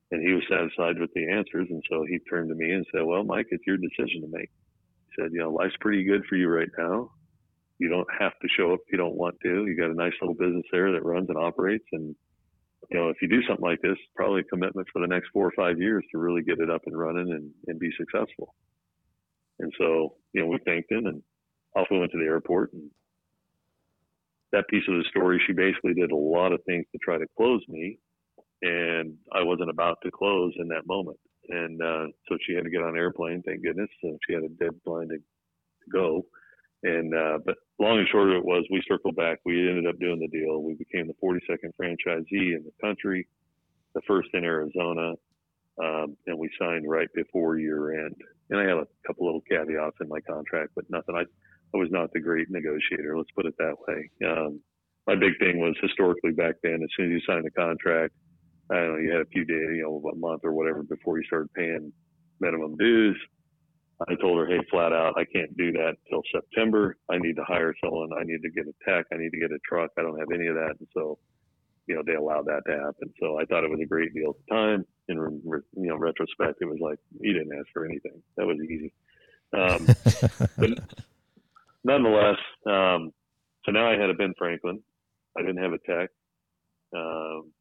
and 0.10 0.28
he 0.28 0.34
was 0.34 0.44
satisfied 0.50 1.00
with 1.00 1.14
the 1.14 1.30
answers. 1.30 1.68
And 1.70 1.84
so 1.88 2.04
he 2.10 2.18
turned 2.28 2.50
to 2.50 2.56
me 2.56 2.72
and 2.72 2.86
said, 2.92 3.04
well, 3.04 3.24
Mike, 3.24 3.48
it's 3.52 3.68
your 3.68 3.78
decision 3.78 4.22
to 4.22 4.28
make. 4.32 4.50
He 5.06 5.22
said, 5.22 5.32
you 5.34 5.40
know, 5.40 5.52
life's 5.52 5.76
pretty 5.80 6.04
good 6.04 6.24
for 6.28 6.36
you 6.36 6.50
right 6.50 6.70
now. 6.78 7.12
You 7.82 7.90
don't 7.90 8.08
have 8.20 8.34
to 8.42 8.48
show 8.56 8.74
up 8.74 8.80
if 8.86 8.92
you 8.92 8.98
don't 8.98 9.16
want 9.16 9.36
to. 9.44 9.66
You 9.66 9.76
got 9.76 9.90
a 9.90 9.96
nice 9.96 10.14
little 10.22 10.36
business 10.36 10.66
there 10.72 10.92
that 10.92 11.04
runs 11.04 11.30
and 11.30 11.38
operates. 11.38 11.86
And, 11.92 12.16
you 12.90 12.98
know, 12.98 13.10
if 13.10 13.18
you 13.22 13.28
do 13.28 13.42
something 13.48 13.66
like 13.66 13.82
this, 13.82 13.98
probably 14.16 14.42
a 14.42 14.52
commitment 14.52 14.88
for 14.94 15.02
the 15.02 15.08
next 15.08 15.30
four 15.34 15.48
or 15.48 15.54
five 15.56 15.80
years 15.80 16.04
to 16.12 16.20
really 16.20 16.44
get 16.44 16.60
it 16.60 16.70
up 16.70 16.84
and 16.86 16.98
running 16.98 17.32
and, 17.32 17.50
and 17.68 17.80
be 17.80 17.90
successful. 17.98 18.54
And 19.60 19.74
so, 19.78 20.16
you 20.34 20.42
know, 20.42 20.48
we 20.48 20.60
thanked 20.66 20.92
him 20.92 21.08
and 21.08 21.24
off 21.76 21.88
we 21.90 22.00
went 22.00 22.12
to 22.12 22.20
the 22.20 22.26
airport 22.26 22.74
and 22.74 22.92
that 24.52 24.68
piece 24.68 24.84
of 24.88 24.96
the 24.96 25.06
story, 25.10 25.42
she 25.48 25.54
basically 25.54 25.94
did 25.94 26.12
a 26.12 26.16
lot 26.16 26.52
of 26.52 26.64
things 26.66 26.86
to 26.92 27.00
try 27.04 27.18
to 27.18 27.26
close 27.38 27.62
me, 27.68 27.98
and 28.62 29.16
I 29.34 29.44
wasn't 29.44 29.70
about 29.70 29.98
to 30.04 30.12
close 30.12 30.54
in 30.60 30.68
that 30.70 30.86
moment. 30.86 31.18
And 31.50 31.82
uh, 31.82 32.08
so 32.28 32.38
she 32.46 32.54
had 32.54 32.66
to 32.66 32.70
get 32.70 32.82
on 32.82 32.90
an 32.90 32.98
airplane, 32.98 33.42
thank 33.46 33.64
goodness. 33.64 33.90
So 34.02 34.18
she 34.28 34.34
had 34.34 34.44
a 34.44 34.50
deadline 34.50 35.10
to, 35.10 35.18
to 35.18 35.92
go. 35.92 36.26
And 36.84 37.14
uh, 37.14 37.40
but 37.46 37.56
long 37.80 38.00
and 38.00 38.08
short 38.08 38.30
of 38.30 38.38
it 38.38 38.46
was, 38.46 38.66
we 38.72 38.84
circled 38.88 39.16
back. 39.16 39.40
We 39.46 39.70
ended 39.70 39.88
up 39.88 40.00
doing 40.00 40.20
the 40.20 40.28
deal. 40.28 40.64
We 40.64 40.74
became 40.74 41.08
the 41.08 41.14
42nd 41.24 41.72
franchisee 41.80 42.56
in 42.56 42.64
the 42.66 42.74
country, 42.82 43.28
the 43.94 44.02
first 44.08 44.30
in 44.34 44.44
Arizona, 44.44 45.14
um, 45.82 46.18
and 46.26 46.38
we 46.38 46.50
signed 46.60 46.90
right 46.90 47.10
before 47.14 47.58
year 47.58 48.06
end. 48.06 48.16
And 48.50 48.60
I 48.60 48.64
had 48.64 48.78
a 48.78 48.88
couple 49.06 49.26
little 49.26 49.42
caveats 49.42 49.98
in 50.02 50.10
my 50.10 50.22
contract, 50.22 50.72
but 50.76 50.90
nothing. 50.90 51.16
I 51.16 51.24
I 51.74 51.78
was 51.78 51.90
not 51.92 52.12
the 52.14 52.20
great 52.20 52.50
negotiator. 52.50 53.18
Let's 53.18 53.32
put 53.32 53.46
it 53.46 53.56
that 53.58 53.76
way. 53.88 54.10
Um, 54.28 54.60
my 55.08 55.16
big 55.16 55.38
thing 55.40 55.60
was 55.60 55.76
historically 55.82 56.32
back 56.32 56.56
then, 56.64 56.80
as 56.84 56.90
soon 56.96 57.06
as 57.08 57.12
you 57.12 57.22
signed 57.26 57.46
the 57.46 57.52
contract, 57.52 58.14
I 58.70 58.76
don't 58.76 58.94
know, 58.94 58.98
you 59.00 59.12
had 59.12 59.22
a 59.22 59.26
few 59.26 59.46
days, 59.46 59.78
you 59.78 59.84
know, 59.84 60.10
a 60.10 60.16
month 60.16 60.42
or 60.44 60.54
whatever 60.54 60.84
before 60.84 61.18
you 61.18 61.24
started 61.26 61.54
paying 61.54 61.92
minimum 62.40 62.76
dues. 62.78 63.18
I 64.08 64.16
told 64.16 64.40
her, 64.40 64.48
hey, 64.48 64.60
flat 64.70 64.94
out, 64.94 65.14
I 65.18 65.26
can't 65.26 65.56
do 65.58 65.72
that 65.74 65.98
till 66.10 66.22
September. 66.34 66.98
I 67.10 67.18
need 67.18 67.36
to 67.36 67.44
hire 67.44 67.74
someone. 67.84 68.10
I 68.20 68.24
need 68.24 68.42
to 68.42 68.50
get 68.50 68.66
a 68.66 68.74
tech. 68.90 69.06
I 69.14 69.18
need 69.18 69.32
to 69.32 69.40
get 69.40 69.52
a 69.52 69.60
truck. 69.68 69.92
I 69.98 70.02
don't 70.02 70.18
have 70.18 70.32
any 70.34 70.48
of 70.48 70.56
that. 70.56 70.76
And 70.80 70.88
so, 70.94 71.20
you 71.88 71.96
know, 71.96 72.02
they 72.06 72.16
allowed 72.16 72.46
that 72.46 72.64
to 72.68 72.72
happen. 72.72 73.14
So 73.20 73.40
I 73.40 73.46
thought 73.46 73.64
it 73.64 73.70
was 73.70 73.80
a 73.82 73.88
great 73.88 74.14
deal 74.14 74.32
at 74.32 74.36
the 74.48 74.56
time. 74.56 74.86
In 75.08 75.18
you 75.18 75.64
know 75.76 75.98
retrospect, 75.98 76.62
it 76.62 76.66
was 76.66 76.80
like 76.80 76.98
he 77.22 77.34
didn't 77.34 77.58
ask 77.58 77.68
for 77.74 77.86
anything. 77.86 78.22
That 78.38 78.46
was 78.46 78.58
easy. 78.64 78.94
Um, 79.52 79.88
but 80.58 80.96
nonetheless, 81.84 82.38
um, 82.66 83.12
so 83.66 83.72
now 83.72 83.92
I 83.92 84.00
had 84.00 84.10
a 84.10 84.14
Ben 84.14 84.34
Franklin. 84.38 84.82
I 85.38 85.42
didn't 85.42 85.62
have 85.62 85.74
a 85.74 85.80
tech. 85.80 86.10
Um, 86.96 87.52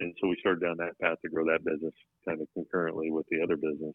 and 0.00 0.14
so 0.20 0.28
we 0.28 0.36
started 0.40 0.60
down 0.60 0.76
that 0.78 0.98
path 1.00 1.18
to 1.22 1.30
grow 1.30 1.44
that 1.46 1.64
business 1.64 1.94
kind 2.26 2.40
of 2.40 2.48
concurrently 2.52 3.10
with 3.10 3.26
the 3.30 3.42
other 3.42 3.56
business. 3.56 3.94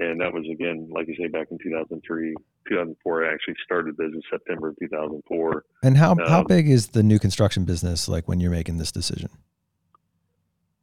And 0.00 0.18
that 0.22 0.32
was 0.32 0.46
again, 0.50 0.88
like 0.90 1.08
you 1.08 1.14
say, 1.14 1.28
back 1.28 1.48
in 1.50 1.58
2003, 1.62 2.34
2004. 2.68 3.24
I 3.26 3.32
actually 3.34 3.54
started 3.62 3.98
business 3.98 4.24
September 4.30 4.68
of 4.68 4.76
2004. 4.80 5.64
And 5.82 5.98
how 5.98 6.12
um, 6.12 6.18
how 6.26 6.42
big 6.42 6.70
is 6.70 6.88
the 6.88 7.02
new 7.02 7.18
construction 7.18 7.66
business 7.66 8.08
like 8.08 8.26
when 8.26 8.40
you're 8.40 8.50
making 8.50 8.78
this 8.78 8.90
decision? 8.90 9.28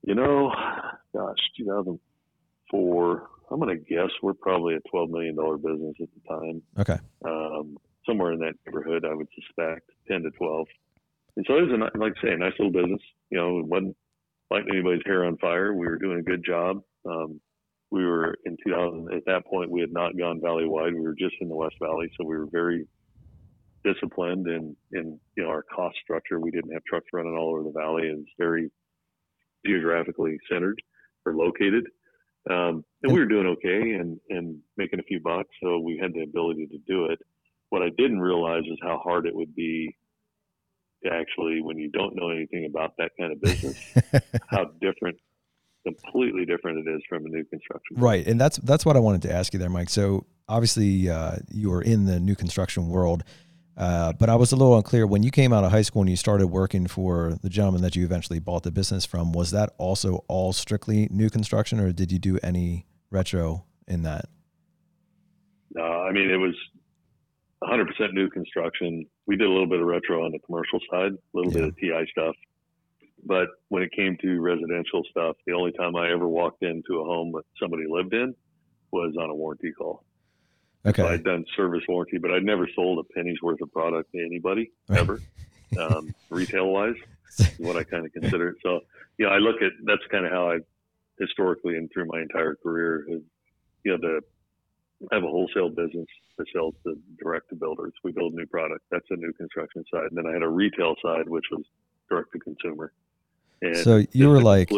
You 0.04 0.14
know, 0.14 0.52
gosh, 1.16 1.38
2004. 1.58 3.30
I'm 3.50 3.60
going 3.60 3.76
to 3.76 3.84
guess 3.84 4.12
we're 4.22 4.34
probably 4.34 4.76
a 4.76 4.80
12 4.92 5.10
million 5.10 5.36
dollar 5.36 5.58
business 5.58 5.96
at 6.00 6.10
the 6.14 6.30
time. 6.30 6.62
Okay. 6.78 7.00
Um, 7.26 7.78
somewhere 8.06 8.34
in 8.34 8.40
that 8.40 8.54
neighborhood, 8.68 9.04
I 9.04 9.16
would 9.16 9.28
suspect 9.34 9.90
10 10.10 10.24
to 10.24 10.32
12. 10.32 10.68
And 11.38 11.46
so 11.48 11.58
it 11.58 11.70
was 11.70 11.72
a, 11.72 11.98
like 11.98 12.14
I 12.20 12.22
say, 12.22 12.34
a 12.34 12.38
nice 12.38 12.54
little 12.60 12.72
business. 12.72 13.02
You 13.32 13.40
know, 13.40 13.60
it 13.60 13.66
wasn't 13.66 13.98
lighting 14.52 14.70
anybody's 14.74 15.02
hair 15.06 15.26
on 15.26 15.38
fire. 15.38 15.74
We 15.74 15.88
were 15.88 15.98
doing 15.98 16.20
a 16.20 16.24
good 16.24 16.46
job. 16.46 16.84
Um, 17.04 17.42
we 17.92 18.06
were 18.06 18.36
in 18.46 18.58
2000 18.66 19.14
at 19.14 19.26
that 19.26 19.46
point 19.46 19.72
we 19.72 19.82
had 19.82 19.94
not 19.94 20.18
gone 20.18 20.42
valley 20.42 20.66
wide 20.66 20.94
we 20.94 21.02
were 21.02 21.16
just 21.18 21.36
in 21.42 21.50
the 21.50 21.56
west 21.56 21.76
valley 21.82 22.10
so 22.18 22.26
we 22.26 22.38
were 22.38 22.48
very 22.52 22.86
disciplined 23.88 24.48
in 24.48 24.76
in 24.92 25.20
you 25.36 25.44
know 25.44 25.50
our 25.50 25.64
cost 25.64 25.96
structure. 26.04 26.40
We 26.40 26.52
didn't 26.52 26.74
have 26.74 26.84
trucks 26.86 27.08
running 27.14 27.36
all 27.38 27.52
over 27.52 27.64
the 27.64 27.72
valley. 27.72 28.04
It 28.08 28.18
was 28.18 28.26
very 28.38 28.70
geographically 29.66 30.38
centered 30.52 30.82
or 31.26 31.34
located. 31.34 31.86
Um, 32.50 32.84
and 33.04 33.12
we 33.12 33.20
were 33.20 33.26
doing 33.26 33.48
okay 33.48 33.94
and 33.94 34.20
and 34.30 34.60
making 34.78 35.00
a 35.00 35.04
few 35.04 35.20
bucks 35.20 35.50
so 35.62 35.80
we 35.80 36.00
had 36.02 36.14
the 36.14 36.24
ability 36.24 36.68
to 36.68 36.78
do 36.88 37.06
it. 37.06 37.20
What 37.70 37.82
i 37.82 37.90
didn't 37.98 38.20
realize 38.20 38.64
is 38.64 38.78
how 38.82 39.00
hard 39.04 39.28
it 39.28 39.36
would 39.36 39.54
be 39.54 39.96
to 41.04 41.12
actually 41.12 41.62
when 41.62 41.78
you 41.78 41.90
don't 41.92 42.16
know 42.16 42.30
anything 42.30 42.66
about 42.66 42.94
that 42.98 43.12
kind 43.20 43.32
of 43.34 43.42
business 43.42 43.78
how 44.48 44.66
different 44.82 45.18
completely 45.92 46.46
different 46.46 46.88
it 46.88 46.92
is 46.92 47.02
from 47.08 47.26
a 47.26 47.30
new 47.30 47.44
construction. 47.46 47.98
Right, 47.98 48.26
and 48.26 48.40
that's 48.40 48.58
that's 48.58 48.86
what 48.86 48.96
I 48.96 49.00
wanted 49.00 49.22
to 49.24 49.32
ask 49.32 49.54
you 49.54 49.60
there, 49.60 49.70
Mike. 49.70 49.90
So 49.90 50.26
obviously 50.48 51.10
uh, 51.10 51.38
you 51.50 51.70
were 51.70 51.82
in 51.82 52.06
the 52.06 52.20
new 52.20 52.36
construction 52.36 52.90
world, 52.90 53.24
uh, 53.78 54.14
but 54.14 54.30
I 54.30 54.36
was 54.36 54.52
a 54.52 54.56
little 54.56 54.76
unclear 54.76 55.06
when 55.06 55.24
you 55.24 55.32
came 55.32 55.54
out 55.54 55.64
of 55.64 55.72
high 55.72 55.82
school 55.82 56.02
and 56.02 56.10
you 56.10 56.16
started 56.16 56.48
working 56.48 56.88
for 56.88 57.38
the 57.42 57.50
gentleman 57.50 57.82
that 57.82 57.96
you 57.96 58.06
eventually 58.06 58.40
bought 58.40 58.64
the 58.64 58.72
business 58.72 59.06
from. 59.06 59.32
Was 59.32 59.52
that 59.52 59.74
also 59.78 60.24
all 60.28 60.54
strictly 60.54 61.08
new 61.12 61.30
construction, 61.30 61.80
or 61.80 61.92
did 61.92 62.12
you 62.12 62.20
do 62.20 62.40
any 62.44 62.86
retro 63.12 63.66
in 63.88 64.04
that? 64.04 64.26
No, 65.74 65.84
I 65.84 66.12
mean 66.12 66.30
it 66.30 66.38
was 66.38 66.56
100% 67.64 68.14
new 68.14 68.30
construction. 68.30 69.06
We 69.26 69.36
did 69.36 69.48
a 69.48 69.52
little 69.52 69.68
bit 69.68 69.80
of 69.80 69.88
retro 69.88 70.24
on 70.26 70.32
the 70.32 70.40
commercial 70.40 70.80
side, 70.92 71.12
a 71.12 71.18
little 71.34 71.52
yeah. 71.52 71.60
bit 71.60 71.68
of 71.70 71.78
TI 71.78 72.12
stuff, 72.12 72.36
but 73.28 73.48
when 73.70 73.84
it 73.84 73.92
came 73.92 74.18
to 74.22 74.42
residential 74.42 75.04
stuff, 75.12 75.36
the 75.46 75.54
only 75.54 75.72
time 75.74 75.96
I 75.96 76.12
ever 76.12 76.28
walked 76.28 76.64
into 76.64 77.00
a 77.00 77.04
home 77.04 77.32
that 77.34 77.44
somebody 77.62 77.84
lived 77.88 78.14
in 78.14 78.36
was 78.92 79.16
on 79.20 79.30
a 79.30 79.36
warranty 79.36 79.72
call. 79.72 80.04
Okay. 80.86 81.02
So 81.02 81.08
I'd 81.08 81.24
done 81.24 81.46
service 81.56 81.84
warranty, 81.88 82.18
but 82.18 82.32
I'd 82.32 82.44
never 82.44 82.68
sold 82.74 83.00
a 83.00 83.14
penny's 83.14 83.42
worth 83.42 83.62
of 83.62 83.72
product 83.72 84.12
to 84.14 84.26
anybody 84.26 84.72
ever, 84.96 85.20
um, 85.80 86.14
retail 86.30 86.68
wise, 86.68 86.96
what 87.58 87.76
I 87.76 87.84
kind 87.84 88.06
of 88.06 88.14
consider 88.14 88.50
it. 88.50 88.56
So, 88.64 88.80
you 89.18 89.26
know, 89.26 89.32
I 89.32 89.38
look 89.38 89.62
at 89.62 89.72
that's 89.84 90.06
kind 90.10 90.26
of 90.26 90.32
how 90.32 90.52
I 90.52 90.60
historically 91.20 91.76
and 91.76 91.92
through 91.92 92.06
my 92.06 92.22
entire 92.22 92.56
career, 92.56 93.06
you 93.08 93.22
know, 93.86 93.98
the 93.98 94.22
I 95.12 95.16
have 95.16 95.24
a 95.24 95.28
wholesale 95.28 95.70
business 95.70 96.08
that 96.38 96.48
sells 96.54 96.74
to 96.84 96.98
direct 97.22 97.50
to 97.50 97.56
builders. 97.56 97.94
We 98.04 98.12
build 98.12 98.34
new 98.34 98.46
product. 98.48 98.82
That's 98.90 99.06
a 99.10 99.16
new 99.16 99.32
construction 99.34 99.84
side. 99.92 100.06
And 100.10 100.18
then 100.18 100.26
I 100.26 100.34
had 100.34 100.42
a 100.42 100.48
retail 100.48 100.96
side, 101.04 101.28
which 101.28 101.46
was 101.52 101.64
direct 102.10 102.32
to 102.34 102.40
consumer. 102.40 102.92
And 103.62 103.78
so 103.78 104.04
you 104.12 104.30
were 104.30 104.42
like, 104.42 104.72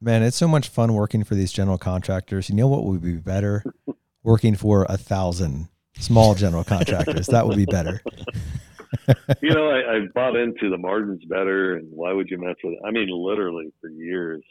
man, 0.00 0.22
it's 0.22 0.36
so 0.36 0.48
much 0.48 0.68
fun 0.68 0.92
working 0.92 1.24
for 1.24 1.34
these 1.34 1.52
general 1.52 1.78
contractors. 1.78 2.48
You 2.48 2.54
know 2.54 2.68
what 2.68 2.84
would 2.84 3.02
be 3.02 3.16
better? 3.16 3.64
working 4.22 4.56
for 4.56 4.84
a 4.88 4.96
thousand 4.96 5.68
small 5.98 6.34
general 6.34 6.64
contractors. 6.64 7.28
That 7.28 7.46
would 7.46 7.56
be 7.56 7.64
better. 7.64 8.02
you 9.40 9.54
know, 9.54 9.70
I, 9.70 9.96
I 9.96 9.98
bought 10.14 10.36
into 10.36 10.68
the 10.68 10.78
margins 10.78 11.24
better, 11.24 11.76
and 11.76 11.88
why 11.90 12.12
would 12.12 12.28
you 12.28 12.38
mess 12.38 12.56
with 12.62 12.74
it? 12.74 12.80
I 12.84 12.90
mean, 12.90 13.08
literally 13.10 13.72
for 13.80 13.88
years, 13.88 14.42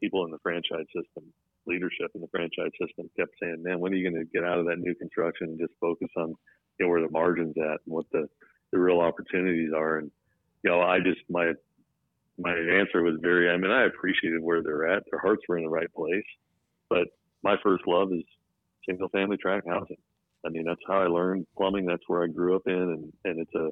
people 0.00 0.24
in 0.24 0.30
the 0.30 0.38
franchise 0.42 0.86
system, 0.94 1.32
leadership 1.66 2.10
in 2.14 2.20
the 2.20 2.28
franchise 2.28 2.72
system, 2.80 3.08
kept 3.16 3.32
saying, 3.40 3.62
"Man, 3.62 3.80
when 3.80 3.92
are 3.92 3.96
you 3.96 4.08
going 4.08 4.20
to 4.20 4.30
get 4.32 4.44
out 4.44 4.58
of 4.58 4.66
that 4.66 4.78
new 4.78 4.94
construction 4.94 5.48
and 5.48 5.58
just 5.58 5.72
focus 5.80 6.08
on 6.16 6.34
you 6.78 6.86
know 6.86 6.88
where 6.88 7.02
the 7.02 7.10
margins 7.10 7.54
at 7.56 7.80
and 7.86 7.94
what 7.94 8.06
the 8.12 8.28
the 8.72 8.78
real 8.78 9.00
opportunities 9.00 9.70
are?" 9.74 9.98
And 9.98 10.10
you 10.62 10.70
know, 10.70 10.80
I 10.80 10.98
just 10.98 11.20
my 11.30 11.52
my 12.38 12.52
answer 12.52 13.02
was 13.02 13.16
very. 13.20 13.50
I 13.50 13.56
mean, 13.56 13.70
I 13.70 13.84
appreciated 13.84 14.42
where 14.42 14.62
they're 14.62 14.88
at. 14.90 15.04
Their 15.10 15.20
hearts 15.20 15.42
were 15.48 15.56
in 15.56 15.64
the 15.64 15.70
right 15.70 15.92
place, 15.94 16.24
but 16.88 17.08
my 17.42 17.56
first 17.62 17.86
love 17.86 18.12
is 18.12 18.24
single 18.86 19.08
family 19.08 19.36
tract 19.36 19.68
housing. 19.68 19.96
I 20.44 20.50
mean, 20.50 20.64
that's 20.64 20.80
how 20.86 21.00
I 21.00 21.06
learned 21.06 21.46
plumbing. 21.56 21.86
That's 21.86 22.02
where 22.06 22.22
I 22.24 22.26
grew 22.26 22.56
up 22.56 22.66
in, 22.66 22.74
and 22.74 23.12
and 23.24 23.40
it's 23.40 23.54
a, 23.54 23.70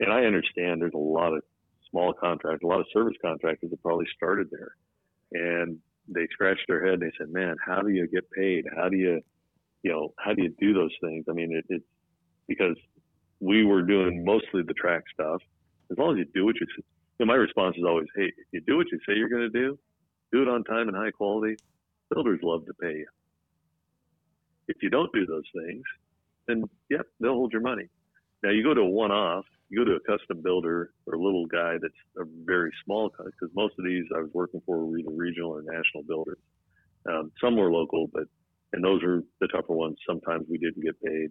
and 0.00 0.12
I 0.12 0.24
understand 0.24 0.80
there's 0.80 0.94
a 0.94 0.98
lot 0.98 1.34
of 1.34 1.42
small 1.90 2.12
contractors, 2.12 2.60
a 2.64 2.66
lot 2.66 2.80
of 2.80 2.86
service 2.92 3.16
contractors 3.22 3.70
that 3.70 3.82
probably 3.82 4.06
started 4.16 4.48
there, 4.50 4.72
and 5.32 5.78
they 6.08 6.26
scratched 6.32 6.64
their 6.68 6.84
head. 6.84 6.94
and 6.94 7.02
They 7.02 7.12
said, 7.18 7.30
"Man, 7.30 7.56
how 7.64 7.82
do 7.82 7.90
you 7.90 8.06
get 8.08 8.30
paid? 8.30 8.66
How 8.74 8.88
do 8.88 8.96
you, 8.96 9.20
you 9.82 9.92
know, 9.92 10.14
how 10.18 10.32
do 10.32 10.42
you 10.42 10.54
do 10.58 10.72
those 10.72 10.94
things?" 11.02 11.26
I 11.28 11.32
mean, 11.32 11.54
it, 11.54 11.64
it's 11.68 11.84
because 12.46 12.76
we 13.40 13.64
were 13.64 13.82
doing 13.82 14.24
mostly 14.24 14.62
the 14.62 14.74
tract 14.74 15.08
stuff. 15.12 15.42
As 15.90 15.98
long 15.98 16.12
as 16.12 16.18
you 16.18 16.26
do 16.34 16.44
what 16.44 16.56
you 16.60 16.66
know, 17.18 17.26
my 17.26 17.34
response 17.34 17.76
is 17.76 17.84
always, 17.86 18.06
hey, 18.16 18.26
if 18.26 18.46
you 18.52 18.60
do 18.66 18.76
what 18.76 18.86
you 18.92 18.98
say 19.06 19.14
you're 19.16 19.28
going 19.28 19.42
to 19.42 19.48
do, 19.50 19.78
do 20.32 20.42
it 20.42 20.48
on 20.48 20.64
time 20.64 20.88
and 20.88 20.96
high 20.96 21.10
quality. 21.10 21.56
Builders 22.10 22.40
love 22.42 22.66
to 22.66 22.74
pay 22.74 22.98
you. 22.98 23.06
If 24.68 24.76
you 24.82 24.90
don't 24.90 25.12
do 25.12 25.26
those 25.26 25.44
things, 25.54 25.82
then 26.46 26.64
yep, 26.90 27.06
they'll 27.20 27.34
hold 27.34 27.52
your 27.52 27.62
money. 27.62 27.88
Now 28.42 28.50
you 28.50 28.62
go 28.62 28.74
to 28.74 28.82
a 28.82 28.88
one-off, 28.88 29.44
you 29.68 29.78
go 29.78 29.84
to 29.84 29.96
a 29.96 30.00
custom 30.00 30.42
builder 30.42 30.92
or 31.06 31.14
a 31.14 31.20
little 31.20 31.46
guy 31.46 31.76
that's 31.80 31.94
a 32.18 32.24
very 32.44 32.70
small 32.84 33.10
because 33.10 33.50
most 33.54 33.74
of 33.78 33.84
these 33.84 34.04
I 34.14 34.20
was 34.20 34.30
working 34.32 34.62
for 34.64 34.84
were 34.84 34.98
either 34.98 35.10
regional 35.10 35.50
or 35.50 35.62
national 35.62 36.04
builders. 36.06 36.38
Um, 37.08 37.32
some 37.40 37.56
were 37.56 37.72
local, 37.72 38.08
but 38.12 38.24
and 38.72 38.84
those 38.84 39.02
are 39.02 39.22
the 39.40 39.48
tougher 39.48 39.72
ones. 39.72 39.96
Sometimes 40.06 40.46
we 40.48 40.58
didn't 40.58 40.82
get 40.82 41.02
paid. 41.02 41.30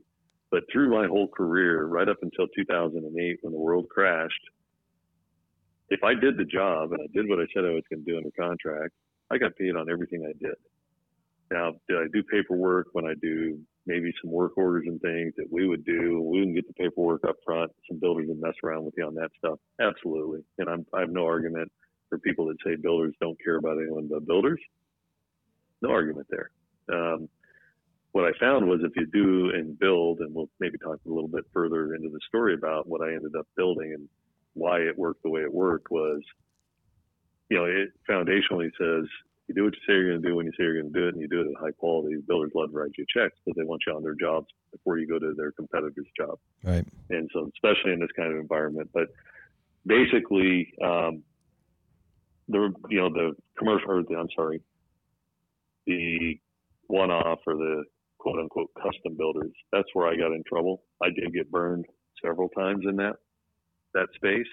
But 0.50 0.64
through 0.72 0.90
my 0.90 1.08
whole 1.08 1.28
career, 1.28 1.86
right 1.86 2.08
up 2.08 2.18
until 2.22 2.48
2008, 2.56 3.40
when 3.42 3.54
the 3.54 3.60
world 3.60 3.88
crashed, 3.90 4.42
if 5.90 6.04
I 6.04 6.14
did 6.14 6.38
the 6.38 6.46
job 6.46 6.92
and 6.92 7.02
I 7.02 7.08
did 7.14 7.30
what 7.30 7.40
I 7.40 7.48
said 7.54 7.66
I 7.66 7.74
was 7.74 7.84
going 7.90 8.04
to 8.04 8.12
do 8.12 8.18
under 8.18 8.32
contract, 8.38 8.94
I 9.32 9.38
got 9.38 9.56
paid 9.56 9.76
on 9.76 9.90
everything 9.90 10.26
I 10.26 10.34
did. 10.40 10.56
Now, 11.52 11.74
did 11.88 11.98
I 11.98 12.06
do 12.12 12.24
paperwork 12.24 12.88
when 12.92 13.06
I 13.06 13.14
do 13.22 13.60
maybe 13.86 14.12
some 14.22 14.32
work 14.32 14.58
orders 14.58 14.84
and 14.86 15.00
things 15.02 15.34
that 15.38 15.48
we 15.50 15.68
would 15.68 15.86
do? 15.86 16.22
We 16.22 16.42
would 16.42 16.54
get 16.54 16.68
the 16.68 16.74
paperwork 16.74 17.24
up 17.28 17.38
front. 17.46 17.72
Some 17.90 18.00
builders 18.00 18.26
would 18.28 18.42
mess 18.42 18.56
around 18.64 18.84
with 18.84 18.96
you 18.98 19.06
on 19.06 19.16
that 19.16 19.32
stuff. 19.38 19.60
Absolutely. 19.80 20.42
And 20.58 20.70
I'm, 20.70 20.86
I 20.94 21.02
have 21.02 21.10
no 21.10 21.26
argument 21.26 21.72
for 22.10 22.18
people 22.18 22.48
that 22.48 22.58
say 22.66 22.76
builders 22.76 23.16
don't 23.22 23.42
care 23.42 23.58
about 23.58 23.78
anyone 23.78 24.08
but 24.10 24.26
builders. 24.26 24.60
No 25.82 25.92
argument 25.92 26.28
there. 26.30 26.52
Um, 26.92 27.30
what 28.12 28.26
I 28.26 28.38
found 28.40 28.68
was 28.68 28.80
if 28.84 28.94
you 28.96 29.06
do 29.06 29.52
and 29.54 29.78
build, 29.78 30.20
and 30.20 30.34
we'll 30.34 30.50
maybe 30.60 30.78
talk 30.78 31.00
a 31.06 31.10
little 31.10 31.28
bit 31.28 31.46
further 31.54 31.94
into 31.94 32.10
the 32.10 32.20
story 32.28 32.56
about 32.56 32.88
what 32.88 33.02
I 33.02 33.14
ended 33.14 33.36
up 33.38 33.48
building 33.56 33.94
and 33.94 34.10
why 34.58 34.80
it 34.80 34.98
worked 34.98 35.24
the 35.24 35.30
way 35.30 35.42
it 35.42 35.54
worked 35.54 35.92
was, 35.92 36.22
you 37.50 37.58
know, 37.58 37.66
it 37.66 37.90
foundationally 38.10 38.70
says 38.78 39.08
you 39.48 39.56
do 39.56 39.64
what 39.64 39.74
you 39.74 39.80
say 39.88 39.94
you're 39.94 40.10
going 40.10 40.22
to 40.22 40.28
do 40.28 40.36
when 40.36 40.46
you 40.46 40.52
say 40.52 40.64
you're 40.64 40.82
going 40.82 40.94
to 40.94 41.00
do 41.00 41.08
it, 41.08 41.14
and 41.14 41.22
you 41.22 41.28
do 41.28 41.42
it 41.42 41.48
at 41.48 41.62
high 41.62 41.72
quality. 41.72 42.18
Builders 42.28 42.52
love 42.54 42.72
to 42.72 42.78
write 42.78 42.92
you 42.98 43.06
checks 43.14 43.36
because 43.46 43.58
they 43.58 43.64
want 43.64 43.82
you 43.88 43.94
on 43.94 44.04
their 44.04 44.16
jobs 44.16 44.48
before 44.72 44.98
you 44.98 45.08
go 45.08 45.20
to 45.20 45.34
their 45.38 45.52
competitor's 45.54 46.08
job. 46.18 46.38
Right. 46.64 46.86
And 47.10 47.30
so, 47.34 47.50
especially 47.56 47.94
in 47.94 48.00
this 48.00 48.10
kind 48.16 48.34
of 48.34 48.40
environment, 48.40 48.90
but 48.94 49.08
basically, 49.86 50.74
um, 50.84 51.24
the 52.50 52.74
you 52.90 53.00
know 53.00 53.10
the 53.10 53.36
commercial 53.58 53.92
or 53.92 54.04
the 54.04 54.16
I'm 54.16 54.30
sorry, 54.36 54.62
the 55.86 56.40
one-off 56.88 57.40
or 57.48 57.56
the 57.56 57.84
quote 58.18 58.40
unquote 58.40 58.72
custom 58.76 59.16
builders. 59.18 59.52
That's 59.72 59.88
where 59.94 60.08
I 60.08 60.18
got 60.18 60.34
in 60.34 60.44
trouble. 60.46 60.84
I 61.02 61.08
did 61.08 61.34
get 61.34 61.50
burned 61.50 61.86
several 62.24 62.50
times 62.50 62.84
in 62.88 62.98
that 62.98 63.16
that 63.98 64.14
space. 64.16 64.48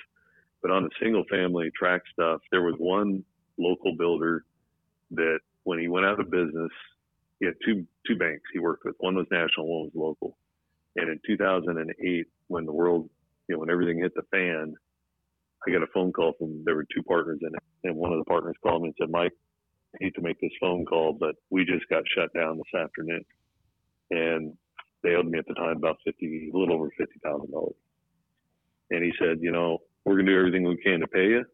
But 0.63 0.71
on 0.71 0.85
the 0.85 0.91
single 1.01 1.25
family 1.31 1.71
tract 1.79 2.09
stuff, 2.13 2.41
there 2.51 2.63
was 2.63 2.75
one 2.79 3.23
local 3.59 3.97
builder 3.97 4.45
that 5.13 5.41
when 5.65 5.79
he 5.79 5.89
went 5.89 6.07
out 6.07 6.21
of 6.21 6.31
business, 6.31 6.71
he 7.39 7.47
had 7.47 7.55
two 7.65 7.87
two 8.07 8.17
banks 8.17 8.43
he 8.53 8.59
worked 8.59 8.85
with. 8.85 8.95
One 8.99 9.17
was 9.17 9.27
national, 9.31 9.67
one 9.67 9.85
was 9.85 9.93
local. 9.95 10.39
And 10.97 11.11
in 11.11 11.21
2008, 11.27 12.27
when 12.49 12.65
the 12.65 12.73
world, 12.73 13.11
you 13.49 13.55
know, 13.55 13.61
when 13.61 13.71
everything 13.71 13.99
hit 13.99 14.15
the 14.15 14.23
fan, 14.31 14.75
I 15.67 15.71
got 15.71 15.83
a 15.83 15.93
phone 15.93 16.13
call 16.13 16.35
from 16.39 16.63
there 16.65 16.77
were 16.77 16.87
two 16.95 17.03
partners 17.03 17.41
in 17.43 17.49
it, 17.49 17.63
and 17.85 17.97
one 17.97 18.13
of 18.13 18.19
the 18.19 18.25
partners 18.25 18.57
called 18.63 18.83
me 18.83 18.89
and 18.89 18.97
said, 18.99 19.11
"Mike, 19.11 19.33
I 19.95 19.99
hate 20.01 20.15
to 20.15 20.23
make 20.23 20.41
this 20.41 20.53
phone 20.61 20.85
call, 20.85 21.13
but 21.13 21.37
we 21.51 21.65
just 21.65 21.89
got 21.89 22.05
shut 22.15 22.33
down 22.35 22.59
this 22.59 22.81
afternoon, 22.81 23.25
and 24.11 24.57
they 25.03 25.15
owed 25.15 25.27
me 25.27 25.39
at 25.39 25.47
the 25.47 25.55
time 25.55 25.77
about 25.77 25.99
fifty, 26.05 26.51
a 26.53 26.57
little 26.57 26.75
over 26.75 26.91
fifty 26.97 27.19
thousand 27.23 27.51
dollars." 27.51 27.77
And 28.91 29.03
he 29.05 29.13
said, 29.19 29.41
"You 29.41 29.53
know, 29.53 29.79
we're 30.05 30.17
gonna 30.17 30.31
do 30.31 30.39
everything 30.39 30.65
we 30.65 30.77
can 30.77 31.01
to 31.01 31.07
pay 31.07 31.29
you, 31.29 31.45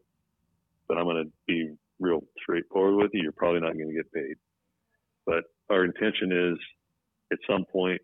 but 0.87 0.97
I'm 0.97 1.05
gonna 1.05 1.31
be 1.47 1.75
real 1.99 2.21
straightforward 2.41 2.95
with 2.95 3.11
you. 3.13 3.23
You're 3.23 3.31
probably 3.31 3.61
not 3.61 3.73
gonna 3.73 3.93
get 3.93 4.11
paid. 4.11 4.35
But 5.25 5.45
our 5.69 5.85
intention 5.85 6.31
is, 6.31 6.59
at 7.31 7.39
some 7.47 7.65
point, 7.65 8.01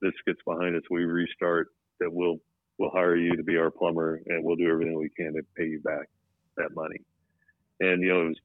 this 0.00 0.12
gets 0.26 0.40
behind 0.46 0.76
us, 0.76 0.82
we 0.90 1.04
restart, 1.04 1.68
that 1.98 2.12
we'll 2.12 2.40
we'll 2.78 2.90
hire 2.90 3.16
you 3.16 3.36
to 3.36 3.42
be 3.42 3.58
our 3.58 3.70
plumber 3.70 4.22
and 4.26 4.42
we'll 4.42 4.56
do 4.56 4.70
everything 4.70 4.98
we 4.98 5.10
can 5.10 5.34
to 5.34 5.42
pay 5.56 5.66
you 5.66 5.80
back 5.80 6.08
that 6.56 6.74
money. 6.74 6.96
And 7.80 8.02
you 8.02 8.08
know, 8.08 8.22
it 8.22 8.28
was 8.28 8.38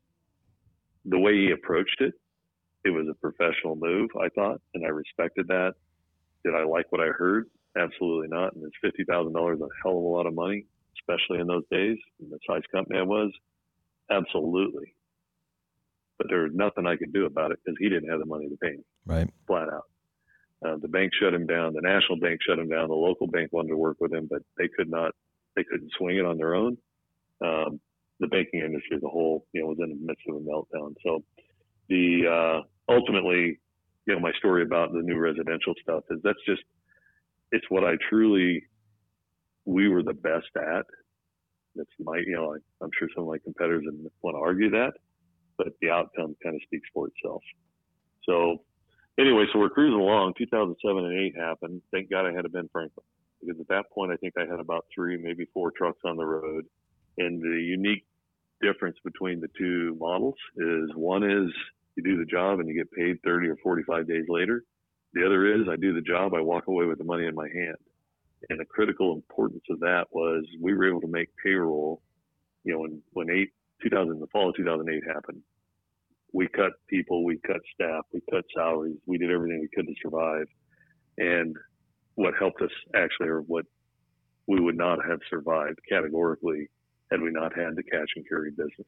the 1.06 1.20
way 1.20 1.34
he 1.34 1.52
approached 1.52 2.02
it. 2.02 2.14
It 2.84 2.90
was 2.90 3.08
a 3.10 3.14
professional 3.16 3.76
move, 3.76 4.10
I 4.22 4.30
thought, 4.30 4.62
and 4.74 4.86
I 4.86 4.90
respected 4.90 5.48
that. 5.48 5.74
Did 6.44 6.56
I 6.56 6.64
like 6.64 6.92
what 6.92 7.02
I 7.02 7.08
heard? 7.08 7.48
Absolutely 7.78 8.28
not. 8.30 8.56
And 8.56 8.64
it's 8.64 8.76
fifty 8.82 9.04
thousand 9.04 9.34
dollars 9.34 9.60
a 9.62 9.68
hell 9.84 9.98
of 9.98 10.04
a 10.04 10.08
lot 10.08 10.28
of 10.28 10.34
money, 10.34 10.66
especially 11.00 11.40
in 11.40 11.48
those 11.48 11.64
days, 11.72 11.98
in 12.22 12.30
the 12.30 12.40
size 12.48 12.64
company 12.72 13.00
I 13.00 13.04
was. 13.04 13.32
Absolutely. 14.10 14.94
But 16.18 16.28
there 16.30 16.44
was 16.44 16.52
nothing 16.54 16.86
I 16.86 16.96
could 16.96 17.12
do 17.14 17.26
about 17.26 17.52
it 17.52 17.60
because 17.64 17.78
he 17.80 17.90
didn't 17.90 18.10
have 18.10 18.20
the 18.20 18.26
money 18.26 18.48
to 18.48 18.58
pay 18.58 18.72
me. 18.72 18.84
Right. 19.06 19.30
Flat 19.48 19.68
out. 19.68 19.90
Uh, 20.66 20.78
the 20.82 20.88
bank 20.88 21.12
shut 21.20 21.34
him 21.34 21.46
down. 21.46 21.74
The 21.74 21.82
national 21.82 22.20
bank 22.20 22.40
shut 22.42 22.58
him 22.58 22.70
down. 22.70 22.88
The 22.88 22.96
local 22.96 23.28
bank 23.28 23.52
wanted 23.52 23.70
to 23.70 23.78
work 23.78 23.98
with 24.00 24.14
him, 24.14 24.28
but 24.30 24.42
they 24.58 24.70
could 24.70 24.90
not. 24.90 25.12
They 25.56 25.64
couldn't 25.64 25.92
swing 25.98 26.18
it 26.18 26.26
on 26.26 26.38
their 26.38 26.56
own. 26.56 26.78
Um, 27.44 27.80
the 28.20 28.28
banking 28.28 28.62
industry 28.62 28.96
as 28.96 29.04
a 29.04 29.10
whole, 29.10 29.46
you 29.52 29.62
know, 29.62 29.68
was 29.68 29.78
in 29.82 29.90
the 29.90 30.06
midst 30.06 30.24
of 30.30 30.36
a 30.36 30.40
meltdown. 30.40 30.96
So, 31.04 31.24
the 31.90 32.24
uh, 32.28 32.92
ultimately, 32.92 33.60
you 34.08 34.14
know, 34.14 34.20
my 34.20 34.32
story 34.38 34.64
about 34.64 34.94
the 34.94 35.02
new 35.02 35.18
residential 35.18 35.74
stuff 35.82 36.04
is 36.10 36.20
that's 36.24 36.40
just 36.48 36.62
it's 37.52 37.66
what 37.70 37.84
I 37.84 37.94
truly 38.10 38.64
we 39.66 39.90
were 39.90 40.04
the 40.04 40.14
best 40.14 40.50
at. 40.56 40.86
That's 41.76 41.90
my, 42.00 42.18
you 42.18 42.36
know, 42.36 42.54
I, 42.54 42.58
I'm 42.84 42.92
sure 42.98 43.10
some 43.14 43.24
of 43.24 43.30
my 43.30 43.38
competitors 43.44 43.84
want 44.22 44.36
to 44.36 44.40
argue 44.40 44.70
that, 44.72 44.94
but 45.58 45.68
the 45.82 45.90
outcome 45.90 46.36
kind 46.42 46.56
of 46.56 46.62
speaks 46.64 46.88
for 46.94 47.08
itself. 47.08 47.42
So 48.24 48.64
anyway, 49.20 49.46
so 49.52 49.60
we're 49.60 49.70
cruising 49.70 50.00
along. 50.00 50.34
2007 50.38 51.06
and 51.06 51.20
8 51.20 51.36
happened. 51.36 51.82
Thank 51.92 52.10
God 52.10 52.26
I 52.26 52.34
had 52.34 52.46
a 52.46 52.50
Ben 52.50 52.70
Franklin 52.72 53.06
because 53.42 53.60
at 53.60 53.68
that 53.68 53.86
point 53.94 54.12
I 54.12 54.16
think 54.18 54.36
I 54.38 54.50
had 54.50 54.60
about 54.60 54.86
three, 54.94 55.18
maybe 55.18 55.46
four 55.54 55.72
trucks 55.72 56.00
on 56.06 56.18
the 56.18 56.26
road. 56.26 56.66
And 57.18 57.42
the 57.42 57.62
unique 57.62 58.06
difference 58.62 58.98
between 59.04 59.40
the 59.40 59.50
two 59.58 59.98
models 60.00 60.36
is 60.58 60.90
one 60.96 61.24
is 61.24 61.52
you 61.96 62.04
do 62.04 62.18
the 62.18 62.26
job 62.26 62.60
and 62.60 62.68
you 62.68 62.76
get 62.76 62.92
paid 62.92 63.18
30 63.24 63.48
or 63.48 63.58
45 63.58 64.08
days 64.08 64.26
later. 64.28 64.64
The 65.16 65.26
other 65.26 65.46
is 65.46 65.68
I 65.70 65.78
do 65.78 65.94
the 65.94 66.02
job, 66.02 66.34
I 66.34 66.42
walk 66.42 66.68
away 66.68 66.86
with 66.86 66.98
the 66.98 67.06
money 67.06 67.26
in 67.26 67.36
my 67.36 67.48
hand. 67.48 67.78
And 68.50 68.60
the 68.60 68.66
critical 68.66 69.14
importance 69.14 69.64
of 69.70 69.80
that 69.80 70.06
was 70.12 70.44
we 70.62 70.74
were 70.76 70.88
able 70.88 71.02
to 71.02 71.08
make 71.08 71.30
payroll. 71.44 72.02
You 72.66 72.74
know, 72.74 72.80
when 72.80 73.02
when 73.14 73.30
eight 73.30 73.52
2000 73.82 74.20
the 74.20 74.28
fall 74.28 74.50
of 74.50 74.56
2008 74.56 75.04
happened, 75.08 75.42
we 76.34 76.50
cut 76.50 76.74
people, 76.90 77.24
we 77.24 77.40
cut 77.48 77.62
staff, 77.74 78.04
we 78.14 78.22
cut 78.30 78.44
salaries, 78.54 78.98
we 79.06 79.18
did 79.18 79.32
everything 79.32 79.62
we 79.62 79.70
could 79.74 79.88
to 79.88 79.96
survive. 80.02 80.48
And 81.18 81.56
what 82.16 82.34
helped 82.38 82.62
us 82.62 82.72
actually, 82.94 83.30
or 83.30 83.40
what 83.40 83.66
we 84.48 84.60
would 84.60 84.78
not 84.78 85.00
have 85.10 85.20
survived 85.30 85.80
categorically 85.90 86.70
had 87.10 87.22
we 87.22 87.32
not 87.32 87.58
had 87.58 87.76
the 87.76 87.84
cash 87.84 88.08
and 88.18 88.28
carry 88.28 88.52
business. 88.52 88.88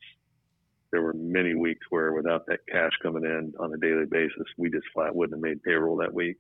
There 0.92 1.02
were 1.02 1.14
many 1.14 1.56
weeks 1.56 1.86
where 1.90 2.14
without 2.14 2.46
that 2.48 2.60
cash 2.72 2.92
coming 3.02 3.24
in 3.24 3.54
on 3.60 3.74
a 3.74 3.78
daily 3.78 4.06
basis, 4.10 4.46
we 4.58 4.70
just 4.70 4.86
flat 4.94 5.16
wouldn't 5.16 5.38
have 5.38 5.44
made 5.44 5.64
payroll 5.64 5.98
that 5.98 6.14
week. 6.14 6.38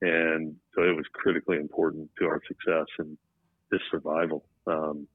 And 0.00 0.56
so 0.74 0.82
it 0.82 0.96
was 0.96 1.04
critically 1.12 1.56
important 1.56 2.10
to 2.18 2.26
our 2.26 2.40
success 2.48 2.86
and 2.98 3.16
this 3.70 3.80
survival. 3.90 4.44
Um, 4.66 5.06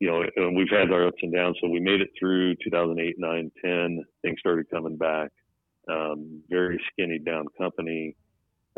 you 0.00 0.08
know, 0.08 0.22
and 0.36 0.56
we've 0.56 0.70
had 0.70 0.92
our 0.92 1.08
ups 1.08 1.18
and 1.22 1.32
downs. 1.32 1.56
So 1.60 1.68
we 1.68 1.80
made 1.80 2.00
it 2.00 2.10
through 2.18 2.54
2008, 2.62 3.16
9, 3.18 3.50
10. 3.64 4.04
Things 4.22 4.38
started 4.38 4.70
coming 4.70 4.96
back. 4.96 5.30
Um, 5.90 6.42
very 6.48 6.80
skinny 6.92 7.18
down 7.18 7.46
company. 7.56 8.14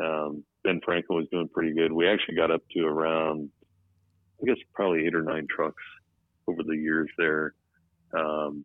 Um, 0.02 0.44
ben 0.64 0.80
Franklin 0.84 1.18
was 1.18 1.28
doing 1.30 1.48
pretty 1.48 1.74
good. 1.74 1.92
We 1.92 2.08
actually 2.08 2.36
got 2.36 2.50
up 2.50 2.62
to 2.74 2.86
around, 2.86 3.50
I 4.42 4.46
guess, 4.46 4.56
probably 4.74 5.06
eight 5.06 5.14
or 5.14 5.22
nine 5.22 5.46
trucks 5.54 5.82
over 6.48 6.62
the 6.62 6.76
years 6.76 7.08
there, 7.18 7.54
um, 8.16 8.64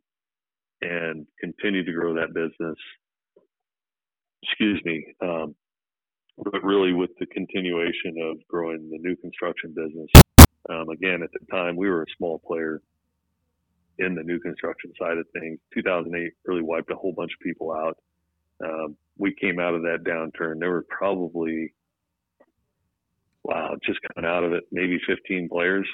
and 0.82 1.26
continue 1.40 1.84
to 1.84 1.92
grow 1.92 2.14
that 2.16 2.34
business. 2.34 2.78
Excuse 4.44 4.82
me. 4.86 5.06
Um, 5.22 5.56
but 6.38 6.64
really, 6.64 6.94
with 6.94 7.12
the 7.20 7.26
continuation 7.28 8.16
of 8.22 8.46
growing 8.48 8.90
the 8.90 8.98
new 9.00 9.16
construction 9.16 9.74
business, 9.74 10.10
um, 10.70 10.90
again, 10.90 11.24
at 11.24 11.30
the 11.32 11.46
time, 11.52 11.76
we 11.76 11.90
were 11.90 12.04
a 12.04 12.16
small 12.18 12.40
player 12.40 12.82
in 14.00 14.16
the 14.16 14.24
new 14.24 14.40
construction 14.40 14.92
side 15.00 15.18
of 15.18 15.26
things. 15.40 15.60
2008 15.74 16.34
really 16.46 16.62
wiped 16.62 16.92
a 16.92 16.96
whole 16.96 17.14
bunch 17.14 17.32
of 17.32 17.40
people 17.44 17.72
out. 17.72 17.98
Um, 18.64 18.98
we 19.18 19.34
came 19.34 19.60
out 19.60 19.74
of 19.74 19.84
that 19.84 20.04
downturn. 20.04 20.60
There 20.60 20.72
were 20.72 20.86
probably, 20.90 21.74
wow, 23.44 23.76
just 23.86 24.00
coming 24.14 24.30
out 24.30 24.44
of 24.44 24.54
it, 24.54 24.64
maybe 24.72 25.00
15 25.08 25.48
players 25.50 25.88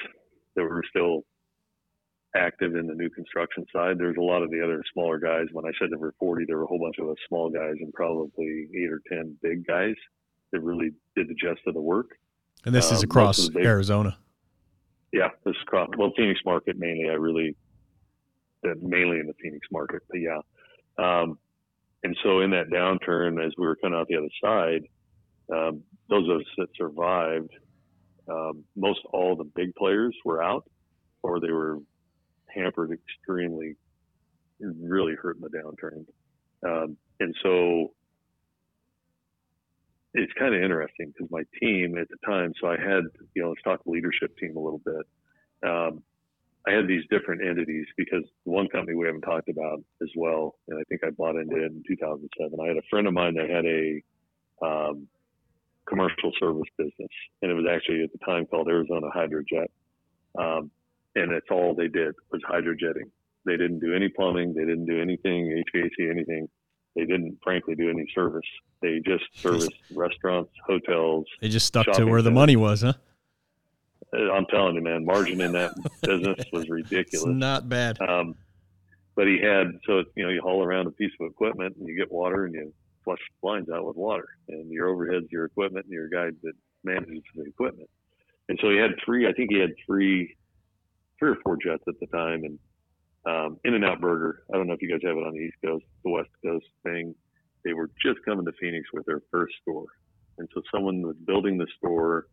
that 0.56 0.64
were 0.64 0.84
still 0.90 1.24
active 2.36 2.76
in 2.76 2.88
the 2.88 2.94
new 2.94 3.10
construction 3.10 3.66
side. 3.74 3.98
There's 3.98 4.18
a 4.18 4.22
lot 4.22 4.42
of 4.42 4.52
the 4.52 4.62
other 4.64 4.84
smaller 4.94 5.20
guys. 5.20 5.48
When 5.52 5.66
I 5.66 5.72
said 5.80 5.90
there 5.92 6.00
were 6.00 6.14
40, 6.20 6.46
there 6.48 6.58
were 6.58 6.64
a 6.64 6.68
whole 6.68 6.80
bunch 6.80 6.98
of 7.00 7.10
us 7.10 7.18
small 7.28 7.50
guys 7.50 7.76
and 7.80 7.94
probably 7.94 8.68
eight 8.76 8.92
or 8.92 9.02
10 9.10 9.38
big 9.42 9.66
guys 9.66 9.96
that 10.52 10.62
really 10.62 10.92
did 11.16 11.28
the 11.28 11.34
gist 11.34 11.62
of 11.68 11.74
the 11.74 11.82
work. 11.82 12.18
And 12.66 12.74
this 12.74 12.90
um, 12.90 12.98
is 12.98 13.04
across 13.04 13.50
big, 13.50 13.66
Arizona. 13.66 14.18
Yeah, 15.12 15.30
this 15.46 15.56
is 15.56 15.62
across, 15.64 15.90
well, 15.98 16.12
Phoenix 16.16 16.40
market 16.46 16.78
mainly. 16.78 17.10
I 17.10 17.14
really, 17.14 17.56
that 18.64 18.82
mainly 18.82 19.20
in 19.20 19.28
the 19.28 19.34
Phoenix 19.42 19.68
market, 19.72 20.02
but 20.10 20.20
yeah. 20.20 20.40
Um, 20.98 21.38
and 22.04 22.16
so 22.24 22.42
in 22.42 22.52
that 22.52 22.70
downturn, 22.70 23.46
as 23.46 23.52
we 23.58 23.66
were 23.66 23.76
coming 23.76 23.98
out 23.98 24.08
the 24.08 24.18
other 24.18 24.28
side, 24.44 24.82
um, 25.54 25.84
those 26.10 26.30
of 26.30 26.38
us 26.38 26.48
that 26.58 26.68
survived, 26.78 27.52
um, 28.30 28.64
most 28.76 29.00
all 29.12 29.36
the 29.36 29.44
big 29.44 29.76
players 29.76 30.16
were 30.24 30.42
out 30.42 30.64
or 31.24 31.40
they 31.40 31.52
were 31.52 31.78
hampered 32.54 32.92
extremely, 32.92 33.76
really 34.60 35.16
hurt 35.16 35.38
in 35.38 35.42
the 35.42 35.50
downturn. 35.50 36.06
Um, 36.64 36.98
and 37.20 37.36
so 37.42 37.94
it's 40.14 40.34
kind 40.38 40.54
of 40.54 40.62
interesting 40.62 41.14
because 41.14 41.32
my 41.32 41.44
team 41.60 41.98
at 41.98 42.08
the 42.10 42.18
time, 42.26 42.54
so 42.60 42.68
I 42.68 42.78
had, 42.78 43.04
you 43.34 43.42
know, 43.42 43.50
let's 43.50 43.62
talk 43.64 43.82
leadership 43.86 44.38
team 44.38 44.58
a 44.58 44.60
little 44.60 44.82
bit. 44.84 45.06
Um, 45.68 46.04
I 46.68 46.74
had 46.74 46.88
these 46.88 47.04
different 47.10 47.42
entities 47.42 47.88
because 47.98 48.24
one 48.44 48.68
company 48.68 48.96
we 48.96 49.08
haven't 49.08 49.22
talked 49.22 49.50
about 49.50 49.80
as 50.02 50.10
well, 50.16 50.56
and 50.68 50.80
I 50.80 50.84
think 50.90 51.04
I 51.04 51.10
bought 51.10 51.36
into 51.36 51.56
it 51.56 51.72
in 51.72 51.84
2007. 51.88 52.60
I 52.60 52.68
had 52.68 52.78
a 52.78 52.82
friend 52.90 53.08
of 53.08 53.14
mine 53.14 53.36
that 53.36 53.50
had 53.50 53.66
a 53.66 54.04
um, 54.64 55.08
commercial 55.88 56.32
service 56.40 56.70
business, 56.78 57.10
and 57.42 57.52
it 57.52 57.56
was 57.56 57.66
actually 57.70 58.04
at 58.04 58.12
the 58.12 58.20
time 58.20 58.46
called 58.46 58.68
Arizona 58.68 59.08
Hydrojet. 59.16 59.68
Um, 60.38 60.72
and 61.16 61.32
that's 61.32 61.46
all 61.52 61.76
they 61.76 61.88
did 61.88 62.16
was 62.32 62.42
hydrojetting. 62.50 63.10
They 63.46 63.58
didn't 63.58 63.80
do 63.80 63.94
any 63.94 64.10
plumbing. 64.10 64.54
They 64.54 64.62
didn't 64.62 64.86
do 64.86 65.02
anything 65.02 65.64
HVAC, 65.74 66.10
anything. 66.10 66.48
They 66.96 67.06
didn't, 67.06 67.38
frankly, 67.44 67.76
do 67.76 67.90
any 67.90 68.06
service. 68.14 68.48
They 68.82 69.02
just 69.06 69.24
serviced 69.36 69.72
restaurants, 69.94 70.52
hotels. 70.66 71.26
They 71.42 71.50
just 71.50 71.66
stuck 71.66 71.88
to 71.94 72.06
where 72.06 72.22
the 72.22 72.32
money 72.32 72.56
was, 72.56 72.82
huh? 72.82 72.94
Uh, 74.14 74.32
I'm 74.32 74.46
telling 74.48 74.76
you, 74.76 74.82
man, 74.82 75.06
margin 75.06 75.42
in 75.42 75.54
that 75.54 75.74
business 76.02 76.44
was 76.52 76.70
ridiculous. 76.70 77.26
It's 77.26 77.26
not 77.26 77.70
bad. 77.70 77.98
Um, 78.02 78.36
but 79.16 79.28
he 79.28 79.40
had 79.40 79.68
so 79.86 80.04
you 80.16 80.24
know 80.24 80.30
you 80.30 80.42
haul 80.42 80.64
around 80.64 80.88
a 80.88 80.92
piece 80.92 81.12
of 81.20 81.30
equipment 81.30 81.76
and 81.78 81.88
you 81.88 81.96
get 81.96 82.12
water 82.12 82.46
and 82.46 82.54
you 82.54 82.74
flush 83.04 83.20
the 83.20 83.36
blinds 83.42 83.70
out 83.70 83.86
with 83.86 83.98
water 83.98 84.28
and 84.48 84.70
your 84.72 84.88
overhead's 84.88 85.32
your 85.32 85.46
equipment 85.46 85.86
and 85.86 85.94
your 85.94 86.08
guy 86.08 86.30
that 86.44 86.54
manages 86.84 87.24
the 87.36 87.44
equipment. 87.44 87.90
And 88.50 88.58
so 88.62 88.70
he 88.70 88.78
had 88.78 88.92
three. 89.04 89.28
I 89.28 89.34
think 89.34 89.52
he 89.52 89.60
had 89.60 89.72
three 89.86 90.36
three 91.22 91.32
or 91.32 91.38
four 91.44 91.56
jets 91.64 91.84
at 91.88 91.94
the 92.00 92.08
time, 92.08 92.44
and 92.44 92.60
um, 93.28 93.58
In-N-Out 93.64 94.02
Burger. 94.02 94.44
I 94.52 94.58
don't 94.58 94.66
know 94.66 94.74
if 94.74 94.82
you 94.82 94.90
guys 94.90 95.02
have 95.04 95.16
it 95.16 95.24
on 95.24 95.34
the 95.34 95.40
East 95.40 95.58
Coast, 95.64 95.86
the 96.04 96.10
West 96.10 96.30
Coast 96.44 96.66
thing. 96.84 97.14
They 97.64 97.74
were 97.74 97.92
just 98.04 98.18
coming 98.26 98.46
to 98.46 98.52
Phoenix 98.60 98.88
with 98.92 99.06
their 99.06 99.22
first 99.30 99.54
store, 99.62 99.86
and 100.40 100.50
so 100.54 100.64
someone 100.74 101.04
was 101.04 101.16
building 101.28 101.60
the 101.60 101.68
store. 101.78 102.26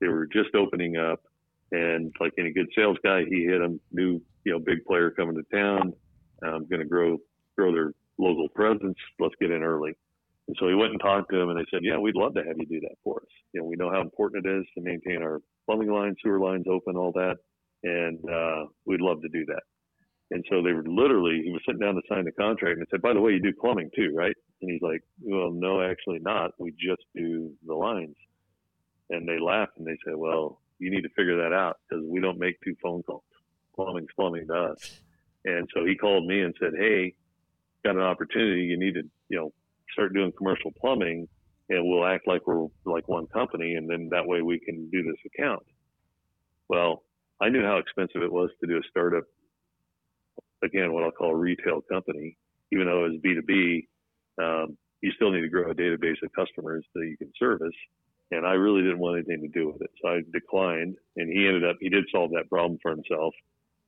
They 0.00 0.08
were 0.08 0.26
just 0.26 0.54
opening 0.54 0.98
up, 0.98 1.22
and 1.72 2.12
like 2.20 2.34
any 2.38 2.52
good 2.52 2.68
sales 2.76 2.98
guy, 3.02 3.24
he 3.24 3.44
hit 3.44 3.60
them. 3.60 3.80
New, 3.90 4.20
you 4.44 4.52
know, 4.52 4.58
big 4.58 4.84
player 4.84 5.10
coming 5.10 5.36
to 5.36 5.56
town. 5.56 5.94
I'm 6.42 6.54
um, 6.54 6.66
going 6.68 6.82
to 6.82 6.86
grow 6.86 7.16
grow 7.56 7.72
their 7.72 7.92
local 8.18 8.48
presence. 8.50 8.98
Let's 9.18 9.34
get 9.40 9.50
in 9.50 9.62
early. 9.62 9.92
And 10.46 10.56
so 10.60 10.68
he 10.68 10.74
went 10.74 10.90
and 10.90 11.00
talked 11.00 11.30
to 11.30 11.40
him, 11.40 11.48
and 11.48 11.58
they 11.58 11.64
said, 11.70 11.80
"Yeah, 11.82 11.96
we'd 11.96 12.16
love 12.16 12.34
to 12.34 12.44
have 12.44 12.58
you 12.58 12.66
do 12.66 12.80
that 12.80 12.96
for 13.02 13.22
us. 13.22 13.32
You 13.54 13.62
know, 13.62 13.66
we 13.66 13.76
know 13.76 13.90
how 13.90 14.02
important 14.02 14.44
it 14.44 14.58
is 14.58 14.66
to 14.74 14.82
maintain 14.82 15.22
our 15.22 15.40
plumbing 15.64 15.90
lines, 15.90 16.16
sewer 16.22 16.38
lines 16.38 16.66
open, 16.68 16.96
all 16.96 17.12
that, 17.12 17.38
and 17.84 18.18
uh, 18.28 18.66
we'd 18.86 19.00
love 19.00 19.22
to 19.22 19.28
do 19.28 19.44
that." 19.46 19.62
And 20.30 20.44
so 20.50 20.62
they 20.62 20.72
were 20.72 20.82
literally, 20.84 21.42
he 21.44 21.50
was 21.52 21.60
sitting 21.66 21.80
down 21.80 21.94
to 21.94 22.02
sign 22.08 22.24
the 22.24 22.32
contract, 22.32 22.78
and 22.78 22.86
said, 22.90 23.02
"By 23.02 23.12
the 23.12 23.20
way, 23.20 23.32
you 23.32 23.40
do 23.40 23.52
plumbing 23.60 23.90
too, 23.94 24.12
right?" 24.14 24.34
And 24.60 24.70
he's 24.70 24.82
like, 24.82 25.02
"Well, 25.22 25.52
no, 25.52 25.80
actually 25.82 26.18
not. 26.18 26.52
We 26.58 26.72
just 26.72 27.02
do 27.14 27.52
the 27.66 27.74
lines." 27.74 28.16
And 29.10 29.28
they 29.28 29.38
laughed 29.38 29.76
and 29.78 29.86
they 29.86 29.98
said, 30.04 30.16
"Well, 30.16 30.60
you 30.78 30.90
need 30.90 31.02
to 31.02 31.10
figure 31.10 31.36
that 31.36 31.52
out 31.52 31.76
because 31.88 32.04
we 32.08 32.20
don't 32.20 32.38
make 32.38 32.56
two 32.64 32.74
phone 32.82 33.02
calls. 33.02 33.22
Plumbing's 33.76 34.12
plumbing 34.16 34.48
to 34.48 34.54
us." 34.54 35.02
And 35.44 35.68
so 35.74 35.84
he 35.84 35.94
called 35.94 36.26
me 36.26 36.40
and 36.40 36.54
said, 36.58 36.72
"Hey, 36.76 37.14
got 37.84 37.96
an 37.96 38.02
opportunity. 38.02 38.62
You 38.62 38.78
need 38.78 38.94
to, 38.94 39.02
you 39.28 39.38
know, 39.38 39.52
start 39.92 40.14
doing 40.14 40.32
commercial 40.32 40.72
plumbing, 40.72 41.28
and 41.68 41.88
we'll 41.88 42.06
act 42.06 42.26
like 42.26 42.46
we're 42.46 42.66
like 42.86 43.06
one 43.08 43.26
company, 43.26 43.74
and 43.74 43.88
then 43.88 44.08
that 44.10 44.26
way 44.26 44.42
we 44.42 44.58
can 44.58 44.88
do 44.90 45.02
this 45.02 45.20
account." 45.26 45.62
Well, 46.68 47.03
I 47.40 47.48
knew 47.48 47.62
how 47.62 47.78
expensive 47.78 48.22
it 48.22 48.32
was 48.32 48.50
to 48.60 48.66
do 48.66 48.78
a 48.78 48.82
startup. 48.90 49.24
Again, 50.62 50.92
what 50.92 51.04
I'll 51.04 51.10
call 51.10 51.32
a 51.32 51.36
retail 51.36 51.82
company, 51.82 52.36
even 52.72 52.86
though 52.86 53.04
it 53.04 53.12
was 53.12 53.20
B 53.22 53.34
two 53.34 53.42
B, 53.42 53.88
um, 54.42 54.76
you 55.02 55.12
still 55.16 55.30
need 55.30 55.42
to 55.42 55.48
grow 55.48 55.70
a 55.70 55.74
database 55.74 56.22
of 56.22 56.32
customers 56.32 56.84
that 56.94 57.06
you 57.06 57.16
can 57.16 57.30
service. 57.38 57.74
And 58.30 58.46
I 58.46 58.52
really 58.52 58.82
didn't 58.82 58.98
want 58.98 59.16
anything 59.18 59.42
to 59.42 59.48
do 59.48 59.68
with 59.68 59.82
it, 59.82 59.90
so 60.00 60.08
I 60.08 60.20
declined. 60.32 60.96
And 61.16 61.30
he 61.30 61.46
ended 61.46 61.64
up, 61.64 61.76
he 61.80 61.88
did 61.90 62.04
solve 62.10 62.30
that 62.32 62.48
problem 62.48 62.78
for 62.80 62.90
himself. 62.90 63.34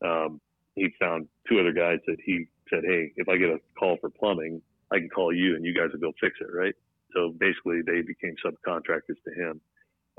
Um, 0.04 0.40
he 0.74 0.88
found 1.00 1.26
two 1.48 1.58
other 1.58 1.72
guys 1.72 1.98
that 2.06 2.18
he 2.24 2.46
said, 2.68 2.82
Hey, 2.84 3.12
if 3.16 3.28
I 3.28 3.38
get 3.38 3.48
a 3.48 3.58
call 3.78 3.96
for 4.00 4.10
plumbing, 4.10 4.60
I 4.92 4.98
can 4.98 5.08
call 5.08 5.32
you 5.34 5.56
and 5.56 5.64
you 5.64 5.74
guys 5.74 5.88
will 5.92 6.00
go 6.00 6.12
fix 6.20 6.36
it, 6.40 6.54
right? 6.54 6.74
So 7.14 7.32
basically, 7.38 7.80
they 7.86 8.02
became 8.02 8.34
subcontractors 8.44 9.16
to 9.24 9.32
him 9.34 9.60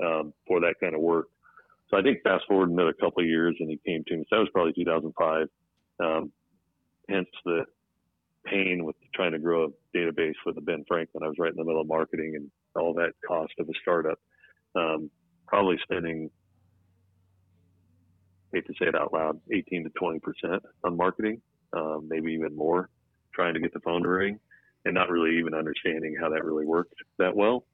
um, 0.04 0.34
for 0.46 0.60
that 0.60 0.74
kind 0.80 0.94
of 0.94 1.00
work. 1.00 1.28
So 1.90 1.96
I 1.96 2.02
think 2.02 2.22
fast 2.22 2.44
forward 2.46 2.70
another 2.70 2.92
couple 2.92 3.22
of 3.22 3.28
years, 3.28 3.56
and 3.60 3.70
he 3.70 3.80
came 3.86 4.04
to 4.06 4.16
me. 4.16 4.24
So 4.28 4.36
that 4.36 4.40
was 4.40 4.50
probably 4.52 4.72
2005. 4.74 5.48
Um, 6.00 6.32
hence 7.08 7.28
the 7.44 7.64
pain 8.44 8.84
with 8.84 8.96
trying 9.14 9.32
to 9.32 9.38
grow 9.38 9.64
a 9.64 9.96
database 9.96 10.34
with 10.44 10.54
the 10.54 10.60
Ben 10.60 10.84
Franklin. 10.86 11.22
I 11.24 11.28
was 11.28 11.36
right 11.38 11.50
in 11.50 11.56
the 11.56 11.64
middle 11.64 11.80
of 11.80 11.88
marketing 11.88 12.34
and 12.36 12.50
all 12.76 12.94
that 12.94 13.12
cost 13.26 13.52
of 13.58 13.68
a 13.68 13.72
startup. 13.82 14.18
Um, 14.74 15.10
probably 15.46 15.78
spending 15.82 16.30
hate 18.52 18.66
to 18.66 18.72
say 18.80 18.86
it 18.86 18.94
out 18.94 19.12
loud, 19.12 19.40
18 19.52 19.84
to 19.84 19.90
20 19.90 20.20
percent 20.20 20.62
on 20.84 20.96
marketing, 20.96 21.40
um, 21.74 22.06
maybe 22.08 22.32
even 22.32 22.56
more, 22.56 22.88
trying 23.34 23.54
to 23.54 23.60
get 23.60 23.72
the 23.72 23.80
phone 23.80 24.02
to 24.02 24.08
ring, 24.08 24.38
and 24.84 24.94
not 24.94 25.10
really 25.10 25.38
even 25.38 25.54
understanding 25.54 26.16
how 26.20 26.30
that 26.30 26.44
really 26.44 26.66
worked 26.66 26.94
that 27.18 27.34
well. 27.34 27.64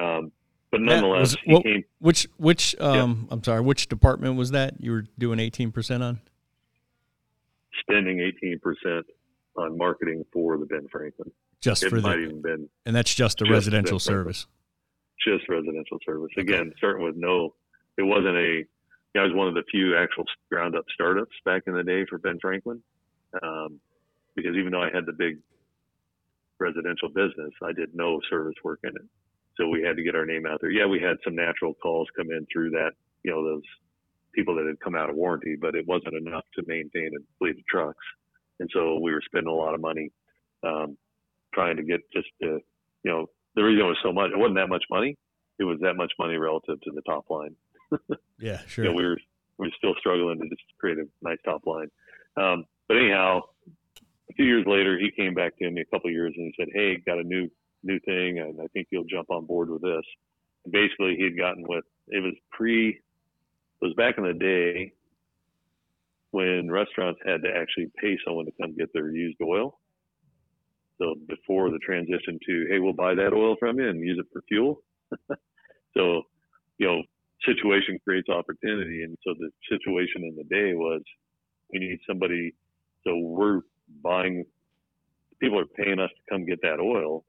Um, 0.00 0.32
but 0.70 0.80
nonetheless, 0.80 1.20
was, 1.20 1.36
what, 1.46 1.62
came, 1.64 1.84
which 1.98 2.28
which 2.36 2.76
um, 2.80 3.26
yeah. 3.28 3.34
I'm 3.34 3.44
sorry, 3.44 3.60
which 3.60 3.88
department 3.88 4.36
was 4.36 4.52
that 4.52 4.74
you 4.80 4.92
were 4.92 5.04
doing 5.18 5.40
18 5.40 5.72
percent 5.72 6.02
on? 6.02 6.20
Spending 7.80 8.20
18 8.20 8.60
percent 8.60 9.06
on 9.56 9.76
marketing 9.76 10.24
for 10.32 10.58
the 10.58 10.66
Ben 10.66 10.86
Franklin. 10.90 11.30
Just 11.60 11.82
it 11.82 11.90
for 11.90 12.00
might 12.00 12.16
the, 12.16 12.22
even 12.22 12.42
been 12.42 12.68
and 12.86 12.94
that's 12.96 13.14
just 13.14 13.40
a 13.42 13.44
just 13.44 13.52
residential 13.52 13.98
service. 13.98 14.46
Just 15.26 15.48
residential 15.48 15.98
service. 16.06 16.30
Again, 16.38 16.72
starting 16.78 17.04
with 17.04 17.16
no, 17.16 17.54
it 17.98 18.02
wasn't 18.02 18.36
a 18.36 18.64
I 19.16 19.22
was 19.24 19.34
one 19.34 19.48
of 19.48 19.54
the 19.54 19.64
few 19.70 19.96
actual 19.96 20.24
ground 20.50 20.76
up 20.76 20.84
startups 20.94 21.34
back 21.44 21.64
in 21.66 21.74
the 21.74 21.82
day 21.82 22.06
for 22.08 22.18
Ben 22.18 22.38
Franklin. 22.40 22.80
Um, 23.42 23.80
because 24.36 24.56
even 24.56 24.72
though 24.72 24.82
I 24.82 24.90
had 24.92 25.06
the 25.06 25.12
big 25.12 25.38
residential 26.58 27.08
business, 27.08 27.52
I 27.62 27.72
did 27.72 27.94
no 27.94 28.20
service 28.30 28.54
work 28.62 28.80
in 28.84 28.90
it. 28.90 29.02
So 29.56 29.68
we 29.68 29.82
had 29.82 29.96
to 29.96 30.02
get 30.02 30.14
our 30.14 30.26
name 30.26 30.46
out 30.46 30.60
there. 30.60 30.70
Yeah, 30.70 30.86
we 30.86 31.00
had 31.00 31.16
some 31.24 31.34
natural 31.34 31.74
calls 31.74 32.08
come 32.16 32.30
in 32.30 32.46
through 32.52 32.70
that, 32.70 32.92
you 33.22 33.30
know, 33.30 33.44
those 33.44 33.62
people 34.34 34.54
that 34.54 34.66
had 34.66 34.80
come 34.80 34.94
out 34.94 35.10
of 35.10 35.16
warranty, 35.16 35.56
but 35.60 35.74
it 35.74 35.86
wasn't 35.86 36.14
enough 36.14 36.44
to 36.54 36.62
maintain 36.66 37.10
a 37.16 37.20
fleet 37.38 37.56
of 37.58 37.66
trucks. 37.66 38.04
And 38.60 38.70
so 38.72 38.98
we 38.98 39.12
were 39.12 39.22
spending 39.24 39.52
a 39.52 39.56
lot 39.56 39.74
of 39.74 39.80
money 39.80 40.10
um, 40.62 40.96
trying 41.52 41.76
to 41.76 41.82
get 41.82 42.00
just 42.12 42.28
to, 42.42 42.60
you 43.02 43.10
know, 43.10 43.26
the 43.56 43.62
reason 43.62 43.84
it 43.84 43.88
was 43.88 43.98
so 44.02 44.12
much, 44.12 44.30
it 44.30 44.38
wasn't 44.38 44.56
that 44.56 44.68
much 44.68 44.84
money. 44.90 45.16
It 45.58 45.64
was 45.64 45.78
that 45.82 45.94
much 45.94 46.12
money 46.18 46.36
relative 46.36 46.80
to 46.82 46.90
the 46.94 47.02
top 47.02 47.28
line. 47.28 47.54
yeah, 48.38 48.60
sure. 48.66 48.84
You 48.84 48.90
know, 48.90 48.96
we 48.96 49.04
were 49.04 49.18
we 49.58 49.66
were 49.66 49.72
still 49.76 49.94
struggling 49.98 50.38
to 50.40 50.48
just 50.48 50.62
create 50.78 50.96
a 50.98 51.04
nice 51.20 51.36
top 51.44 51.66
line. 51.66 51.88
Um, 52.36 52.64
but 52.88 52.96
anyhow, 52.96 53.42
a 54.30 54.34
few 54.34 54.46
years 54.46 54.64
later, 54.66 54.98
he 54.98 55.10
came 55.10 55.34
back 55.34 55.58
to 55.58 55.70
me 55.70 55.82
a 55.82 55.84
couple 55.84 56.08
of 56.08 56.14
years 56.14 56.32
and 56.36 56.46
he 56.46 56.54
said, 56.56 56.68
"Hey, 56.72 56.96
got 57.04 57.18
a 57.18 57.22
new 57.22 57.50
new 57.82 57.98
thing, 58.00 58.38
and 58.38 58.60
I 58.60 58.66
think 58.68 58.88
you'll 58.90 59.04
jump 59.04 59.30
on 59.30 59.46
board 59.46 59.70
with 59.70 59.82
this." 59.82 60.04
Basically, 60.70 61.16
he 61.16 61.24
had 61.24 61.38
gotten 61.38 61.64
with 61.66 61.84
it 62.10 62.22
was 62.22 62.34
pre, 62.50 62.88
it 62.90 63.84
was 63.84 63.94
back 63.94 64.18
in 64.18 64.24
the 64.24 64.34
day 64.34 64.92
when 66.32 66.70
restaurants 66.70 67.20
had 67.24 67.42
to 67.42 67.48
actually 67.48 67.90
pay 68.00 68.16
someone 68.24 68.44
to 68.46 68.52
come 68.60 68.76
get 68.76 68.92
their 68.92 69.10
used 69.10 69.40
oil. 69.42 69.78
So 70.98 71.14
before 71.28 71.70
the 71.70 71.78
transition 71.78 72.38
to, 72.46 72.66
hey, 72.68 72.78
we'll 72.78 72.92
buy 72.92 73.14
that 73.14 73.32
oil 73.32 73.56
from 73.58 73.78
you 73.78 73.88
and 73.88 74.00
use 74.00 74.18
it 74.18 74.26
for 74.32 74.42
fuel. 74.48 74.82
so, 75.96 76.22
you 76.78 76.86
know, 76.86 77.02
situation 77.46 77.98
creates 78.04 78.28
opportunity. 78.28 79.02
And 79.02 79.16
so 79.24 79.34
the 79.38 79.50
situation 79.70 80.24
in 80.24 80.36
the 80.36 80.44
day 80.44 80.74
was 80.74 81.00
we 81.72 81.78
need 81.78 82.00
somebody. 82.06 82.54
So 83.04 83.16
we're 83.16 83.62
buying, 84.02 84.44
people 85.40 85.58
are 85.58 85.64
paying 85.64 85.98
us 85.98 86.10
to 86.10 86.34
come 86.34 86.44
get 86.44 86.60
that 86.62 86.80
oil 86.80 87.24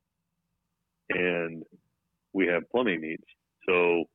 and 1.13 1.63
we 2.33 2.47
have 2.47 2.69
plumbing 2.71 3.01
needs. 3.01 3.23
So 3.67 4.05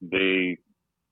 they, 0.00 0.56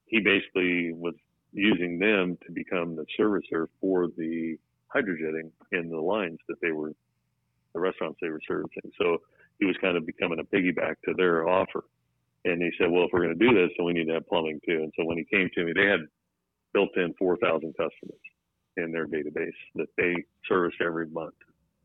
he 0.06 0.20
basically 0.20 0.92
was 0.92 1.14
using 1.52 1.98
them 1.98 2.38
to 2.46 2.52
become 2.52 2.96
the 2.96 3.06
servicer 3.18 3.66
for 3.80 4.08
the 4.16 4.56
hydrojetting 4.94 5.50
in 5.72 5.90
the 5.90 6.00
lines 6.00 6.38
that 6.48 6.56
they 6.62 6.70
were, 6.70 6.92
the 7.74 7.80
restaurants 7.80 8.18
they 8.20 8.28
were 8.28 8.40
servicing. 8.46 8.90
So 8.98 9.18
he 9.58 9.66
was 9.66 9.76
kind 9.80 9.96
of 9.96 10.06
becoming 10.06 10.38
a 10.38 10.44
piggyback 10.44 10.96
to 11.06 11.14
their 11.16 11.48
offer. 11.48 11.84
And 12.44 12.62
he 12.62 12.70
said, 12.78 12.90
well, 12.90 13.04
if 13.04 13.10
we're 13.12 13.24
going 13.24 13.38
to 13.38 13.46
do 13.46 13.54
this, 13.54 13.70
then 13.76 13.86
we 13.86 13.92
need 13.92 14.06
to 14.06 14.14
have 14.14 14.28
plumbing 14.28 14.60
too. 14.64 14.82
And 14.82 14.92
so 14.96 15.04
when 15.04 15.18
he 15.18 15.24
came 15.24 15.50
to 15.54 15.64
me, 15.64 15.72
they 15.74 15.86
had 15.86 16.00
built 16.72 16.96
in 16.96 17.14
4,000 17.18 17.72
customers 17.72 18.20
in 18.76 18.92
their 18.92 19.06
database 19.06 19.56
that 19.74 19.88
they 19.96 20.14
serviced 20.46 20.76
every 20.84 21.08
month, 21.08 21.34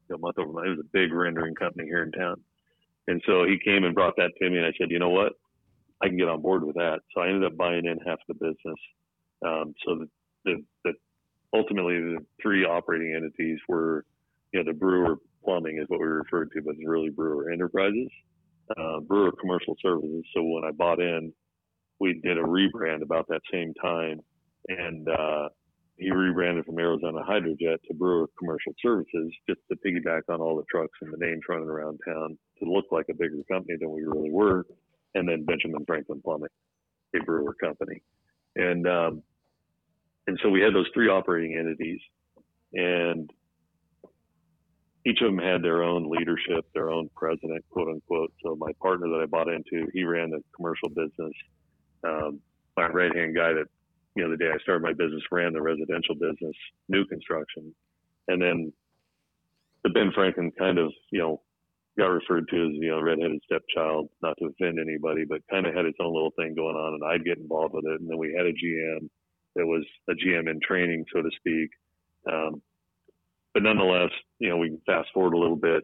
you 0.09 0.15
know, 0.15 0.19
month 0.19 0.37
over 0.37 0.51
month. 0.51 0.67
It 0.67 0.69
was 0.71 0.79
a 0.79 0.89
big 0.91 1.13
rendering 1.13 1.55
company 1.55 1.85
here 1.85 2.03
in 2.03 2.11
town. 2.11 2.41
And 3.07 3.21
so 3.25 3.45
he 3.45 3.57
came 3.63 3.83
and 3.83 3.95
brought 3.95 4.15
that 4.17 4.31
to 4.39 4.49
me, 4.49 4.57
and 4.57 4.65
I 4.65 4.71
said, 4.77 4.91
you 4.91 4.99
know 4.99 5.09
what? 5.09 5.33
I 6.01 6.07
can 6.07 6.17
get 6.17 6.29
on 6.29 6.41
board 6.41 6.63
with 6.63 6.75
that. 6.75 6.99
So 7.13 7.21
I 7.21 7.27
ended 7.27 7.45
up 7.45 7.57
buying 7.57 7.85
in 7.85 7.97
half 8.05 8.19
the 8.27 8.33
business. 8.33 8.79
Um, 9.45 9.73
so 9.85 9.95
the, 9.95 10.07
the, 10.45 10.63
the 10.85 10.93
ultimately 11.53 11.95
the 11.95 12.19
three 12.41 12.65
operating 12.65 13.13
entities 13.15 13.59
were, 13.67 14.05
you 14.51 14.59
know, 14.59 14.71
the 14.71 14.77
Brewer 14.77 15.17
Plumbing 15.43 15.79
is 15.79 15.85
what 15.87 15.99
we 15.99 16.07
referred 16.07 16.51
to, 16.51 16.61
but 16.61 16.75
it's 16.75 16.87
really 16.87 17.09
Brewer 17.09 17.51
Enterprises 17.51 18.09
uh, 18.77 18.99
Brewer 19.01 19.31
Commercial 19.39 19.75
Services. 19.81 20.23
So 20.33 20.43
when 20.43 20.63
I 20.63 20.71
bought 20.71 20.99
in, 20.99 21.33
we 21.99 22.19
did 22.23 22.37
a 22.37 22.41
rebrand 22.41 23.01
about 23.01 23.27
that 23.29 23.41
same 23.51 23.73
time, 23.75 24.21
and 24.67 25.07
uh, 25.07 25.49
he 26.01 26.11
rebranded 26.11 26.65
from 26.65 26.79
Arizona 26.79 27.21
Hydrojet 27.21 27.77
to 27.87 27.93
Brewer 27.93 28.27
Commercial 28.39 28.73
Services 28.81 29.31
just 29.47 29.59
to 29.69 29.77
piggyback 29.85 30.23
on 30.29 30.41
all 30.41 30.55
the 30.55 30.63
trucks 30.69 30.97
and 31.01 31.13
the 31.13 31.23
names 31.23 31.41
running 31.47 31.69
around 31.69 31.99
town 32.07 32.37
to 32.57 32.69
look 32.69 32.85
like 32.91 33.05
a 33.11 33.13
bigger 33.13 33.37
company 33.49 33.77
than 33.79 33.91
we 33.91 34.01
really 34.01 34.31
were. 34.31 34.65
And 35.13 35.29
then 35.29 35.45
Benjamin 35.45 35.85
Franklin 35.85 36.19
Plumbing, 36.23 36.49
a 37.15 37.23
brewer 37.23 37.53
company, 37.53 38.01
and 38.55 38.87
um, 38.87 39.21
and 40.25 40.39
so 40.41 40.49
we 40.49 40.61
had 40.61 40.73
those 40.73 40.87
three 40.93 41.07
operating 41.07 41.55
entities, 41.57 41.99
and 42.73 43.29
each 45.05 45.19
of 45.21 45.27
them 45.27 45.37
had 45.37 45.61
their 45.61 45.83
own 45.83 46.09
leadership, 46.09 46.65
their 46.73 46.89
own 46.89 47.09
president, 47.15 47.63
quote 47.69 47.89
unquote. 47.89 48.31
So 48.43 48.55
my 48.55 48.71
partner 48.81 49.07
that 49.09 49.21
I 49.21 49.25
bought 49.25 49.49
into, 49.49 49.87
he 49.93 50.03
ran 50.03 50.31
the 50.31 50.41
commercial 50.55 50.89
business. 50.89 51.33
Um, 52.03 52.39
my 52.77 52.87
right 52.87 53.15
hand 53.15 53.35
guy 53.35 53.53
that, 53.53 53.67
you 54.15 54.23
know, 54.23 54.31
the 54.31 54.37
day 54.37 54.49
I 54.53 54.57
started 54.59 54.83
my 54.83 54.93
business 54.93 55.23
ran 55.31 55.53
the 55.53 55.61
residential 55.61 56.15
business, 56.15 56.55
new 56.89 57.05
construction. 57.05 57.73
And 58.27 58.41
then 58.41 58.73
the 59.83 59.89
Ben 59.89 60.11
Franklin 60.13 60.51
kind 60.57 60.77
of, 60.77 60.91
you 61.11 61.19
know, 61.19 61.41
got 61.97 62.07
referred 62.07 62.47
to 62.49 62.55
as, 62.55 62.73
you 62.73 62.89
know, 62.89 63.01
redheaded 63.01 63.41
stepchild, 63.45 64.09
not 64.21 64.37
to 64.39 64.45
offend 64.45 64.79
anybody, 64.79 65.25
but 65.25 65.41
kind 65.49 65.65
of 65.65 65.73
had 65.73 65.85
its 65.85 65.97
own 65.99 66.13
little 66.13 66.31
thing 66.37 66.55
going 66.55 66.75
on 66.75 66.95
and 66.95 67.03
I'd 67.03 67.25
get 67.25 67.37
involved 67.37 67.73
with 67.73 67.85
it. 67.85 67.99
And 67.99 68.09
then 68.09 68.17
we 68.17 68.33
had 68.35 68.45
a 68.45 68.53
GM 68.53 69.09
that 69.55 69.65
was 69.65 69.85
a 70.09 70.13
GM 70.13 70.49
in 70.49 70.59
training, 70.61 71.05
so 71.13 71.21
to 71.21 71.29
speak. 71.37 71.69
Um, 72.31 72.61
but 73.53 73.63
nonetheless, 73.63 74.11
you 74.39 74.49
know, 74.49 74.57
we 74.57 74.77
fast 74.85 75.09
forward 75.13 75.33
a 75.33 75.39
little 75.39 75.57
bit. 75.57 75.83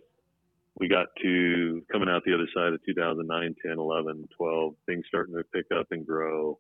We 0.80 0.88
got 0.88 1.08
to 1.22 1.82
coming 1.92 2.08
out 2.08 2.24
the 2.24 2.34
other 2.34 2.48
side 2.56 2.74
of 2.74 2.86
2009, 2.86 3.56
10, 3.66 3.80
11, 3.80 4.30
12, 4.38 4.74
things 4.86 5.06
starting 5.08 5.36
to 5.36 5.44
pick 5.54 5.66
up 5.78 5.88
and 5.92 6.06
grow. 6.06 6.60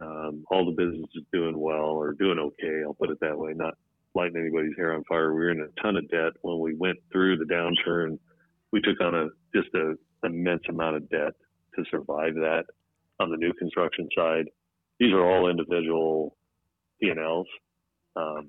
Um, 0.00 0.44
all 0.50 0.64
the 0.64 0.72
businesses 0.72 1.24
doing 1.32 1.58
well 1.58 1.90
or 1.90 2.12
doing 2.12 2.38
okay. 2.38 2.82
I'll 2.84 2.94
put 2.94 3.10
it 3.10 3.18
that 3.20 3.38
way. 3.38 3.52
Not 3.54 3.74
lighting 4.14 4.36
anybody's 4.36 4.76
hair 4.76 4.94
on 4.94 5.04
fire. 5.04 5.32
We 5.32 5.40
were 5.40 5.50
in 5.50 5.60
a 5.60 5.82
ton 5.82 5.96
of 5.96 6.08
debt 6.08 6.32
when 6.42 6.60
we 6.60 6.74
went 6.74 6.98
through 7.12 7.38
the 7.38 7.44
downturn 7.44 8.18
we 8.74 8.80
took 8.80 9.00
on 9.00 9.14
a 9.14 9.28
just 9.54 9.72
a 9.74 9.94
immense 10.26 10.62
amount 10.68 10.96
of 10.96 11.08
debt 11.08 11.32
to 11.76 11.84
survive 11.92 12.34
that 12.34 12.64
on 13.20 13.30
the 13.30 13.36
new 13.36 13.52
construction 13.52 14.08
side. 14.18 14.46
These 14.98 15.12
are 15.12 15.24
all 15.24 15.48
individual 15.48 16.36
P&Ls, 17.00 17.46
um, 18.16 18.48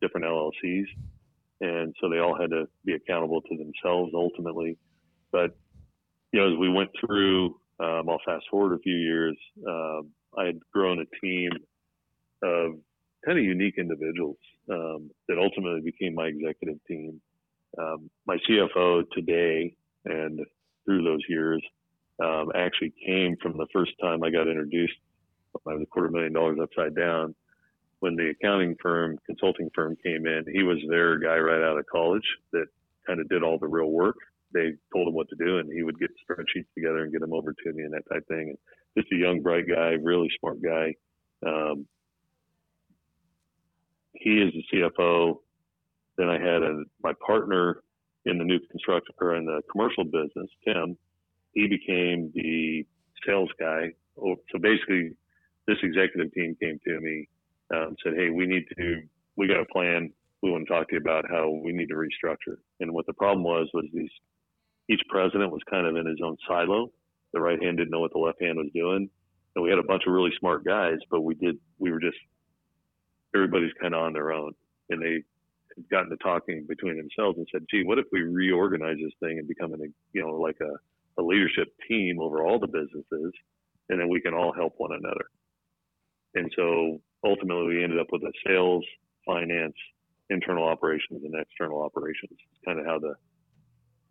different 0.00 0.24
LLCs, 0.26 0.86
and 1.60 1.94
so 2.00 2.08
they 2.08 2.18
all 2.18 2.34
had 2.40 2.48
to 2.48 2.66
be 2.86 2.94
accountable 2.94 3.42
to 3.42 3.56
themselves 3.58 4.12
ultimately. 4.14 4.78
But 5.32 5.54
you 6.32 6.40
know, 6.40 6.50
as 6.50 6.58
we 6.58 6.70
went 6.70 6.90
through, 6.98 7.56
um, 7.78 8.08
I'll 8.08 8.20
fast 8.24 8.46
forward 8.50 8.72
a 8.74 8.78
few 8.78 8.96
years. 8.96 9.36
Um, 9.68 10.12
I 10.36 10.44
had 10.46 10.60
grown 10.72 11.00
a 11.00 11.26
team 11.26 11.50
of 12.42 12.72
kind 13.24 13.38
of 13.38 13.44
unique 13.44 13.74
individuals 13.78 14.36
um, 14.70 15.10
that 15.28 15.38
ultimately 15.38 15.80
became 15.80 16.14
my 16.14 16.26
executive 16.26 16.78
team. 16.86 17.20
Um, 17.78 18.10
my 18.26 18.38
CFO 18.48 19.04
today 19.12 19.74
and 20.04 20.40
through 20.84 21.04
those 21.04 21.22
years 21.28 21.62
um, 22.22 22.50
actually 22.54 22.92
came 23.04 23.36
from 23.42 23.56
the 23.56 23.66
first 23.72 23.92
time 24.00 24.22
I 24.22 24.30
got 24.30 24.48
introduced. 24.48 24.94
Was 25.64 25.80
a 25.82 25.86
quarter 25.86 26.10
million 26.10 26.32
dollars 26.32 26.58
upside 26.62 26.94
down 26.94 27.34
when 28.00 28.14
the 28.14 28.30
accounting 28.30 28.76
firm, 28.80 29.18
consulting 29.26 29.70
firm 29.74 29.96
came 30.04 30.26
in. 30.26 30.44
He 30.52 30.62
was 30.62 30.78
their 30.88 31.18
guy 31.18 31.36
right 31.38 31.62
out 31.62 31.78
of 31.78 31.86
college 31.86 32.26
that 32.52 32.66
kind 33.06 33.20
of 33.20 33.28
did 33.28 33.42
all 33.42 33.58
the 33.58 33.66
real 33.66 33.90
work. 33.90 34.16
They 34.52 34.72
told 34.92 35.08
him 35.08 35.14
what 35.14 35.28
to 35.28 35.36
do, 35.36 35.58
and 35.58 35.72
he 35.72 35.82
would 35.82 35.98
get 35.98 36.10
spreadsheets 36.28 36.72
together 36.74 37.02
and 37.02 37.12
get 37.12 37.20
them 37.20 37.32
over 37.32 37.52
to 37.52 37.72
me 37.72 37.82
and 37.82 37.92
that 37.92 38.08
type 38.10 38.22
of 38.22 38.26
thing. 38.26 38.48
And 38.50 38.58
just 38.96 39.12
a 39.12 39.16
young, 39.16 39.42
bright 39.42 39.68
guy, 39.68 39.96
really 40.02 40.30
smart 40.40 40.58
guy. 40.62 40.94
Um, 41.46 41.86
he 44.14 44.40
is 44.40 44.52
the 44.52 44.64
CFO. 44.98 45.38
Then 46.16 46.28
I 46.28 46.38
had 46.38 46.62
a, 46.62 46.82
my 47.02 47.12
partner 47.24 47.82
in 48.24 48.38
the 48.38 48.44
new 48.44 48.58
construction 48.70 49.14
or 49.20 49.36
in 49.36 49.44
the 49.44 49.62
commercial 49.70 50.04
business, 50.04 50.50
Tim. 50.66 50.96
He 51.52 51.66
became 51.68 52.32
the 52.34 52.84
sales 53.26 53.50
guy. 53.60 53.92
Oh, 54.20 54.36
so 54.50 54.58
basically, 54.58 55.12
this 55.66 55.78
executive 55.82 56.32
team 56.32 56.56
came 56.60 56.80
to 56.84 57.00
me 57.00 57.28
um, 57.74 57.96
said, 58.02 58.14
"Hey, 58.16 58.30
we 58.30 58.46
need 58.46 58.64
to, 58.76 59.02
we 59.36 59.46
got 59.46 59.60
a 59.60 59.66
plan. 59.66 60.10
We 60.42 60.50
want 60.50 60.66
to 60.66 60.72
talk 60.72 60.88
to 60.88 60.94
you 60.94 61.00
about 61.00 61.24
how 61.30 61.50
we 61.50 61.72
need 61.72 61.88
to 61.88 61.94
restructure." 61.94 62.56
And 62.80 62.92
what 62.92 63.06
the 63.06 63.12
problem 63.12 63.44
was 63.44 63.68
was 63.74 63.84
these, 63.92 64.10
each 64.88 65.02
president 65.08 65.52
was 65.52 65.62
kind 65.70 65.86
of 65.86 65.96
in 65.96 66.06
his 66.06 66.18
own 66.24 66.36
silo. 66.46 66.90
The 67.32 67.40
right 67.40 67.62
hand 67.62 67.76
didn't 67.76 67.90
know 67.90 68.00
what 68.00 68.12
the 68.12 68.18
left 68.18 68.40
hand 68.40 68.56
was 68.56 68.70
doing, 68.74 69.08
and 69.54 69.62
we 69.62 69.70
had 69.70 69.78
a 69.78 69.82
bunch 69.82 70.04
of 70.06 70.12
really 70.12 70.32
smart 70.38 70.64
guys, 70.64 70.98
but 71.10 71.20
we 71.20 71.34
did, 71.34 71.58
we 71.78 71.90
were 71.90 72.00
just, 72.00 72.16
everybody's 73.34 73.72
kind 73.80 73.94
of 73.94 74.02
on 74.02 74.12
their 74.14 74.32
own, 74.32 74.52
and 74.88 75.02
they 75.02 75.22
had 75.76 75.88
gotten 75.90 76.10
to 76.10 76.16
talking 76.16 76.64
between 76.66 76.96
themselves 76.96 77.36
and 77.36 77.46
said, 77.52 77.66
"Gee, 77.70 77.84
what 77.84 77.98
if 77.98 78.06
we 78.12 78.22
reorganize 78.22 78.96
this 79.02 79.12
thing 79.20 79.38
and 79.38 79.46
become 79.46 79.74
an, 79.74 79.92
you 80.12 80.22
know, 80.22 80.34
like 80.36 80.56
a, 80.62 81.20
a 81.20 81.22
leadership 81.22 81.68
team 81.86 82.20
over 82.20 82.42
all 82.42 82.58
the 82.58 82.66
businesses, 82.66 83.32
and 83.90 84.00
then 84.00 84.08
we 84.08 84.20
can 84.20 84.34
all 84.34 84.52
help 84.52 84.74
one 84.78 84.92
another." 84.92 85.26
And 86.34 86.50
so 86.56 87.00
ultimately 87.24 87.76
we 87.76 87.84
ended 87.84 87.98
up 87.98 88.08
with 88.10 88.22
a 88.22 88.32
sales, 88.46 88.84
finance, 89.26 89.74
internal 90.30 90.66
operations, 90.66 91.22
and 91.24 91.34
external 91.34 91.82
operations. 91.82 92.32
It's 92.32 92.64
kind 92.64 92.78
of 92.78 92.86
how 92.86 92.98
the 92.98 93.14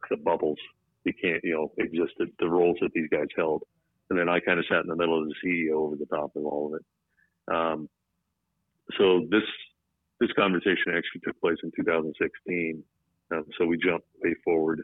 the 0.09 0.17
bubbles 0.17 0.59
became, 1.03 1.39
you 1.43 1.53
know, 1.53 1.71
existed, 1.77 2.29
the 2.39 2.49
roles 2.49 2.77
that 2.81 2.91
these 2.93 3.09
guys 3.11 3.27
held. 3.35 3.63
And 4.09 4.17
then 4.17 4.29
I 4.29 4.39
kind 4.39 4.59
of 4.59 4.65
sat 4.69 4.81
in 4.81 4.87
the 4.87 4.95
middle 4.95 5.21
of 5.21 5.27
the 5.27 5.35
CEO 5.43 5.75
over 5.75 5.95
the 5.95 6.05
top 6.05 6.35
of 6.35 6.45
all 6.45 6.73
of 6.73 6.79
it. 6.79 7.53
Um, 7.53 7.89
so 8.97 9.25
this 9.29 9.43
this 10.19 10.31
conversation 10.33 10.95
actually 10.95 11.21
took 11.23 11.39
place 11.39 11.57
in 11.63 11.71
2016. 11.75 12.83
Um, 13.31 13.45
so 13.57 13.65
we 13.65 13.77
jumped 13.77 14.07
way 14.23 14.33
forward 14.43 14.81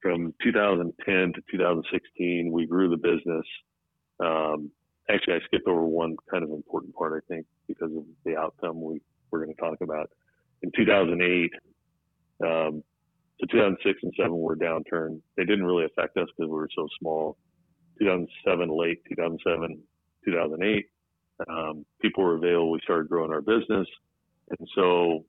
from 0.00 0.34
2010 0.42 1.32
to 1.32 1.40
2016. 1.50 2.52
We 2.52 2.66
grew 2.66 2.88
the 2.88 2.96
business. 2.96 3.44
Um, 4.20 4.70
actually, 5.10 5.34
I 5.34 5.40
skipped 5.46 5.66
over 5.66 5.84
one 5.84 6.16
kind 6.30 6.44
of 6.44 6.50
important 6.50 6.94
part, 6.94 7.20
I 7.20 7.32
think, 7.32 7.46
because 7.66 7.90
of 7.96 8.04
the 8.24 8.36
outcome 8.36 8.80
we 8.80 9.00
we're 9.30 9.44
going 9.44 9.54
to 9.54 9.60
talk 9.60 9.80
about. 9.80 10.10
In 10.62 10.70
2008, 10.76 11.50
um, 13.42 13.46
so 13.50 13.56
2006 13.56 13.98
and 14.02 14.12
7 14.16 14.36
were 14.36 14.56
downturn. 14.56 15.20
They 15.36 15.44
didn't 15.44 15.64
really 15.64 15.84
affect 15.84 16.16
us 16.16 16.28
because 16.36 16.50
we 16.50 16.56
were 16.56 16.68
so 16.74 16.88
small. 17.00 17.36
2007, 17.98 18.68
late 18.68 19.02
2007, 19.08 19.78
2008, 20.24 20.86
um, 21.48 21.86
people 22.00 22.24
were 22.24 22.36
available. 22.36 22.70
We 22.70 22.80
started 22.82 23.08
growing 23.08 23.32
our 23.32 23.40
business. 23.40 23.86
And 24.58 24.68
so 24.74 25.24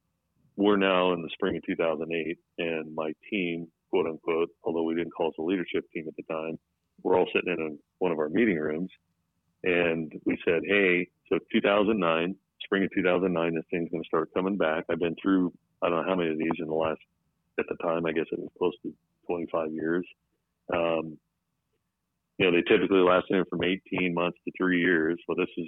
we're 0.58 0.78
now 0.78 1.14
in 1.14 1.22
the 1.22 1.30
spring 1.34 1.56
of 1.58 1.64
2008, 1.66 2.38
and 2.60 2.94
my 2.94 3.14
team, 3.30 3.68
quote 3.90 4.06
unquote, 4.06 4.50
although 4.64 4.84
we 4.84 4.96
didn't 4.96 5.12
call 5.12 5.30
us 5.30 5.36
a 5.40 5.44
leadership 5.44 5.86
team 5.94 6.06
at 6.08 6.16
the 6.18 6.24
time, 6.24 6.60
we're 7.04 7.18
all 7.18 7.28
sitting 7.34 7.56
in 7.58 7.80
one 8.00 8.12
of 8.12 8.20
our 8.20 8.30
meeting 8.30 8.58
rooms 8.58 8.90
and 9.64 10.12
we 10.26 10.38
said, 10.46 10.62
hey, 10.66 11.08
so 11.30 11.40
2009, 11.52 12.36
spring 12.64 12.84
of 12.84 12.92
2009, 12.94 13.56
this 13.56 13.64
thing's 13.72 13.90
going 13.90 14.04
to 14.04 14.08
start 14.08 14.34
coming 14.34 14.58
back. 14.58 14.86
I've 14.90 15.00
been 15.00 15.16
through, 15.22 15.52
I 15.82 15.90
don't 15.90 16.04
know 16.04 16.10
how 16.10 16.16
many 16.16 16.32
of 16.32 16.38
these 16.38 16.60
in 16.60 16.68
the 16.68 16.74
last, 16.74 17.00
at 17.60 17.66
the 17.70 17.76
time, 17.84 18.06
I 18.06 18.12
guess 18.12 18.26
it 18.32 18.40
was 18.40 18.50
close 18.58 18.74
to 18.84 18.94
25 19.28 19.72
years. 19.72 20.06
Um, 20.74 21.18
you 22.38 22.46
know, 22.46 22.52
they 22.52 22.62
typically 22.62 23.00
last 23.00 23.26
from 23.50 23.64
18 23.64 24.14
months 24.14 24.38
to 24.46 24.52
three 24.58 24.80
years. 24.80 25.18
Well, 25.28 25.38
this 25.38 25.50
is 25.58 25.68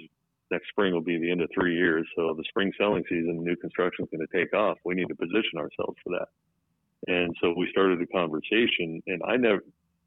next 0.50 0.68
spring 0.68 0.92
will 0.92 1.00
be 1.00 1.18
the 1.18 1.30
end 1.30 1.42
of 1.42 1.50
three 1.54 1.76
years. 1.76 2.06
So 2.16 2.34
the 2.36 2.44
spring 2.48 2.72
selling 2.78 3.04
season, 3.08 3.42
new 3.42 3.56
construction 3.56 4.04
is 4.04 4.10
going 4.10 4.26
to 4.26 4.36
take 4.36 4.54
off. 4.54 4.78
We 4.84 4.94
need 4.94 5.08
to 5.08 5.14
position 5.14 5.58
ourselves 5.58 5.96
for 6.04 6.18
that. 6.18 6.28
And 7.06 7.34
so 7.40 7.54
we 7.56 7.68
started 7.70 8.00
a 8.02 8.06
conversation, 8.06 9.02
and 9.06 9.22
I 9.26 9.36
never, 9.36 9.62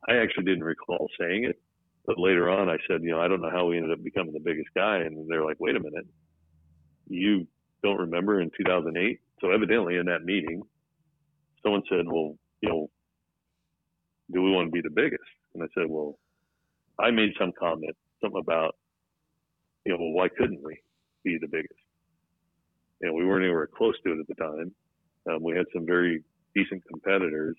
I 0.07 0.17
actually 0.17 0.45
didn't 0.45 0.63
recall 0.63 1.09
saying 1.19 1.45
it, 1.45 1.59
but 2.05 2.19
later 2.19 2.49
on, 2.49 2.69
I 2.69 2.77
said, 2.87 3.01
you 3.01 3.11
know, 3.11 3.19
I 3.19 3.27
don't 3.27 3.41
know 3.41 3.49
how 3.49 3.65
we 3.65 3.77
ended 3.77 3.91
up 3.91 4.03
becoming 4.03 4.33
the 4.33 4.39
biggest 4.39 4.69
guy. 4.75 4.97
And 4.97 5.29
they're 5.29 5.43
like, 5.43 5.57
wait 5.59 5.75
a 5.75 5.79
minute, 5.79 6.05
you 7.07 7.47
don't 7.83 7.99
remember 7.99 8.41
in 8.41 8.51
2008? 8.57 9.19
So 9.41 9.51
evidently 9.51 9.97
in 9.97 10.05
that 10.05 10.23
meeting, 10.23 10.61
someone 11.63 11.83
said, 11.89 12.05
well, 12.05 12.35
you 12.61 12.69
know, 12.69 12.89
do 14.31 14.41
we 14.41 14.51
want 14.51 14.67
to 14.67 14.71
be 14.71 14.81
the 14.81 14.93
biggest? 14.93 15.23
And 15.53 15.63
I 15.63 15.67
said, 15.73 15.85
well, 15.89 16.17
I 16.99 17.11
made 17.11 17.31
some 17.39 17.51
comment, 17.57 17.95
something 18.21 18.39
about, 18.39 18.75
you 19.85 19.93
know, 19.93 19.99
well, 19.99 20.11
why 20.11 20.27
couldn't 20.29 20.63
we 20.63 20.79
be 21.23 21.37
the 21.39 21.47
biggest? 21.47 21.73
You 23.01 23.09
know, 23.09 23.13
we 23.13 23.25
weren't 23.25 23.43
anywhere 23.43 23.67
close 23.67 23.95
to 24.05 24.13
it 24.13 24.19
at 24.19 24.27
the 24.27 24.35
time. 24.35 24.73
Um, 25.29 25.43
we 25.43 25.55
had 25.55 25.65
some 25.73 25.85
very 25.85 26.23
decent 26.55 26.83
competitors. 26.87 27.57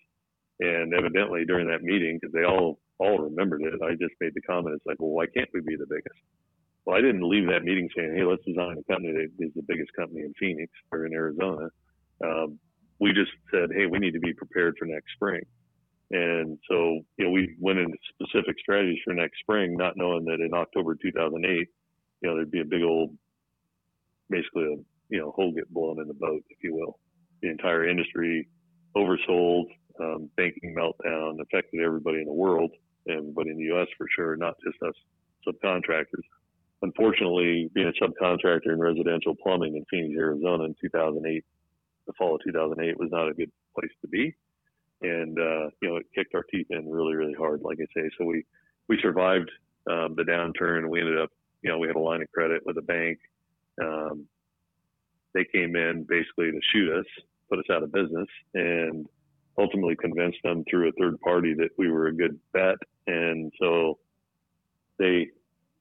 And 0.60 0.94
evidently 0.94 1.44
during 1.44 1.66
that 1.68 1.82
meeting, 1.82 2.18
because 2.20 2.32
they 2.32 2.44
all 2.44 2.78
all 2.98 3.18
remembered 3.18 3.62
it. 3.62 3.82
I 3.82 3.92
just 3.92 4.14
made 4.20 4.34
the 4.34 4.40
comment. 4.42 4.76
It's 4.76 4.86
like, 4.86 4.98
well, 5.00 5.10
why 5.10 5.26
can't 5.26 5.48
we 5.52 5.60
be 5.60 5.76
the 5.76 5.86
biggest? 5.86 6.20
Well, 6.84 6.96
I 6.96 7.00
didn't 7.00 7.28
leave 7.28 7.48
that 7.48 7.64
meeting 7.64 7.88
saying, 7.96 8.14
hey, 8.14 8.24
let's 8.24 8.44
design 8.44 8.76
a 8.78 8.92
company 8.92 9.12
that 9.12 9.44
is 9.44 9.52
the 9.54 9.62
biggest 9.66 9.92
company 9.94 10.20
in 10.20 10.32
Phoenix 10.38 10.70
or 10.92 11.06
in 11.06 11.12
Arizona. 11.12 11.70
Um, 12.22 12.58
we 13.04 13.12
just 13.12 13.32
said, 13.50 13.68
hey, 13.76 13.84
we 13.84 13.98
need 13.98 14.12
to 14.12 14.18
be 14.18 14.32
prepared 14.32 14.76
for 14.78 14.86
next 14.86 15.12
spring. 15.12 15.42
And 16.10 16.58
so, 16.70 17.00
you 17.18 17.26
know, 17.26 17.30
we 17.30 17.54
went 17.60 17.78
into 17.78 17.98
specific 18.14 18.56
strategies 18.58 19.00
for 19.04 19.12
next 19.12 19.40
spring, 19.40 19.76
not 19.76 19.92
knowing 19.96 20.24
that 20.24 20.40
in 20.40 20.54
October 20.54 20.94
2008, 20.94 21.68
you 22.22 22.28
know, 22.28 22.34
there'd 22.34 22.50
be 22.50 22.62
a 22.62 22.64
big 22.64 22.82
old, 22.82 23.10
basically 24.30 24.64
a, 24.64 24.76
you 25.10 25.20
know, 25.20 25.32
hole 25.32 25.52
get 25.52 25.72
blown 25.72 26.00
in 26.00 26.08
the 26.08 26.14
boat, 26.14 26.42
if 26.48 26.56
you 26.62 26.74
will. 26.74 26.98
The 27.42 27.50
entire 27.50 27.86
industry 27.86 28.48
oversold, 28.96 29.64
um, 30.00 30.30
banking 30.38 30.74
meltdown 30.74 31.42
affected 31.42 31.80
everybody 31.84 32.20
in 32.20 32.26
the 32.26 32.32
world 32.32 32.70
everybody 33.06 33.50
in 33.50 33.58
the 33.58 33.64
U.S. 33.64 33.88
for 33.98 34.06
sure, 34.16 34.34
not 34.34 34.54
just 34.64 34.76
us 34.82 34.94
subcontractors. 35.46 36.24
Unfortunately, 36.80 37.70
being 37.74 37.92
a 37.92 38.02
subcontractor 38.02 38.72
in 38.72 38.78
residential 38.78 39.34
plumbing 39.42 39.76
in 39.76 39.84
Phoenix, 39.90 40.18
Arizona 40.18 40.64
in 40.64 40.74
2008, 40.80 41.44
the 42.06 42.12
fall 42.18 42.36
of 42.36 42.40
2008 42.44 42.98
was 42.98 43.10
not 43.10 43.28
a 43.28 43.34
good 43.34 43.50
place 43.78 43.92
to 44.02 44.08
be. 44.08 44.34
And, 45.02 45.38
uh, 45.38 45.70
you 45.82 45.88
know, 45.88 45.96
it 45.96 46.06
kicked 46.14 46.34
our 46.34 46.44
teeth 46.50 46.66
in 46.70 46.88
really, 46.88 47.14
really 47.14 47.34
hard, 47.34 47.62
like 47.62 47.78
I 47.80 47.86
say. 47.94 48.08
So 48.18 48.24
we, 48.24 48.44
we 48.88 48.98
survived 49.02 49.50
um, 49.90 50.14
the 50.16 50.22
downturn. 50.22 50.88
We 50.88 51.00
ended 51.00 51.20
up, 51.20 51.30
you 51.62 51.70
know, 51.70 51.78
we 51.78 51.86
had 51.86 51.96
a 51.96 52.00
line 52.00 52.22
of 52.22 52.30
credit 52.32 52.62
with 52.64 52.78
a 52.78 52.82
bank. 52.82 53.18
Um, 53.82 54.26
they 55.34 55.44
came 55.52 55.76
in 55.76 56.06
basically 56.08 56.52
to 56.52 56.60
shoot 56.72 56.96
us, 56.96 57.06
put 57.50 57.58
us 57.58 57.66
out 57.70 57.82
of 57.82 57.92
business. 57.92 58.28
And 58.54 59.06
ultimately 59.58 59.96
convinced 59.96 60.38
them 60.42 60.64
through 60.68 60.88
a 60.88 60.92
third 60.92 61.20
party 61.20 61.54
that 61.54 61.70
we 61.78 61.90
were 61.90 62.08
a 62.08 62.12
good 62.12 62.38
bet. 62.52 62.76
And 63.06 63.52
so 63.60 63.98
they 64.98 65.28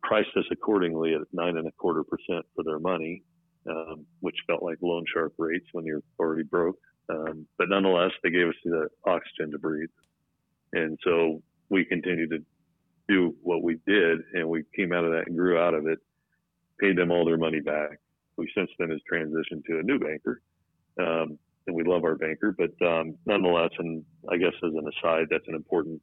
priced 0.02 0.36
us 0.38 0.46
accordingly 0.52 1.14
at 1.16 1.22
nine 1.32 1.58
and 1.58 1.68
a 1.68 1.72
quarter 1.72 2.04
percent 2.04 2.46
for 2.56 2.64
their 2.64 2.80
money, 2.80 3.24
um, 3.70 4.06
which 4.20 4.36
felt 4.48 4.64
like 4.64 4.78
loan 4.82 5.06
shark 5.14 5.34
rates 5.38 5.68
when 5.72 5.86
you're 5.86 6.04
already 6.20 6.44
broke. 6.44 6.80
Um, 7.10 7.46
but 7.58 7.70
nonetheless, 7.70 8.12
they 8.24 8.30
gave 8.30 8.48
us 8.48 8.56
the 8.64 8.88
oxygen 9.06 9.52
to 9.52 9.60
breathe. 9.60 9.90
And 10.74 10.98
so 11.04 11.42
we 11.70 11.86
continued 11.86 12.32
to 12.32 12.40
do 13.08 13.36
what 13.42 13.64
we 13.64 13.80
did 13.86 14.20
and 14.34 14.48
we 14.48 14.64
came 14.76 14.94
out 14.94 15.04
of 15.04 15.12
that 15.12 15.28
and 15.28 15.38
grew 15.38 15.60
out 15.60 15.74
of 15.74 15.88
it, 15.88 16.00
paid 16.80 16.98
them 16.98 17.12
all 17.12 17.26
their 17.26 17.38
money 17.38 17.60
back. 17.60 18.00
We 18.38 18.50
since 18.56 18.70
then 18.80 18.90
has 18.90 19.00
transitioned 19.12 19.66
to 19.66 19.80
a 19.80 19.84
new 19.84 20.00
banker. 20.00 20.42
Um, 21.00 21.38
and 21.68 21.76
we 21.76 21.84
love 21.84 22.04
our 22.04 22.16
banker, 22.16 22.54
but 22.58 22.72
um, 22.86 23.16
nonetheless, 23.26 23.72
and 23.80 24.04
I 24.30 24.38
guess 24.38 24.54
as 24.64 24.74
an 24.74 24.90
aside, 24.98 25.28
that's 25.30 25.48
an 25.48 25.56
important 25.56 26.02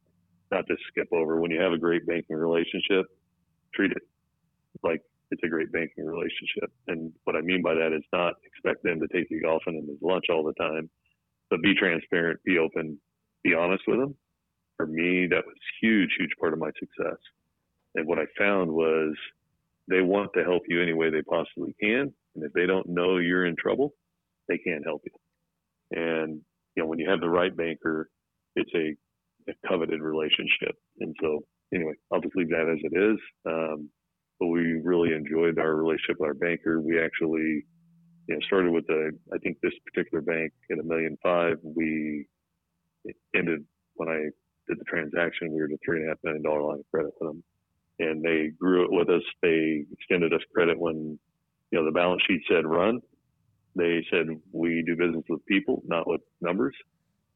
not 0.51 0.67
to 0.67 0.75
skip 0.89 1.07
over. 1.11 1.39
When 1.39 1.51
you 1.51 1.61
have 1.61 1.71
a 1.71 1.77
great 1.77 2.05
banking 2.05 2.35
relationship, 2.35 3.05
treat 3.73 3.91
it 3.91 4.01
like 4.83 5.01
it's 5.31 5.43
a 5.43 5.49
great 5.49 5.71
banking 5.71 6.05
relationship. 6.05 6.71
And 6.87 7.11
what 7.23 7.35
I 7.35 7.41
mean 7.41 7.61
by 7.61 7.73
that 7.73 7.93
is 7.95 8.03
not 8.13 8.35
expect 8.45 8.83
them 8.83 8.99
to 8.99 9.07
take 9.07 9.31
you 9.31 9.41
golfing 9.41 9.77
and 9.77 9.87
his 9.87 9.97
lunch 10.01 10.25
all 10.29 10.43
the 10.43 10.53
time, 10.53 10.89
but 11.49 11.61
be 11.61 11.73
transparent, 11.73 12.39
be 12.43 12.57
open, 12.57 12.99
be 13.43 13.53
honest 13.53 13.83
with 13.87 13.99
them. 13.99 14.15
For 14.77 14.85
me, 14.85 15.27
that 15.27 15.45
was 15.45 15.55
huge, 15.81 16.09
huge 16.19 16.31
part 16.39 16.53
of 16.53 16.59
my 16.59 16.71
success. 16.79 17.17
And 17.95 18.07
what 18.07 18.19
I 18.19 18.25
found 18.37 18.71
was 18.71 19.15
they 19.87 20.01
want 20.01 20.31
to 20.35 20.43
help 20.43 20.63
you 20.67 20.81
any 20.81 20.93
way 20.93 21.09
they 21.09 21.21
possibly 21.21 21.75
can. 21.81 22.13
And 22.35 22.43
if 22.43 22.53
they 22.53 22.65
don't 22.65 22.87
know 22.87 23.17
you're 23.17 23.45
in 23.45 23.55
trouble, 23.55 23.93
they 24.47 24.57
can't 24.57 24.85
help 24.85 25.01
you. 25.05 25.97
And, 25.97 26.41
you 26.75 26.83
know, 26.83 26.87
when 26.87 26.99
you 26.99 27.09
have 27.09 27.19
the 27.19 27.29
right 27.29 27.55
banker, 27.55 28.09
it's 28.55 28.71
a, 28.75 28.95
a 29.49 29.67
coveted 29.67 30.01
relationship. 30.01 30.75
And 30.99 31.15
so, 31.21 31.41
anyway, 31.73 31.93
I'll 32.11 32.21
just 32.21 32.35
leave 32.35 32.49
that 32.49 32.69
as 32.71 32.79
it 32.83 32.97
is. 32.97 33.19
Um, 33.45 33.89
but 34.41 34.47
we 34.47 34.81
really 34.81 35.13
enjoyed 35.13 35.59
our 35.59 35.75
relationship 35.75 36.17
with 36.19 36.27
our 36.27 36.33
banker. 36.33 36.81
We 36.81 36.99
actually, 36.99 37.63
you 38.27 38.35
know, 38.35 38.39
started 38.47 38.71
with 38.71 38.87
the, 38.87 39.11
I 39.31 39.37
think 39.37 39.57
this 39.61 39.71
particular 39.85 40.21
bank 40.21 40.51
at 40.71 40.79
a 40.79 40.83
million 40.83 41.17
five. 41.23 41.57
We 41.63 42.25
ended 43.35 43.63
when 43.93 44.09
I 44.09 44.29
did 44.67 44.79
the 44.79 44.85
transaction, 44.85 45.53
we 45.53 45.59
were 45.61 45.67
at 45.67 45.71
a 45.71 45.77
three 45.85 45.99
and 45.99 46.07
a 46.07 46.09
half 46.09 46.17
million 46.23 46.41
dollar 46.41 46.63
line 46.63 46.79
of 46.79 46.91
credit 46.91 47.13
with 47.21 47.29
them. 47.29 47.43
And 47.99 48.23
they 48.23 48.49
grew 48.59 48.83
it 48.83 48.91
with 48.91 49.09
us. 49.09 49.21
They 49.41 49.85
extended 49.91 50.33
us 50.33 50.41
credit 50.53 50.77
when, 50.79 51.19
you 51.69 51.79
know, 51.79 51.85
the 51.85 51.91
balance 51.91 52.23
sheet 52.27 52.41
said 52.49 52.65
run 52.65 52.99
they 53.75 54.05
said 54.11 54.27
we 54.51 54.83
do 54.85 54.95
business 54.95 55.23
with 55.29 55.45
people, 55.45 55.81
not 55.85 56.07
with 56.07 56.21
numbers, 56.41 56.75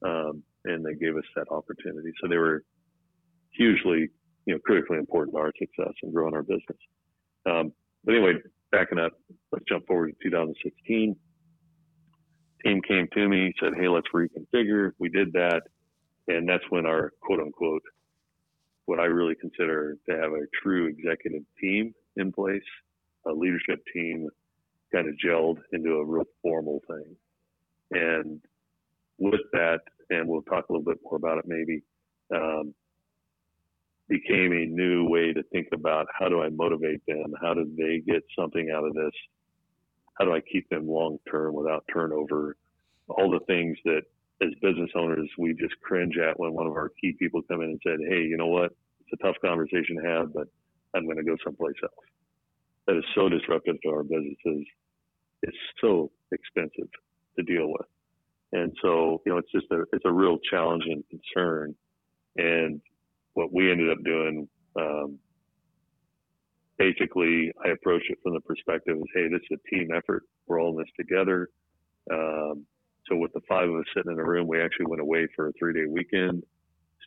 um, 0.05 0.43
and 0.65 0.85
they 0.85 0.95
gave 0.95 1.15
us 1.15 1.23
that 1.35 1.49
opportunity. 1.49 2.11
So 2.21 2.27
they 2.27 2.37
were 2.37 2.63
hugely, 3.51 4.09
you 4.45 4.53
know, 4.53 4.59
critically 4.59 4.97
important 4.97 5.35
to 5.35 5.39
our 5.39 5.51
success 5.57 5.93
and 6.03 6.13
growing 6.13 6.35
our 6.35 6.43
business. 6.43 6.77
Um, 7.45 7.73
but 8.03 8.15
anyway, 8.15 8.33
backing 8.71 8.99
up, 8.99 9.13
let's 9.51 9.65
jump 9.67 9.87
forward 9.87 10.13
to 10.21 10.29
2016. 10.29 11.15
Team 12.63 12.81
came 12.87 13.07
to 13.13 13.27
me, 13.27 13.53
said, 13.59 13.73
"Hey, 13.75 13.87
let's 13.87 14.07
reconfigure." 14.13 14.91
We 14.99 15.09
did 15.09 15.33
that, 15.33 15.63
and 16.27 16.47
that's 16.47 16.63
when 16.69 16.85
our 16.85 17.11
quote 17.21 17.39
unquote, 17.39 17.83
what 18.85 18.99
I 18.99 19.05
really 19.05 19.35
consider 19.35 19.97
to 20.09 20.15
have 20.15 20.31
a 20.31 20.47
true 20.61 20.87
executive 20.87 21.43
team 21.59 21.93
in 22.15 22.31
place, 22.31 22.63
a 23.25 23.31
leadership 23.31 23.83
team 23.93 24.29
kind 24.93 25.07
of 25.07 25.15
gelled 25.23 25.57
into 25.73 25.95
a 25.95 26.05
real 26.05 26.25
formal 26.41 26.81
thing. 26.87 27.15
And 27.91 28.41
with 29.17 29.41
that, 29.53 29.81
and 30.09 30.27
we'll 30.27 30.43
talk 30.43 30.69
a 30.69 30.73
little 30.73 30.85
bit 30.85 30.99
more 31.03 31.15
about 31.15 31.39
it 31.39 31.45
maybe, 31.47 31.81
um, 32.33 32.73
became 34.09 34.53
a 34.53 34.65
new 34.65 35.07
way 35.09 35.33
to 35.33 35.43
think 35.51 35.67
about 35.73 36.07
how 36.17 36.29
do 36.29 36.41
I 36.41 36.49
motivate 36.49 37.01
them? 37.07 37.33
How 37.41 37.53
do 37.53 37.65
they 37.77 37.99
get 38.05 38.23
something 38.37 38.71
out 38.75 38.85
of 38.85 38.93
this? 38.93 39.13
How 40.19 40.25
do 40.25 40.33
I 40.33 40.41
keep 40.41 40.69
them 40.69 40.87
long 40.87 41.17
term 41.29 41.55
without 41.55 41.85
turnover? 41.93 42.57
All 43.09 43.31
the 43.31 43.45
things 43.47 43.77
that 43.85 44.03
as 44.41 44.49
business 44.61 44.91
owners 44.95 45.29
we 45.37 45.53
just 45.53 45.79
cringe 45.81 46.17
at 46.17 46.39
when 46.39 46.53
one 46.53 46.67
of 46.67 46.73
our 46.73 46.91
key 47.01 47.15
people 47.19 47.41
come 47.43 47.61
in 47.61 47.69
and 47.69 47.81
said, 47.85 47.99
Hey, 48.09 48.23
you 48.23 48.37
know 48.37 48.47
what? 48.47 48.71
It's 49.01 49.21
a 49.21 49.23
tough 49.25 49.35
conversation 49.43 49.97
to 50.01 50.09
have, 50.09 50.33
but 50.33 50.47
I'm 50.95 51.05
going 51.05 51.17
to 51.17 51.23
go 51.23 51.37
someplace 51.43 51.75
else. 51.83 51.93
That 52.87 52.97
is 52.97 53.05
so 53.15 53.29
disruptive 53.29 53.77
to 53.83 53.89
our 53.89 54.03
businesses 54.03 54.65
It's 55.43 55.57
so 55.81 56.11
expensive 56.31 56.89
to 57.37 57.43
deal 57.43 57.67
with. 57.67 57.87
And 58.53 58.73
so, 58.81 59.21
you 59.25 59.31
know, 59.31 59.39
it's 59.39 59.51
just 59.51 59.67
a, 59.71 59.83
it's 59.93 60.05
a 60.05 60.11
real 60.11 60.37
challenge 60.49 60.83
and 60.87 61.03
concern. 61.09 61.75
And 62.37 62.81
what 63.35 63.53
we 63.53 63.71
ended 63.71 63.91
up 63.91 64.03
doing, 64.03 64.47
um, 64.77 65.19
basically, 66.77 67.53
I 67.63 67.69
approached 67.69 68.09
it 68.09 68.17
from 68.23 68.33
the 68.33 68.41
perspective 68.41 68.97
of, 68.97 69.07
hey, 69.13 69.27
this 69.29 69.41
is 69.49 69.59
a 69.59 69.75
team 69.75 69.89
effort. 69.95 70.23
We're 70.47 70.59
all 70.59 70.71
in 70.71 70.77
this 70.77 70.91
together. 70.97 71.49
Um, 72.11 72.65
so 73.07 73.15
with 73.15 73.33
the 73.33 73.41
five 73.47 73.69
of 73.69 73.75
us 73.75 73.85
sitting 73.95 74.11
in 74.11 74.19
a 74.19 74.23
room, 74.23 74.47
we 74.47 74.61
actually 74.61 74.87
went 74.87 75.01
away 75.01 75.27
for 75.35 75.49
a 75.49 75.53
three 75.59 75.73
day 75.73 75.85
weekend 75.87 76.43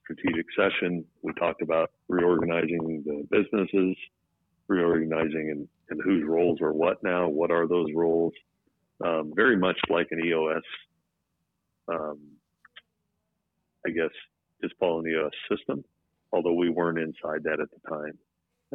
strategic 0.02 0.46
session. 0.56 1.04
We 1.22 1.32
talked 1.34 1.62
about 1.62 1.90
reorganizing 2.08 3.02
the 3.04 3.26
businesses, 3.30 3.96
reorganizing 4.68 5.50
and, 5.50 5.68
and 5.90 6.00
whose 6.02 6.24
roles 6.26 6.60
are 6.60 6.72
what 6.72 7.02
now, 7.02 7.28
what 7.28 7.50
are 7.50 7.66
those 7.66 7.88
roles. 7.94 8.32
Um, 9.04 9.32
very 9.34 9.56
much 9.56 9.78
like 9.90 10.08
an 10.10 10.24
EOS, 10.24 10.62
um, 11.88 12.18
I 13.86 13.90
guess, 13.90 14.10
just 14.62 14.74
following 14.80 15.04
the 15.04 15.10
EOS 15.10 15.32
system, 15.56 15.84
although 16.32 16.54
we 16.54 16.70
weren't 16.70 16.98
inside 16.98 17.44
that 17.44 17.60
at 17.60 17.68
the 17.70 17.88
time. 17.88 18.18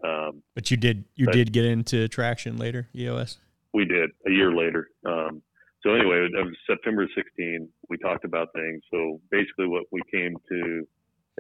Um, 0.04 0.44
but 0.56 0.72
you 0.72 0.78
did 0.78 1.06
you 1.16 1.28
did 1.28 1.54
get 1.54 1.66
into 1.66 2.08
traction 2.08 2.58
later, 2.58 2.90
EOS. 2.96 3.38
We 3.74 3.86
did 3.86 4.10
a 4.28 4.32
year 4.32 4.52
later. 4.52 4.90
Um, 5.06 5.42
so 5.84 5.94
anyway, 5.94 6.28
it 6.32 6.32
was 6.34 6.56
September 6.68 7.08
16. 7.16 7.68
We 7.90 7.98
talked 7.98 8.26
about 8.26 8.50
things. 8.54 8.82
So 8.90 9.20
basically, 9.30 9.68
what 9.68 9.84
we 9.92 10.02
came 10.12 10.36
to 10.50 10.88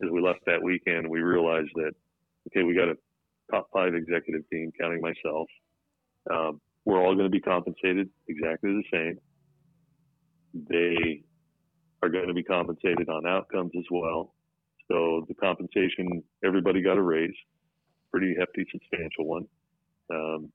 as 0.04 0.10
we 0.12 0.22
left 0.22 0.40
that 0.46 0.62
weekend, 0.62 1.10
we 1.10 1.22
realized 1.22 1.72
that 1.76 1.94
okay, 2.48 2.64
we 2.64 2.76
got 2.76 2.90
a 2.90 2.96
top 3.52 3.68
five 3.74 3.94
executive 3.96 4.48
team, 4.50 4.72
counting 4.80 5.02
myself. 5.02 5.48
Um, 6.30 6.62
we're 6.86 7.00
all 7.00 7.14
going 7.16 7.26
to 7.26 7.30
be 7.30 7.40
compensated 7.40 8.10
exactly 8.28 8.72
the 8.72 8.84
same. 8.92 9.18
They 10.70 11.24
are 12.02 12.10
going 12.10 12.28
to 12.28 12.34
be 12.34 12.44
compensated 12.44 13.10
on 13.10 13.26
outcomes 13.26 13.72
as 13.78 13.86
well. 13.90 14.34
So 14.92 15.26
the 15.28 15.36
compensation, 15.36 16.24
everybody 16.44 16.82
got 16.82 16.98
a 16.98 17.02
raise, 17.02 17.36
pretty 18.12 18.36
hefty, 18.38 18.66
substantial 18.72 19.26
one. 19.26 19.46
Um, 20.14 20.52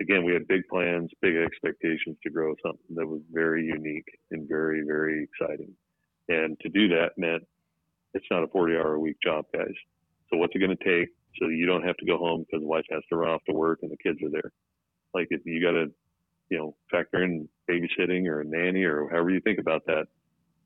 again, 0.00 0.24
we 0.24 0.32
had 0.32 0.48
big 0.48 0.62
plans, 0.68 1.10
big 1.20 1.36
expectations 1.36 2.16
to 2.22 2.30
grow 2.30 2.54
something 2.64 2.96
that 2.96 3.06
was 3.06 3.20
very 3.32 3.64
unique 3.64 4.08
and 4.30 4.48
very, 4.48 4.82
very 4.86 5.24
exciting. 5.24 5.72
And 6.28 6.58
to 6.60 6.68
do 6.68 6.88
that 6.88 7.10
meant 7.16 7.42
it's 8.14 8.26
not 8.30 8.42
a 8.42 8.48
40 8.48 8.74
hour 8.74 8.94
a 8.94 9.00
week 9.00 9.16
job, 9.22 9.44
guys. 9.52 9.74
So 10.30 10.38
what's 10.38 10.54
it 10.54 10.60
going 10.60 10.76
to 10.76 10.84
take 10.84 11.10
so 11.38 11.48
you 11.48 11.66
don't 11.66 11.86
have 11.86 11.96
to 11.98 12.06
go 12.06 12.18
home 12.18 12.44
because 12.44 12.62
the 12.62 12.68
wife 12.68 12.84
has 12.90 13.02
to 13.08 13.16
run 13.16 13.30
off 13.30 13.44
to 13.48 13.54
work 13.54 13.80
and 13.82 13.90
the 13.90 13.96
kids 13.96 14.18
are 14.22 14.30
there. 14.30 14.52
Like 15.14 15.28
if 15.30 15.42
you 15.44 15.62
got 15.62 15.72
to, 15.72 15.86
you 16.48 16.58
know, 16.58 16.76
factor 16.90 17.22
in 17.22 17.48
babysitting 17.70 18.26
or 18.26 18.40
a 18.40 18.44
nanny 18.44 18.82
or 18.82 19.08
however 19.10 19.30
you 19.30 19.40
think 19.40 19.58
about 19.58 19.82
that, 19.86 20.06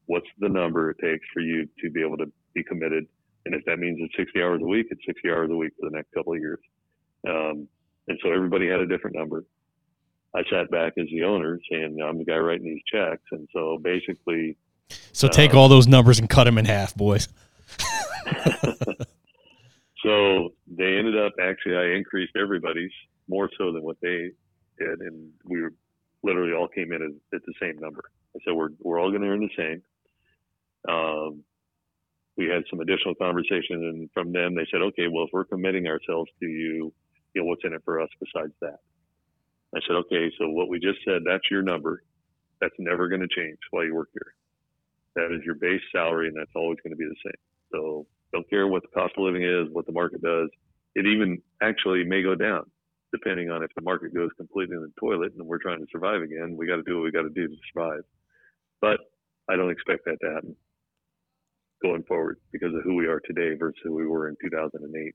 what's 0.06 0.26
the 0.38 0.48
number 0.48 0.90
it 0.90 0.98
takes 1.02 1.26
for 1.32 1.40
you 1.40 1.68
to 1.82 1.90
be 1.90 2.02
able 2.02 2.16
to 2.18 2.32
be 2.54 2.62
committed? 2.62 3.06
And 3.46 3.54
if 3.54 3.64
that 3.66 3.78
means 3.78 3.98
it's 4.00 4.16
60 4.16 4.40
hours 4.42 4.60
a 4.62 4.66
week, 4.66 4.86
it's 4.90 5.04
60 5.06 5.30
hours 5.30 5.50
a 5.50 5.56
week 5.56 5.72
for 5.78 5.90
the 5.90 5.96
next 5.96 6.12
couple 6.12 6.32
of 6.32 6.40
years. 6.40 6.60
Um, 7.28 7.68
and 8.08 8.18
so 8.22 8.32
everybody 8.32 8.68
had 8.68 8.80
a 8.80 8.86
different 8.86 9.16
number. 9.16 9.44
I 10.34 10.42
sat 10.50 10.70
back 10.70 10.94
as 10.98 11.06
the 11.10 11.24
owner 11.24 11.58
saying, 11.70 11.98
I'm 12.02 12.18
the 12.18 12.24
guy 12.24 12.36
writing 12.36 12.66
these 12.66 12.82
checks. 12.90 13.22
And 13.32 13.48
so 13.52 13.78
basically. 13.82 14.56
So 15.12 15.28
take 15.28 15.54
uh, 15.54 15.58
all 15.58 15.68
those 15.68 15.86
numbers 15.86 16.18
and 16.18 16.28
cut 16.28 16.44
them 16.44 16.58
in 16.58 16.64
half, 16.64 16.94
boys. 16.94 17.28
So 20.04 20.50
they 20.66 20.96
ended 20.96 21.18
up 21.18 21.32
actually, 21.40 21.76
I 21.76 21.96
increased 21.96 22.36
everybody's 22.36 22.92
more 23.26 23.48
so 23.56 23.72
than 23.72 23.82
what 23.82 23.96
they 24.02 24.30
did, 24.78 25.00
and 25.00 25.30
we 25.44 25.62
were, 25.62 25.72
literally 26.22 26.52
all 26.52 26.68
came 26.68 26.92
in 26.92 27.02
at, 27.02 27.36
at 27.36 27.42
the 27.46 27.54
same 27.60 27.78
number. 27.78 28.02
I 28.36 28.40
said 28.44 28.54
we're 28.54 28.70
we're 28.80 28.98
all 29.00 29.10
going 29.10 29.22
to 29.22 29.28
earn 29.28 29.40
the 29.40 29.56
same. 29.56 29.82
Um, 30.88 31.42
we 32.36 32.46
had 32.46 32.64
some 32.68 32.80
additional 32.80 33.14
conversation, 33.14 33.84
and 33.84 34.10
from 34.12 34.32
them 34.32 34.54
they 34.54 34.66
said, 34.70 34.82
okay, 34.82 35.06
well 35.10 35.24
if 35.24 35.30
we're 35.32 35.44
committing 35.44 35.86
ourselves 35.86 36.30
to 36.40 36.46
you, 36.46 36.92
you 37.34 37.42
know 37.42 37.46
what's 37.46 37.64
in 37.64 37.74
it 37.74 37.82
for 37.84 38.00
us 38.00 38.08
besides 38.20 38.52
that. 38.60 38.78
I 39.74 39.80
said, 39.86 39.96
okay, 40.06 40.30
so 40.38 40.48
what 40.48 40.68
we 40.68 40.78
just 40.78 40.98
said, 41.04 41.22
that's 41.26 41.50
your 41.50 41.62
number. 41.62 42.02
That's 42.60 42.74
never 42.78 43.08
going 43.08 43.20
to 43.20 43.28
change 43.28 43.58
while 43.70 43.84
you 43.84 43.94
work 43.94 44.08
here. 44.12 44.34
That 45.16 45.34
is 45.34 45.44
your 45.44 45.56
base 45.56 45.82
salary, 45.92 46.28
and 46.28 46.36
that's 46.36 46.54
always 46.54 46.78
going 46.82 46.92
to 46.92 46.96
be 46.96 47.06
the 47.06 47.16
same. 47.24 47.40
So 47.72 48.06
don't 48.32 48.48
care 48.48 48.66
what 48.68 48.82
the 48.82 48.88
cost 48.88 49.14
of 49.16 49.24
living 49.24 49.42
is, 49.42 49.66
what 49.72 49.86
the 49.86 49.92
market 49.92 50.22
does. 50.22 50.48
It 50.94 51.06
even 51.06 51.42
actually 51.62 52.04
may 52.04 52.22
go 52.22 52.34
down 52.34 52.70
depending 53.12 53.48
on 53.48 53.62
if 53.62 53.70
the 53.76 53.82
market 53.82 54.12
goes 54.12 54.30
completely 54.36 54.74
in 54.74 54.82
the 54.82 54.92
toilet 54.98 55.32
and 55.38 55.46
we're 55.46 55.62
trying 55.62 55.78
to 55.78 55.86
survive 55.92 56.20
again. 56.20 56.56
We 56.56 56.66
got 56.66 56.76
to 56.76 56.82
do 56.82 56.96
what 56.96 57.04
we 57.04 57.12
got 57.12 57.22
to 57.22 57.30
do 57.30 57.46
to 57.46 57.54
survive. 57.72 58.02
But 58.80 58.98
I 59.48 59.54
don't 59.54 59.70
expect 59.70 60.04
that 60.06 60.18
to 60.20 60.34
happen 60.34 60.56
going 61.82 62.02
forward 62.04 62.38
because 62.52 62.74
of 62.74 62.82
who 62.82 62.94
we 62.94 63.06
are 63.06 63.20
today 63.20 63.54
versus 63.58 63.78
who 63.82 63.94
we 63.94 64.06
were 64.06 64.28
in 64.28 64.36
2008. 64.42 65.14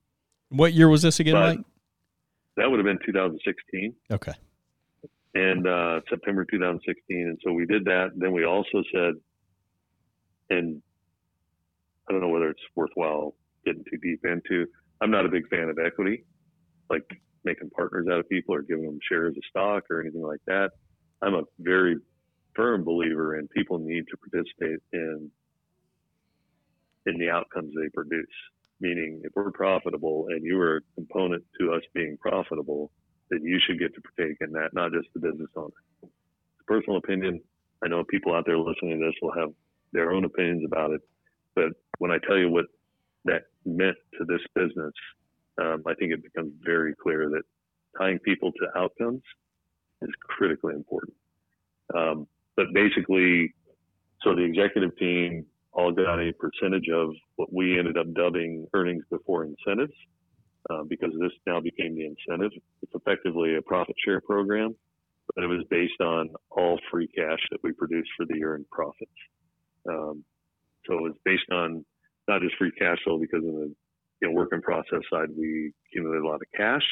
What 0.49 0.74
year 0.74 0.89
was 0.89 1.01
this 1.01 1.20
again, 1.20 1.34
but 1.34 1.57
Mike? 1.57 1.66
That 2.57 2.70
would 2.70 2.78
have 2.78 2.86
been 2.86 2.99
2016. 3.05 3.95
Okay. 4.12 4.34
And 5.36 5.68
uh, 5.68 6.01
September 6.10 6.45
2016. 6.45 7.18
And 7.18 7.38
so 7.45 7.53
we 7.53 7.66
did 7.66 7.86
that. 7.86 8.12
Then 8.16 8.34
we 8.34 8.45
also 8.45 8.84
said, 8.93 9.14
and 10.49 10.82
I 12.07 12.12
don't 12.12 12.22
know 12.22 12.30
whether 12.30 12.49
it's 12.49 12.62
worthwhile 12.76 13.36
getting 13.66 13.84
too 13.89 13.97
deep 13.97 14.26
into. 14.26 14.66
I'm 15.01 15.12
not 15.12 15.26
a 15.26 15.30
big 15.30 15.47
fan 15.47 15.70
of 15.70 15.78
equity, 15.78 16.26
like 16.89 17.05
making 17.43 17.70
partners 17.70 18.07
out 18.12 18.20
of 18.20 18.28
people 18.28 18.55
or 18.55 18.62
giving 18.62 18.86
them 18.86 18.99
shares 19.07 19.36
of 19.38 19.43
stock 19.49 19.84
or 19.89 20.01
anything 20.01 20.24
like 20.24 20.41
that. 20.47 20.72
I'm 21.22 21.36
a 21.36 21.43
very 21.60 21.97
firm 22.55 22.84
believer 22.84 23.38
in 23.38 23.47
people 23.49 23.80
need 23.80 24.05
to 24.10 24.18
participate 24.18 24.80
in 24.91 25.32
in 27.05 27.17
the 27.17 27.29
outcomes 27.29 27.73
they 27.75 27.89
produce. 27.89 28.25
Meaning, 28.81 29.21
if 29.23 29.33
we're 29.35 29.51
profitable 29.51 30.27
and 30.29 30.43
you 30.43 30.59
are 30.59 30.77
a 30.77 30.81
component 30.95 31.43
to 31.59 31.73
us 31.73 31.81
being 31.93 32.17
profitable, 32.17 32.91
then 33.29 33.43
you 33.43 33.59
should 33.65 33.79
get 33.79 33.93
to 33.93 34.01
partake 34.01 34.37
in 34.41 34.51
that, 34.53 34.73
not 34.73 34.91
just 34.93 35.07
the 35.13 35.19
business 35.19 35.49
owner. 35.55 35.69
Personal 36.65 36.97
opinion. 36.97 37.41
I 37.83 37.87
know 37.87 38.03
people 38.03 38.33
out 38.33 38.45
there 38.45 38.57
listening 38.57 38.99
to 38.99 39.05
this 39.05 39.15
will 39.21 39.33
have 39.33 39.49
their 39.91 40.11
own 40.11 40.23
opinions 40.23 40.63
about 40.65 40.91
it, 40.91 41.01
but 41.55 41.69
when 41.97 42.11
I 42.11 42.17
tell 42.25 42.37
you 42.37 42.49
what 42.49 42.65
that 43.25 43.43
meant 43.65 43.97
to 44.17 44.25
this 44.25 44.41
business, 44.55 44.93
um, 45.61 45.83
I 45.85 45.93
think 45.95 46.13
it 46.13 46.23
becomes 46.23 46.53
very 46.63 46.95
clear 46.95 47.29
that 47.29 47.43
tying 47.97 48.19
people 48.19 48.51
to 48.53 48.79
outcomes 48.79 49.21
is 50.01 50.09
critically 50.21 50.73
important. 50.73 51.13
Um, 51.95 52.27
but 52.55 52.67
basically, 52.73 53.53
so 54.21 54.35
the 54.35 54.43
executive 54.43 54.95
team 54.97 55.45
all 55.72 55.91
got 55.91 56.20
a 56.20 56.34
percentage 56.34 56.89
of 56.93 57.09
what 57.36 57.53
we 57.53 57.78
ended 57.78 57.97
up 57.97 58.13
dubbing 58.13 58.67
earnings 58.74 59.03
before 59.09 59.45
incentives, 59.45 59.93
uh, 60.70 60.84
because 60.88 61.11
this 61.20 61.32
now 61.45 61.59
became 61.59 61.95
the 61.95 62.05
incentive. 62.05 62.51
It's 62.82 62.93
effectively 62.93 63.55
a 63.55 63.61
profit 63.61 63.95
share 64.03 64.22
program, 64.22 64.76
but 65.36 65.43
it 65.43 65.47
was 65.47 65.63
based 65.70 66.01
on 66.01 66.30
all 66.49 66.80
free 66.91 67.07
cash 67.07 67.39
that 67.51 67.59
we 67.63 67.72
produced 67.72 68.09
for 68.17 68.26
the 68.26 68.36
year 68.36 68.55
in 68.55 68.65
profits. 68.72 69.11
Um, 69.88 70.24
so 70.86 70.93
it 70.93 71.01
was 71.01 71.13
based 71.24 71.49
on 71.51 71.86
not 72.28 72.41
just 72.41 72.55
free 72.57 72.72
cash 72.72 72.97
flow 73.03 73.20
because 73.20 73.45
of 73.45 73.53
the 73.53 73.76
you 74.22 74.28
know, 74.28 74.34
work 74.34 74.49
in 74.51 74.61
process 74.61 75.01
side, 75.11 75.30
we 75.38 75.72
accumulated 75.88 76.24
a 76.24 76.28
lot 76.28 76.41
of 76.41 76.47
cash. 76.55 76.86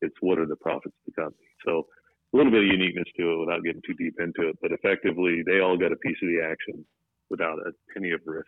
It's 0.00 0.14
what 0.20 0.38
are 0.38 0.46
the 0.46 0.56
profits 0.56 0.94
of 1.06 1.14
the 1.14 1.22
company. 1.22 1.46
So 1.66 1.86
a 2.32 2.36
little 2.36 2.50
bit 2.50 2.62
of 2.62 2.66
uniqueness 2.66 3.08
to 3.18 3.32
it 3.32 3.40
without 3.40 3.62
getting 3.62 3.82
too 3.86 3.94
deep 3.94 4.14
into 4.18 4.48
it, 4.48 4.58
but 4.62 4.72
effectively 4.72 5.42
they 5.44 5.60
all 5.60 5.76
got 5.76 5.92
a 5.92 5.96
piece 5.96 6.16
of 6.22 6.28
the 6.28 6.40
action 6.42 6.84
without 7.32 7.58
a 7.58 7.72
penny 7.92 8.12
of 8.12 8.20
risk. 8.26 8.46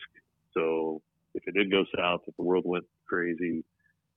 So 0.52 1.02
if 1.34 1.42
it 1.46 1.54
did 1.54 1.70
go 1.70 1.84
south, 1.96 2.20
if 2.28 2.36
the 2.36 2.44
world 2.44 2.64
went 2.64 2.84
crazy, 3.08 3.64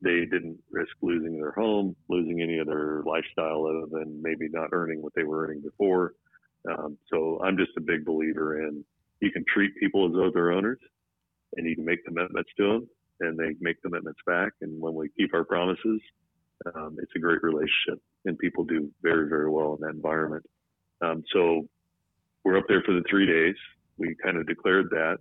they 0.02 0.26
didn't 0.26 0.60
risk 0.70 0.92
losing 1.02 1.40
their 1.40 1.54
home, 1.54 1.96
losing 2.10 2.42
any 2.42 2.60
of 2.60 2.68
their 2.68 3.02
lifestyle 3.04 3.66
other 3.66 3.88
than 3.90 4.22
maybe 4.22 4.48
not 4.52 4.70
earning 4.74 5.02
what 5.02 5.14
they 5.16 5.24
were 5.24 5.46
earning 5.46 5.62
before. 5.62 6.14
Um, 6.70 6.98
so 7.12 7.40
I'm 7.44 7.58
just 7.58 7.72
a 7.78 7.82
big 7.82 8.06
believer 8.06 8.68
in 8.68 8.84
you 9.22 9.32
can 9.32 9.44
treat 9.52 9.72
people 9.80 10.06
as 10.06 10.14
though 10.14 10.30
they're 10.32 10.52
owners 10.52 10.80
and 11.56 11.68
you 11.68 11.76
can 11.76 11.86
make 11.86 12.06
commitments 12.06 12.50
to 12.58 12.64
them 12.64 12.90
and 13.22 13.40
they 13.40 13.56
make 13.60 13.82
commitments 13.82 14.20
back. 14.28 14.52
And 14.62 14.80
when 14.80 14.94
we 14.94 15.10
keep 15.18 15.34
our 15.34 15.44
promises, 15.44 16.02
um, 16.76 16.98
it's 17.02 17.12
a 17.16 17.20
great 17.20 17.42
relationship 17.42 18.00
and 18.26 18.38
people 18.38 18.64
do 18.64 18.92
very, 19.02 19.28
very 19.28 19.50
well 19.50 19.74
in 19.74 19.82
that 19.82 19.96
environment. 19.96 20.46
Um, 21.02 21.24
so 21.34 21.68
we're 22.44 22.58
up 22.58 22.66
there 22.68 22.84
for 22.86 22.94
the 22.94 23.04
three 23.10 23.26
days. 23.26 23.56
We 23.98 24.16
kind 24.24 24.38
of 24.38 24.48
declared 24.48 24.90
that. 24.92 25.18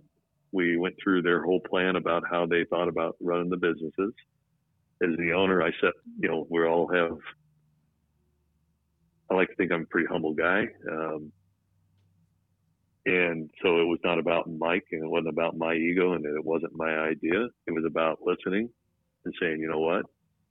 We 0.51 0.77
went 0.77 0.95
through 1.01 1.23
their 1.23 1.43
whole 1.43 1.59
plan 1.59 1.95
about 1.95 2.23
how 2.29 2.45
they 2.45 2.63
thought 2.69 2.87
about 2.87 3.17
running 3.21 3.49
the 3.49 3.57
businesses. 3.57 4.13
As 5.01 5.09
the 5.17 5.33
owner, 5.33 5.61
I 5.61 5.71
said, 5.81 5.91
you 6.19 6.29
know, 6.29 6.47
we 6.49 6.65
all 6.65 6.87
have, 6.87 7.17
I 9.29 9.35
like 9.35 9.49
to 9.49 9.55
think 9.55 9.71
I'm 9.71 9.81
a 9.81 9.85
pretty 9.85 10.07
humble 10.07 10.33
guy. 10.33 10.67
Um, 10.89 11.31
and 13.05 13.49
so 13.63 13.79
it 13.79 13.85
was 13.85 13.99
not 14.03 14.19
about 14.19 14.49
Mike 14.49 14.85
and 14.91 15.03
it 15.03 15.09
wasn't 15.09 15.29
about 15.29 15.57
my 15.57 15.73
ego 15.73 16.13
and 16.13 16.25
it 16.25 16.43
wasn't 16.43 16.75
my 16.75 16.91
idea. 16.91 17.47
It 17.65 17.71
was 17.71 17.85
about 17.87 18.19
listening 18.21 18.69
and 19.23 19.33
saying, 19.39 19.61
you 19.61 19.69
know 19.69 19.79
what, 19.79 20.05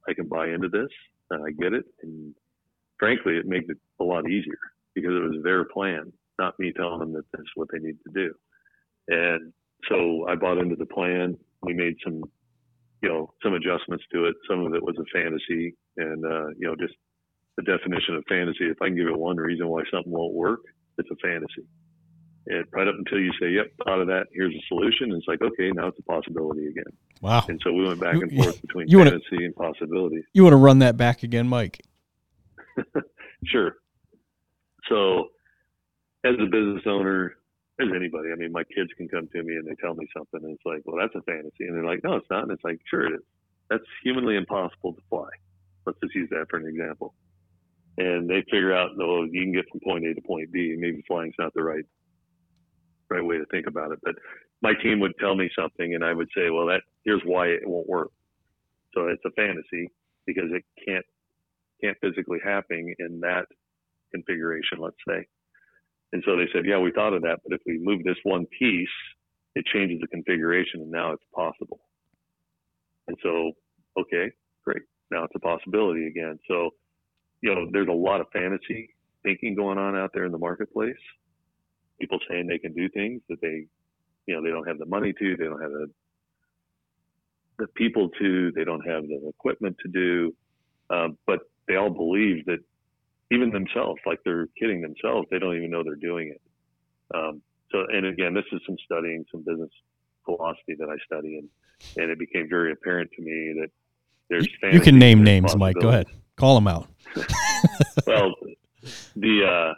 I 0.08 0.14
can 0.14 0.26
buy 0.26 0.48
into 0.48 0.68
this 0.68 0.88
and 1.30 1.44
I 1.44 1.50
get 1.50 1.74
it. 1.74 1.84
And 2.02 2.34
frankly, 2.98 3.36
it 3.36 3.46
made 3.46 3.68
it 3.68 3.76
a 4.00 4.04
lot 4.04 4.28
easier 4.30 4.58
because 4.94 5.10
it 5.14 5.22
was 5.22 5.42
their 5.44 5.64
plan, 5.64 6.10
not 6.38 6.58
me 6.58 6.72
telling 6.72 7.00
them 7.00 7.12
that 7.14 7.24
that's 7.32 7.50
what 7.54 7.68
they 7.72 7.78
need 7.78 7.96
to 8.06 8.12
do. 8.12 8.34
And 9.08 9.52
so 9.88 10.26
I 10.28 10.34
bought 10.34 10.58
into 10.58 10.76
the 10.76 10.86
plan. 10.86 11.36
We 11.62 11.74
made 11.74 11.96
some, 12.04 12.22
you 13.02 13.08
know, 13.08 13.32
some 13.42 13.54
adjustments 13.54 14.04
to 14.12 14.26
it. 14.26 14.34
Some 14.48 14.64
of 14.66 14.74
it 14.74 14.82
was 14.82 14.96
a 14.98 15.04
fantasy 15.12 15.74
and, 15.96 16.24
uh, 16.24 16.48
you 16.58 16.66
know, 16.66 16.74
just 16.78 16.94
the 17.56 17.62
definition 17.62 18.16
of 18.16 18.24
fantasy. 18.28 18.64
If 18.64 18.82
I 18.82 18.86
can 18.86 18.96
give 18.96 19.06
it 19.06 19.18
one 19.18 19.36
reason 19.36 19.68
why 19.68 19.82
something 19.92 20.12
won't 20.12 20.34
work, 20.34 20.60
it's 20.98 21.10
a 21.10 21.16
fantasy. 21.16 21.66
And 22.48 22.64
right 22.72 22.86
up 22.86 22.94
until 22.96 23.18
you 23.18 23.32
say, 23.40 23.50
"Yep, 23.50 23.72
out 23.88 24.00
of 24.00 24.06
that. 24.06 24.28
Here's 24.32 24.54
a 24.54 24.62
solution," 24.68 25.10
it's 25.12 25.26
like, 25.26 25.42
okay, 25.42 25.72
now 25.72 25.88
it's 25.88 25.98
a 25.98 26.02
possibility 26.02 26.68
again. 26.68 26.84
Wow. 27.20 27.44
And 27.48 27.60
so 27.64 27.72
we 27.72 27.84
went 27.84 27.98
back 27.98 28.14
and 28.14 28.30
forth 28.32 28.60
between 28.62 28.86
you 28.88 28.98
wanna- 28.98 29.10
fantasy 29.10 29.44
and 29.44 29.54
possibility. 29.56 30.22
You 30.32 30.44
want 30.44 30.52
to 30.52 30.58
run 30.58 30.78
that 30.78 30.96
back 30.96 31.22
again, 31.24 31.48
Mike? 31.48 31.80
Sure. 33.44 33.76
So, 34.88 35.28
as 36.26 36.34
a 36.40 36.46
business 36.46 36.82
owner, 36.86 37.36
as 37.80 37.88
anybody, 37.94 38.30
I 38.32 38.36
mean, 38.36 38.52
my 38.52 38.64
kids 38.64 38.90
can 38.96 39.08
come 39.08 39.28
to 39.28 39.42
me 39.42 39.54
and 39.54 39.66
they 39.66 39.74
tell 39.80 39.94
me 39.94 40.06
something, 40.16 40.40
and 40.42 40.52
it's 40.52 40.66
like, 40.66 40.82
well, 40.84 40.96
that's 40.98 41.14
a 41.14 41.22
fantasy, 41.22 41.66
and 41.66 41.76
they're 41.76 41.84
like, 41.84 42.02
no, 42.02 42.16
it's 42.16 42.30
not, 42.30 42.42
and 42.42 42.52
it's 42.52 42.64
like, 42.64 42.80
sure, 42.88 43.06
it 43.06 43.14
is. 43.14 43.24
That's 43.70 43.84
humanly 44.02 44.36
impossible 44.36 44.94
to 44.94 45.02
fly. 45.10 45.28
Let's 45.84 45.98
just 46.02 46.14
use 46.14 46.28
that 46.30 46.46
for 46.50 46.58
an 46.58 46.66
example. 46.66 47.14
And 47.98 48.28
they 48.28 48.42
figure 48.50 48.74
out, 48.74 48.90
no, 48.96 49.24
you 49.24 49.42
can 49.42 49.52
get 49.52 49.64
from 49.70 49.80
point 49.80 50.06
A 50.06 50.14
to 50.14 50.20
point 50.20 50.52
B, 50.52 50.74
maybe 50.78 51.02
flying's 51.06 51.34
not 51.38 51.54
the 51.54 51.62
right 51.62 51.84
right 53.08 53.24
way 53.24 53.38
to 53.38 53.46
think 53.46 53.66
about 53.68 53.92
it. 53.92 54.00
But 54.02 54.16
my 54.62 54.72
team 54.82 55.00
would 55.00 55.12
tell 55.20 55.34
me 55.34 55.48
something, 55.58 55.94
and 55.94 56.04
I 56.04 56.12
would 56.12 56.28
say, 56.36 56.50
well, 56.50 56.66
that 56.66 56.82
here's 57.04 57.22
why 57.24 57.46
it 57.48 57.62
won't 57.64 57.88
work. 57.88 58.10
So 58.94 59.08
it's 59.08 59.22
a 59.24 59.30
fantasy 59.30 59.90
because 60.26 60.50
it 60.50 60.64
can't 60.86 61.04
can't 61.82 61.96
physically 62.00 62.38
happen 62.42 62.94
in 62.98 63.20
that 63.20 63.46
configuration, 64.12 64.78
let's 64.78 64.96
say. 65.06 65.26
And 66.12 66.22
so 66.24 66.36
they 66.36 66.46
said, 66.52 66.64
yeah, 66.64 66.78
we 66.78 66.92
thought 66.92 67.12
of 67.12 67.22
that, 67.22 67.40
but 67.44 67.54
if 67.54 67.60
we 67.66 67.78
move 67.78 68.04
this 68.04 68.16
one 68.22 68.46
piece, 68.58 68.88
it 69.54 69.64
changes 69.66 70.00
the 70.00 70.06
configuration, 70.06 70.80
and 70.80 70.90
now 70.90 71.12
it's 71.12 71.24
possible. 71.34 71.80
And 73.08 73.16
so, 73.22 73.52
okay, 73.98 74.30
great. 74.64 74.82
Now 75.10 75.24
it's 75.24 75.34
a 75.34 75.40
possibility 75.40 76.06
again. 76.06 76.38
So, 76.48 76.70
you 77.40 77.54
know, 77.54 77.68
there's 77.72 77.88
a 77.88 77.92
lot 77.92 78.20
of 78.20 78.26
fantasy 78.32 78.94
thinking 79.22 79.54
going 79.54 79.78
on 79.78 79.96
out 79.96 80.10
there 80.14 80.24
in 80.24 80.32
the 80.32 80.38
marketplace. 80.38 80.96
People 82.00 82.18
saying 82.28 82.46
they 82.46 82.58
can 82.58 82.74
do 82.74 82.88
things 82.90 83.22
that 83.28 83.40
they, 83.40 83.66
you 84.26 84.34
know, 84.34 84.42
they 84.42 84.50
don't 84.50 84.66
have 84.66 84.78
the 84.78 84.86
money 84.86 85.12
to, 85.12 85.36
they 85.36 85.44
don't 85.44 85.60
have 85.60 85.70
the 85.70 85.88
the 87.58 87.66
people 87.68 88.10
to, 88.20 88.52
they 88.52 88.64
don't 88.64 88.86
have 88.86 89.02
the 89.04 89.28
equipment 89.28 89.76
to 89.82 89.88
do, 89.88 90.34
um, 90.90 91.16
but 91.26 91.40
they 91.66 91.76
all 91.76 91.90
believe 91.90 92.44
that 92.44 92.58
even 93.30 93.50
themselves, 93.50 94.00
like 94.06 94.20
they're 94.24 94.48
kidding 94.58 94.80
themselves, 94.80 95.26
they 95.30 95.38
don't 95.38 95.56
even 95.56 95.70
know 95.70 95.82
they're 95.82 95.96
doing 95.96 96.28
it. 96.28 96.40
Um, 97.14 97.42
so, 97.70 97.84
and 97.92 98.06
again, 98.06 98.34
this 98.34 98.44
is 98.52 98.60
some 98.66 98.76
studying, 98.84 99.24
some 99.30 99.42
business 99.42 99.70
philosophy 100.24 100.74
that 100.78 100.88
I 100.88 100.96
study, 101.04 101.38
and 101.38 101.48
and 101.96 102.10
it 102.10 102.18
became 102.18 102.48
very 102.48 102.72
apparent 102.72 103.10
to 103.16 103.22
me 103.22 103.54
that 103.60 103.68
there's 104.28 104.48
You, 104.62 104.70
you 104.72 104.80
can 104.80 104.98
name 104.98 105.22
names, 105.22 105.56
Mike. 105.56 105.76
Go 105.80 105.88
ahead. 105.88 106.06
Call 106.36 106.54
them 106.54 106.68
out. 106.68 106.88
well, 108.06 108.34
the 109.16 109.44
uh, 109.44 109.74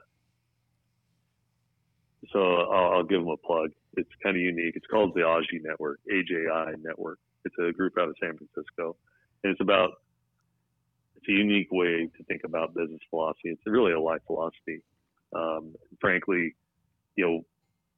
so 2.32 2.40
I'll, 2.40 2.92
I'll 2.92 3.04
give 3.04 3.20
them 3.20 3.28
a 3.28 3.36
plug. 3.36 3.70
It's 3.96 4.10
kind 4.22 4.36
of 4.36 4.42
unique. 4.42 4.76
It's 4.76 4.86
called 4.86 5.14
the 5.14 5.26
AJI 5.26 5.60
Network, 5.62 6.00
AJI 6.10 6.76
Network. 6.82 7.18
It's 7.44 7.54
a 7.58 7.72
group 7.72 7.94
out 7.98 8.08
of 8.08 8.16
San 8.20 8.36
Francisco, 8.36 8.96
and 9.42 9.52
it's 9.52 9.60
about 9.60 9.92
it's 11.18 11.28
a 11.28 11.32
unique 11.32 11.68
way 11.72 12.08
to 12.16 12.24
think 12.24 12.42
about 12.44 12.74
business 12.74 13.00
philosophy. 13.10 13.50
It's 13.50 13.62
really 13.66 13.92
a 13.92 14.00
life 14.00 14.20
philosophy. 14.26 14.82
Um, 15.34 15.74
frankly, 16.00 16.54
you 17.16 17.26
know, 17.26 17.40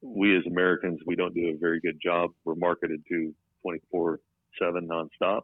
we 0.02 0.36
as 0.36 0.46
Americans 0.46 1.00
we 1.06 1.16
don't 1.16 1.34
do 1.34 1.48
a 1.48 1.58
very 1.58 1.80
good 1.80 2.00
job. 2.02 2.30
We're 2.44 2.54
marketed 2.54 3.02
to 3.08 3.34
24/7 3.66 4.18
nonstop, 4.62 5.42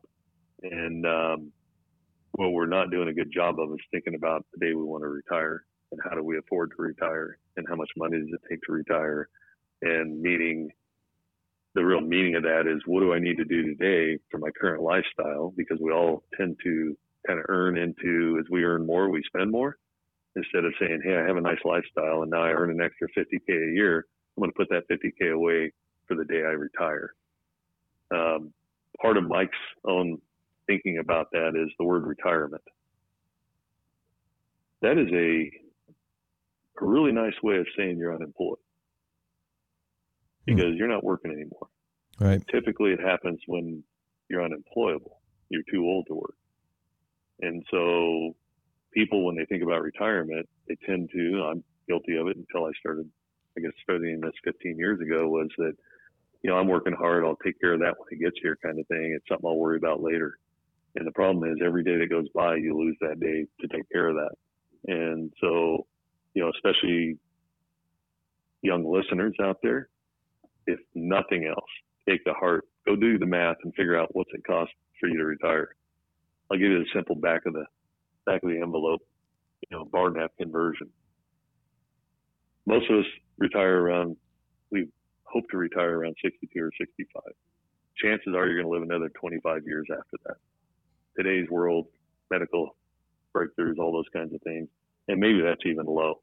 and 0.62 1.06
um, 1.06 1.52
what 2.32 2.52
we're 2.52 2.66
not 2.66 2.90
doing 2.90 3.08
a 3.08 3.12
good 3.12 3.30
job 3.32 3.60
of 3.60 3.70
is 3.72 3.84
thinking 3.90 4.14
about 4.14 4.46
the 4.52 4.66
day 4.66 4.74
we 4.74 4.82
want 4.82 5.02
to 5.02 5.08
retire 5.08 5.64
and 5.92 6.00
how 6.02 6.16
do 6.16 6.22
we 6.22 6.38
afford 6.38 6.70
to 6.70 6.82
retire 6.82 7.38
and 7.56 7.66
how 7.68 7.76
much 7.76 7.90
money 7.96 8.18
does 8.18 8.28
it 8.32 8.40
take 8.48 8.60
to 8.62 8.72
retire 8.72 9.28
and 9.82 10.20
meaning 10.20 10.68
the 11.74 11.84
real 11.84 12.00
meaning 12.00 12.34
of 12.34 12.42
that 12.42 12.66
is 12.66 12.82
what 12.86 13.00
do 13.00 13.12
I 13.12 13.18
need 13.18 13.36
to 13.36 13.44
do 13.44 13.62
today 13.62 14.18
for 14.30 14.38
my 14.38 14.48
current 14.58 14.82
lifestyle 14.82 15.52
because 15.56 15.78
we 15.80 15.92
all 15.92 16.24
tend 16.36 16.56
to 16.64 16.96
kind 17.26 17.38
of 17.38 17.46
earn 17.48 17.76
into 17.76 18.38
as 18.40 18.46
we 18.50 18.64
earn 18.64 18.86
more 18.86 19.08
we 19.08 19.22
spend 19.26 19.50
more 19.50 19.76
instead 20.36 20.64
of 20.64 20.72
saying 20.78 21.00
hey 21.04 21.16
I 21.16 21.26
have 21.26 21.36
a 21.36 21.40
nice 21.40 21.58
lifestyle 21.64 22.22
and 22.22 22.30
now 22.30 22.42
I 22.42 22.50
earn 22.50 22.70
an 22.70 22.80
extra 22.80 23.08
50k 23.08 23.48
a 23.48 23.74
year 23.74 24.06
I'm 24.36 24.42
going 24.42 24.52
to 24.52 24.56
put 24.56 24.68
that 24.70 24.88
50k 24.88 25.32
away 25.32 25.72
for 26.06 26.14
the 26.16 26.24
day 26.24 26.40
I 26.40 26.52
retire 26.52 27.14
um, 28.14 28.52
part 29.00 29.16
of 29.16 29.24
Mike's 29.24 29.56
own 29.84 30.18
thinking 30.66 30.98
about 30.98 31.30
that 31.32 31.52
is 31.54 31.70
the 31.78 31.84
word 31.84 32.06
retirement. 32.06 32.62
That 34.82 34.98
is 34.98 35.08
a, 35.12 35.50
a 36.82 36.86
really 36.86 37.12
nice 37.12 37.34
way 37.42 37.56
of 37.56 37.66
saying 37.76 37.98
you're 37.98 38.14
unemployed 38.14 38.58
because 40.44 40.74
you're 40.76 40.88
not 40.88 41.02
working 41.02 41.32
anymore. 41.32 41.68
Right. 42.20 42.42
Typically, 42.48 42.92
it 42.92 43.00
happens 43.00 43.40
when 43.46 43.82
you're 44.28 44.44
unemployable. 44.44 45.20
You're 45.48 45.64
too 45.70 45.84
old 45.84 46.06
to 46.08 46.14
work. 46.14 46.34
And 47.40 47.64
so, 47.70 48.34
people, 48.92 49.24
when 49.24 49.36
they 49.36 49.44
think 49.44 49.62
about 49.62 49.82
retirement, 49.82 50.48
they 50.68 50.76
tend 50.86 51.10
to, 51.12 51.50
I'm 51.50 51.64
guilty 51.88 52.16
of 52.16 52.28
it 52.28 52.36
until 52.36 52.66
I 52.66 52.70
started 52.80 53.10
I 53.56 53.62
guess 53.62 53.72
studying 53.82 54.20
this 54.20 54.32
15 54.44 54.76
years 54.78 55.00
ago 55.00 55.28
was 55.28 55.48
that, 55.58 55.72
you 56.42 56.50
know, 56.50 56.56
I'm 56.56 56.68
working 56.68 56.92
hard. 56.92 57.24
I'll 57.24 57.38
take 57.42 57.60
care 57.60 57.72
of 57.72 57.80
that 57.80 57.94
when 57.98 58.08
it 58.10 58.22
gets 58.22 58.36
here, 58.42 58.58
kind 58.62 58.78
of 58.78 58.86
thing. 58.86 59.14
It's 59.16 59.26
something 59.28 59.48
I'll 59.48 59.56
worry 59.56 59.78
about 59.78 60.02
later. 60.02 60.38
And 60.94 61.06
the 61.06 61.12
problem 61.12 61.50
is, 61.50 61.58
every 61.64 61.82
day 61.82 61.96
that 61.98 62.10
goes 62.10 62.28
by, 62.34 62.56
you 62.56 62.76
lose 62.76 62.96
that 63.00 63.20
day 63.20 63.46
to 63.60 63.68
take 63.68 63.88
care 63.90 64.08
of 64.08 64.16
that. 64.16 64.92
And 64.92 65.32
so, 65.40 65.86
you 66.34 66.42
know, 66.42 66.50
especially 66.54 67.18
young 68.62 68.84
listeners 68.84 69.34
out 69.42 69.58
there, 69.62 69.88
if 70.66 70.78
nothing 70.94 71.46
else, 71.46 71.70
take 72.08 72.24
the 72.24 72.34
heart, 72.34 72.64
go 72.86 72.96
do 72.96 73.18
the 73.18 73.26
math, 73.26 73.56
and 73.64 73.74
figure 73.74 73.98
out 73.98 74.14
what's 74.14 74.30
it 74.32 74.44
cost 74.46 74.72
for 75.00 75.08
you 75.08 75.18
to 75.18 75.24
retire. 75.24 75.74
I'll 76.50 76.58
give 76.58 76.70
you 76.70 76.78
the 76.78 76.90
simple 76.94 77.16
back 77.16 77.46
of 77.46 77.52
the 77.52 77.64
back 78.24 78.42
of 78.42 78.50
the 78.50 78.60
envelope, 78.60 79.02
you 79.68 79.76
know, 79.76 79.84
bar 79.84 80.10
napkin 80.10 80.50
version. 80.50 80.88
Most 82.66 82.90
of 82.90 82.98
us 82.98 83.06
retire 83.38 83.78
around, 83.80 84.16
we 84.70 84.88
hope 85.24 85.44
to 85.50 85.56
retire 85.56 85.98
around 85.98 86.16
62 86.22 86.60
or 86.60 86.70
65. 86.78 87.22
Chances 87.96 88.34
are 88.34 88.46
you're 88.46 88.62
going 88.62 88.66
to 88.66 88.72
live 88.72 88.82
another 88.82 89.10
25 89.20 89.62
years 89.64 89.86
after 89.90 90.16
that. 90.26 90.36
Today's 91.16 91.48
world, 91.48 91.86
medical 92.30 92.76
breakthroughs, 93.34 93.78
all 93.78 93.92
those 93.92 94.08
kinds 94.12 94.34
of 94.34 94.42
things, 94.42 94.68
and 95.08 95.20
maybe 95.20 95.40
that's 95.40 95.64
even 95.64 95.86
low. 95.86 96.20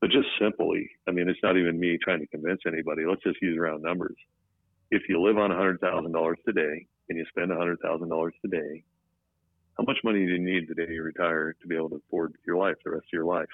But 0.00 0.10
just 0.10 0.28
simply, 0.40 0.88
I 1.08 1.12
mean, 1.12 1.28
it's 1.28 1.42
not 1.42 1.56
even 1.56 1.78
me 1.78 1.98
trying 2.02 2.20
to 2.20 2.26
convince 2.26 2.60
anybody. 2.66 3.04
Let's 3.06 3.22
just 3.22 3.40
use 3.42 3.58
round 3.58 3.82
numbers. 3.82 4.16
If 4.90 5.02
you 5.08 5.20
live 5.20 5.38
on 5.38 5.50
$100,000 5.50 6.34
today 6.46 6.86
and 7.08 7.18
you 7.18 7.24
spend 7.28 7.50
$100,000 7.50 8.30
today, 8.42 8.84
how 9.78 9.84
much 9.84 9.98
money 10.04 10.24
do 10.26 10.32
you 10.32 10.38
need 10.38 10.68
today 10.68 10.92
you 10.92 11.02
retire 11.02 11.54
to 11.60 11.66
be 11.66 11.76
able 11.76 11.90
to 11.90 12.02
afford 12.06 12.34
your 12.46 12.56
life, 12.56 12.76
the 12.84 12.90
rest 12.90 13.04
of 13.04 13.12
your 13.12 13.24
life? 13.24 13.48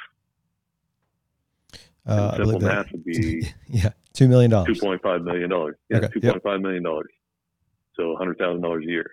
Uh, 2.07 2.37
simple 2.37 2.61
math 2.61 2.91
would 2.93 3.05
be 3.05 3.47
yeah, 3.69 3.91
two 4.15 4.29
million 4.29 4.51
dollars, 4.51 4.79
two 4.79 4.81
point 4.81 5.03
five 5.03 5.23
million 5.23 5.51
dollars. 5.51 5.77
Yeah, 5.91 5.99
Okay, 5.99 6.09
two 6.15 6.21
yep. 6.23 6.33
point 6.33 6.43
five 6.43 6.61
million 6.63 6.83
dollars. 6.83 7.11
So 7.97 8.17
hundred 8.17 8.39
thousand 8.39 8.63
dollars 8.63 8.85
a 8.87 8.91
year. 8.91 9.11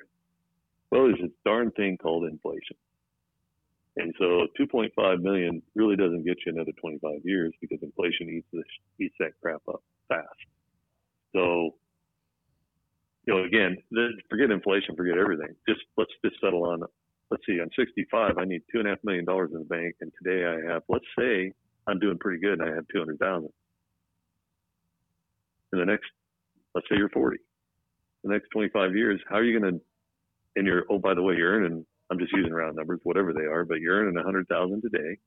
Well, 0.91 1.07
there's 1.07 1.19
a 1.19 1.31
darn 1.43 1.71
thing 1.71 1.97
called 1.97 2.23
inflation, 2.23 2.77
and 3.97 4.13
so 4.17 4.47
two 4.55 4.65
point 4.65 4.93
five 4.95 5.19
million 5.19 5.61
really 5.75 5.97
doesn't 5.97 6.23
get 6.23 6.37
you 6.45 6.53
another 6.53 6.71
twenty 6.79 6.97
five 6.99 7.19
years 7.25 7.53
because 7.59 7.79
inflation 7.81 8.29
eats 8.29 8.47
this 8.53 8.63
eats 8.97 9.15
that 9.19 9.31
crap 9.41 9.61
up 9.67 9.83
fast. 10.07 10.29
So, 11.35 11.75
you 13.25 13.33
know, 13.33 13.43
again, 13.43 13.77
the, 13.91 14.09
forget 14.29 14.51
inflation, 14.51 14.95
forget 14.95 15.17
everything. 15.17 15.55
Just 15.67 15.81
let's 15.97 16.11
just 16.23 16.37
settle 16.41 16.63
on. 16.65 16.81
Let's 17.31 17.43
see, 17.47 17.59
I'm 17.61 17.69
65. 17.77 18.37
I 18.37 18.45
need 18.45 18.61
two 18.71 18.79
and 18.79 18.87
a 18.87 18.91
half 18.91 18.99
million 19.03 19.25
dollars 19.25 19.49
in 19.53 19.59
the 19.59 19.65
bank, 19.65 19.95
and 20.01 20.11
today 20.21 20.45
I 20.45 20.71
have. 20.71 20.83
Let's 20.89 21.05
say 21.17 21.51
I'm 21.87 21.99
doing 21.99 22.17
pretty 22.19 22.39
good, 22.39 22.59
and 22.59 22.69
I 22.69 22.75
have 22.75 22.85
two 22.91 22.99
hundred 22.99 23.19
thousand. 23.19 23.49
In 25.73 25.79
the 25.79 25.85
next, 25.85 26.05
let's 26.75 26.87
say 26.89 26.95
you're 26.97 27.09
40, 27.09 27.37
the 28.23 28.31
next 28.31 28.47
25 28.53 28.95
years, 28.95 29.19
how 29.27 29.35
are 29.37 29.43
you 29.43 29.59
going 29.59 29.73
to? 29.73 29.81
And 30.55 30.65
you're 30.65 30.83
oh 30.89 30.99
by 30.99 31.13
the 31.13 31.21
way, 31.21 31.35
you're 31.35 31.53
earning. 31.53 31.85
I'm 32.11 32.19
just 32.19 32.31
using 32.31 32.53
round 32.53 32.75
numbers, 32.75 32.99
whatever 33.03 33.33
they 33.33 33.45
are, 33.45 33.65
but 33.65 33.79
you're 33.79 33.95
earning 34.01 34.17
a 34.17 34.23
hundred 34.23 34.47
thousand 34.47 34.83
today, 34.83 35.17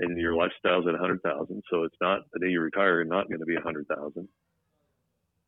and 0.00 0.18
your 0.20 0.34
lifestyle's 0.34 0.86
at 0.86 0.94
a 0.94 0.98
hundred 0.98 1.22
thousand. 1.22 1.62
So 1.70 1.84
it's 1.84 1.96
not 2.00 2.20
the 2.32 2.40
day 2.40 2.48
you 2.48 2.60
retire, 2.60 2.96
you're 2.96 3.04
not 3.04 3.28
going 3.28 3.40
to 3.40 3.46
be 3.46 3.56
a 3.56 3.60
hundred 3.60 3.86
thousand. 3.88 4.28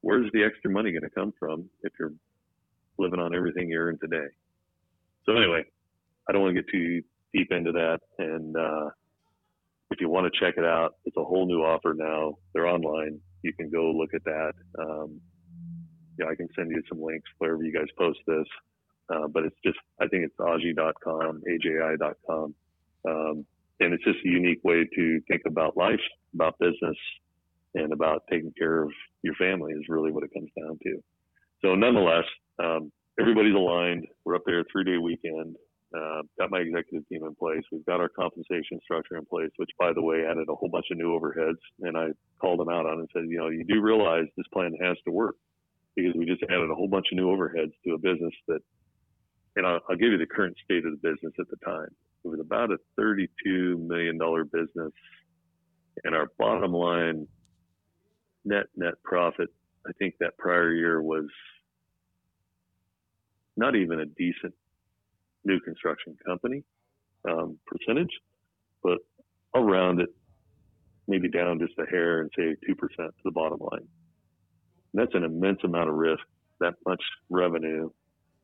Where's 0.02 0.30
the 0.32 0.44
extra 0.44 0.70
money 0.70 0.92
going 0.92 1.02
to 1.02 1.10
come 1.10 1.32
from 1.38 1.68
if 1.82 1.92
you're 1.98 2.12
living 2.98 3.20
on 3.20 3.34
everything 3.34 3.68
you 3.68 3.78
earn 3.78 3.98
today? 4.00 4.28
So 5.26 5.36
anyway, 5.36 5.64
I 6.28 6.32
don't 6.32 6.42
want 6.42 6.56
to 6.56 6.62
get 6.62 6.70
too 6.70 7.02
deep 7.34 7.52
into 7.52 7.72
that, 7.72 8.00
and 8.18 8.56
uh, 8.56 8.90
if 9.90 10.00
you 10.00 10.08
want 10.08 10.32
to 10.32 10.40
check 10.40 10.54
it 10.56 10.64
out, 10.64 10.94
it's 11.04 11.16
a 11.16 11.24
whole 11.24 11.46
new 11.46 11.62
offer 11.62 11.94
now. 11.96 12.34
They're 12.52 12.66
online. 12.66 13.20
You 13.42 13.52
can 13.52 13.70
go 13.70 13.90
look 13.90 14.14
at 14.14 14.24
that. 14.24 14.52
Um, 14.78 15.20
yeah, 16.18 16.26
I 16.26 16.34
can 16.34 16.48
send 16.54 16.70
you 16.70 16.82
some 16.88 17.02
links 17.02 17.28
wherever 17.38 17.62
you 17.62 17.72
guys 17.72 17.86
post 17.98 18.18
this. 18.26 18.46
Uh, 19.08 19.26
but 19.26 19.44
it's 19.44 19.56
just, 19.64 19.78
I 20.00 20.06
think 20.06 20.24
it's 20.24 20.36
aji.com, 20.38 21.42
aji.com. 21.48 22.54
Um, 23.08 23.46
and 23.80 23.94
it's 23.94 24.04
just 24.04 24.18
a 24.24 24.28
unique 24.28 24.60
way 24.62 24.86
to 24.94 25.20
think 25.28 25.42
about 25.46 25.76
life, 25.76 26.00
about 26.34 26.58
business, 26.60 26.96
and 27.74 27.92
about 27.92 28.22
taking 28.30 28.52
care 28.58 28.82
of 28.82 28.90
your 29.22 29.34
family 29.34 29.72
is 29.72 29.84
really 29.88 30.10
what 30.10 30.24
it 30.24 30.30
comes 30.34 30.50
down 30.58 30.78
to. 30.82 31.02
So 31.62 31.74
nonetheless, 31.74 32.24
um, 32.62 32.90
everybody's 33.20 33.54
aligned. 33.54 34.06
We're 34.24 34.36
up 34.36 34.42
there 34.46 34.64
three 34.70 34.84
day 34.84 34.98
weekend. 34.98 35.56
Uh, 35.96 36.22
got 36.38 36.50
my 36.50 36.58
executive 36.58 37.06
team 37.08 37.24
in 37.24 37.34
place. 37.34 37.62
We've 37.72 37.84
got 37.84 38.00
our 38.00 38.08
compensation 38.08 38.78
structure 38.84 39.16
in 39.16 39.26
place, 39.26 39.50
which, 39.56 39.70
by 39.78 39.92
the 39.92 40.02
way, 40.02 40.24
added 40.24 40.48
a 40.48 40.54
whole 40.54 40.68
bunch 40.68 40.86
of 40.92 40.98
new 40.98 41.18
overheads. 41.18 41.58
And 41.80 41.96
I 41.96 42.08
called 42.40 42.60
them 42.60 42.68
out 42.68 42.86
on 42.86 42.98
it 42.98 43.00
and 43.00 43.08
said, 43.12 43.24
you 43.28 43.38
know, 43.38 43.48
you 43.48 43.64
do 43.64 43.80
realize 43.80 44.26
this 44.36 44.46
plan 44.52 44.72
has 44.80 44.96
to 45.04 45.10
work 45.10 45.34
because 45.96 46.14
we 46.16 46.26
just 46.26 46.44
added 46.44 46.70
a 46.70 46.74
whole 46.74 46.86
bunch 46.86 47.06
of 47.10 47.16
new 47.16 47.26
overheads 47.26 47.72
to 47.84 47.94
a 47.94 47.98
business 47.98 48.32
that, 48.46 48.60
and 49.56 49.66
I'll, 49.66 49.80
I'll 49.90 49.96
give 49.96 50.12
you 50.12 50.18
the 50.18 50.26
current 50.26 50.56
state 50.64 50.86
of 50.86 50.92
the 50.92 51.08
business 51.08 51.32
at 51.40 51.46
the 51.50 51.56
time. 51.64 51.88
It 52.24 52.28
was 52.28 52.38
about 52.38 52.70
a 52.70 52.78
$32 53.00 53.26
million 53.80 54.16
business, 54.52 54.92
and 56.04 56.14
our 56.14 56.28
bottom 56.38 56.72
line 56.72 57.26
net 58.44 58.66
net 58.76 58.94
profit, 59.04 59.48
I 59.86 59.92
think 59.98 60.14
that 60.20 60.36
prior 60.38 60.72
year 60.72 61.02
was 61.02 61.26
not 63.56 63.76
even 63.76 64.00
a 64.00 64.06
decent 64.06 64.54
new 65.44 65.60
construction 65.60 66.16
company 66.26 66.64
um, 67.28 67.58
percentage, 67.66 68.12
but 68.82 68.98
I'll 69.54 69.64
round 69.64 70.00
it 70.00 70.10
maybe 71.08 71.28
down 71.28 71.58
just 71.58 71.78
a 71.78 71.90
hair 71.90 72.20
and 72.20 72.30
say 72.36 72.56
2% 72.68 72.76
to 72.96 73.12
the 73.24 73.30
bottom 73.30 73.58
line. 73.60 73.86
And 74.92 75.02
that's 75.02 75.14
an 75.14 75.24
immense 75.24 75.58
amount 75.64 75.88
of 75.88 75.96
risk, 75.96 76.22
that 76.60 76.74
much 76.86 77.02
revenue 77.28 77.90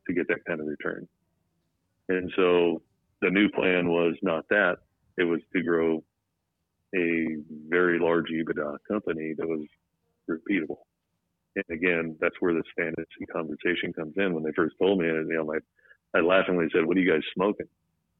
to 0.07 0.15
get 0.15 0.29
that 0.29 0.45
kind 0.47 0.61
of 0.61 0.67
return. 0.67 1.07
And 2.09 2.31
so 2.37 2.83
the 3.23 3.31
new 3.31 3.49
plan 3.51 3.89
was 3.89 4.15
not 4.23 4.49
that, 4.51 4.79
it 5.17 5.25
was 5.25 5.41
to 5.55 5.63
grow 5.63 6.05
a 6.95 7.37
very 7.69 7.99
large 7.99 8.27
EBITDA 8.31 8.77
company 8.89 9.35
that 9.37 9.47
was 9.47 9.67
repeatable. 10.29 10.79
And 11.57 11.65
again, 11.71 12.17
that's 12.21 12.35
where 12.41 12.55
this 12.55 12.65
fantasy 12.77 13.27
conversation 13.33 13.93
comes 13.93 14.15
in. 14.17 14.35
When 14.35 14.45
they 14.45 14.53
first 14.55 14.77
told 14.81 14.99
me, 14.99 15.07
you 15.07 15.25
know, 15.29 15.45
my 15.45 15.59
I 16.15 16.21
laughingly 16.23 16.67
said, 16.73 16.85
"What 16.85 16.97
are 16.97 17.01
you 17.01 17.11
guys 17.11 17.23
smoking?" 17.35 17.67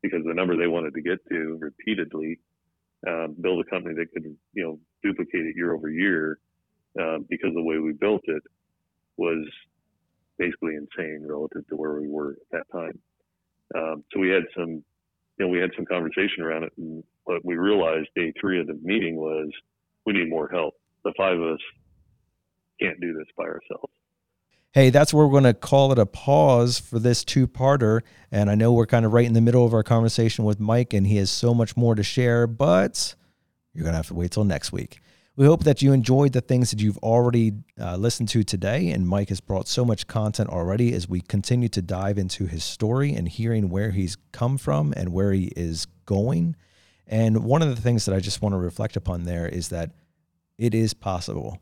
Because 0.03 0.25
the 0.25 0.35
number 0.35 0.57
they 0.57 0.67
wanted 0.67 0.95
to 0.95 1.03
get 1.03 1.19
to 1.29 1.59
repeatedly, 1.61 2.39
um, 3.07 3.37
build 3.41 3.65
a 3.65 3.71
company 3.71 3.95
that 3.95 4.13
could, 4.13 4.25
you 4.53 4.63
know, 4.63 4.81
duplicate 5.03 5.47
it 5.47 5.57
year 5.57 5.75
over 5.75 5.91
year, 5.91 6.39
uh, 6.99 7.19
because 7.29 7.53
the 7.55 7.63
way 7.63 7.79
we 7.79 7.93
built 7.93 8.23
it 8.25 8.43
was 9.17 9.47
basically 10.39 10.75
insane 10.77 11.25
relative 11.27 11.67
to 11.69 11.77
where 11.77 12.01
we 12.01 12.09
were 12.09 12.33
at 12.33 12.51
that 12.53 12.71
time. 12.73 12.99
Um, 13.75 14.05
so 14.13 14.21
we 14.21 14.29
had 14.29 14.45
some, 14.57 14.71
you 14.71 15.41
know, 15.41 15.49
we 15.49 15.59
had 15.59 15.71
some 15.77 15.87
conversation 15.87 16.43
around 16.43 16.65
it, 16.65 16.73
and 16.77 17.03
we 17.43 17.57
realized 17.57 18.09
day 18.15 18.33
three 18.41 18.61
of 18.61 18.67
the 18.67 18.79
meeting 18.83 19.17
was 19.17 19.49
we 20.05 20.13
need 20.13 20.29
more 20.29 20.49
help. 20.49 20.75
The 21.05 21.13
five 21.17 21.39
of 21.39 21.55
us 21.55 21.61
can't 22.81 23.01
do 23.01 23.13
this 23.13 23.27
by 23.37 23.45
ourselves. 23.45 23.93
Hey, 24.73 24.91
that's 24.91 25.15
where 25.15 25.27
we're 25.27 25.33
going 25.33 25.45
to 25.45 25.55
call 25.55 25.91
it 25.93 25.99
a 25.99 26.05
pause 26.05 26.79
for 26.79 26.99
this 26.99 27.25
two 27.25 27.47
parter. 27.49 28.03
And 28.31 28.51
I 28.51 28.55
know 28.55 28.73
we're 28.73 28.87
kind 28.87 29.07
of 29.07 29.13
right 29.13 29.25
in 29.25 29.33
the 29.33 29.41
middle 29.41 29.65
of 29.65 29.73
our 29.73 29.83
conversation 29.83 30.45
with 30.45 30.61
Mike, 30.61 30.93
and 30.93 31.07
he 31.07 31.17
has 31.17 31.31
so 31.31 31.55
much 31.55 31.77
more 31.77 31.95
to 31.95 32.03
share, 32.03 32.47
but 32.47 33.15
you're 33.73 33.85
going 33.85 33.95
to 33.95 33.99
have 33.99 34.09
to 34.09 34.15
wait 34.15 34.33
till 34.33 34.45
next 34.45 34.73
week. 34.73 35.01
We 35.37 35.45
hope 35.45 35.65
that 35.65 35.83
you 35.83 35.93
enjoyed 35.93 36.33
the 36.33 36.41
things 36.41 36.71
that 36.71 36.81
you've 36.81 36.99
already 36.99 37.53
uh, 37.79 37.97
listened 37.97 38.31
to 38.31 38.43
today. 38.43 38.91
And 38.91 39.07
Mike 39.07 39.29
has 39.29 39.41
brought 39.41 39.69
so 39.69 39.85
much 39.85 40.07
content 40.07 40.49
already 40.49 40.95
as 40.95 41.09
we 41.09 41.21
continue 41.21 41.69
to 41.71 41.83
dive 41.83 42.17
into 42.17 42.47
his 42.47 42.65
story 42.65 43.13
and 43.13 43.29
hearing 43.29 43.69
where 43.69 43.91
he's 43.91 44.17
come 44.33 44.57
from 44.57 44.95
and 44.97 45.13
where 45.13 45.33
he 45.33 45.53
is 45.57 45.87
going. 46.07 46.57
And 47.07 47.45
one 47.45 47.63
of 47.63 47.69
the 47.69 47.81
things 47.81 48.07
that 48.07 48.15
I 48.15 48.21
just 48.21 48.41
want 48.41 48.55
to 48.55 48.59
reflect 48.59 48.97
upon 48.97 49.25
there 49.25 49.47
is 49.47 49.69
that 49.69 49.93
it 50.57 50.75
is 50.75 50.95
possible. 50.95 51.61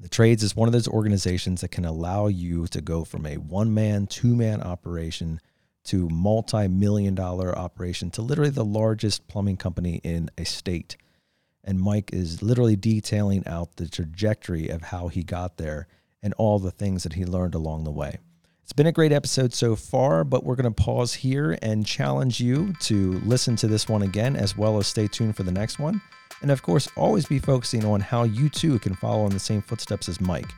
The 0.00 0.08
trades 0.08 0.42
is 0.42 0.54
one 0.54 0.68
of 0.68 0.72
those 0.72 0.88
organizations 0.88 1.60
that 1.60 1.70
can 1.70 1.84
allow 1.84 2.28
you 2.28 2.66
to 2.68 2.80
go 2.80 3.04
from 3.04 3.26
a 3.26 3.36
one 3.36 3.74
man, 3.74 4.06
two 4.06 4.36
man 4.36 4.62
operation 4.62 5.40
to 5.84 6.08
multi 6.08 6.68
million 6.68 7.14
dollar 7.14 7.56
operation 7.56 8.10
to 8.12 8.22
literally 8.22 8.50
the 8.50 8.64
largest 8.64 9.26
plumbing 9.26 9.56
company 9.56 10.00
in 10.04 10.30
a 10.36 10.44
state. 10.44 10.96
And 11.64 11.80
Mike 11.80 12.10
is 12.12 12.42
literally 12.42 12.76
detailing 12.76 13.46
out 13.46 13.76
the 13.76 13.88
trajectory 13.88 14.68
of 14.68 14.82
how 14.82 15.08
he 15.08 15.22
got 15.22 15.56
there 15.56 15.88
and 16.22 16.34
all 16.34 16.58
the 16.58 16.70
things 16.70 17.02
that 17.02 17.14
he 17.14 17.24
learned 17.24 17.54
along 17.54 17.84
the 17.84 17.90
way. 17.90 18.18
It's 18.62 18.72
been 18.74 18.86
a 18.86 18.92
great 18.92 19.12
episode 19.12 19.54
so 19.54 19.76
far, 19.76 20.24
but 20.24 20.44
we're 20.44 20.56
going 20.56 20.72
to 20.72 20.82
pause 20.82 21.14
here 21.14 21.58
and 21.62 21.86
challenge 21.86 22.38
you 22.38 22.74
to 22.80 23.12
listen 23.20 23.56
to 23.56 23.66
this 23.66 23.88
one 23.88 24.02
again, 24.02 24.36
as 24.36 24.58
well 24.58 24.78
as 24.78 24.86
stay 24.86 25.06
tuned 25.06 25.36
for 25.36 25.42
the 25.42 25.52
next 25.52 25.78
one. 25.78 26.02
And 26.40 26.50
of 26.50 26.62
course, 26.62 26.88
always 26.96 27.26
be 27.26 27.38
focusing 27.38 27.84
on 27.84 28.00
how 28.00 28.24
you 28.24 28.48
too 28.48 28.78
can 28.78 28.94
follow 28.94 29.26
in 29.26 29.32
the 29.32 29.38
same 29.38 29.62
footsteps 29.62 30.08
as 30.08 30.20
Mike. 30.20 30.52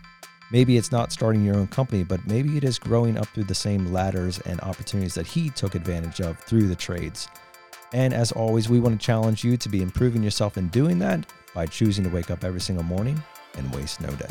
Maybe 0.53 0.77
it's 0.77 0.91
not 0.91 1.13
starting 1.13 1.45
your 1.45 1.57
own 1.57 1.69
company, 1.69 2.03
but 2.03 2.27
maybe 2.27 2.57
it 2.57 2.65
is 2.65 2.79
growing 2.79 3.17
up 3.17 3.29
through 3.29 3.45
the 3.45 3.55
same 3.55 3.93
ladders 3.93 4.41
and 4.41 4.61
opportunities 4.63 5.15
that 5.15 5.27
he 5.27 5.49
took 5.51 5.75
advantage 5.75 6.21
of 6.21 6.39
through 6.41 6.67
the 6.67 6.75
trades. 6.75 7.29
And 7.93 8.13
as 8.13 8.33
always, 8.33 8.69
we 8.69 8.81
want 8.81 9.01
to 9.01 9.05
challenge 9.05 9.45
you 9.45 9.57
to 9.57 9.69
be 9.69 9.83
improving 9.83 10.23
yourself 10.23 10.59
in 10.59 10.69
doing 10.69 10.99
that 11.01 11.25
by 11.55 11.67
choosing 11.67 12.05
to 12.05 12.11
wake 12.11 12.31
up 12.31 12.45
every 12.45 12.61
single 12.61 12.85
morning 12.85 13.23
and 13.57 13.75
waste 13.75 14.01
no 14.01 14.11
day. 14.11 14.29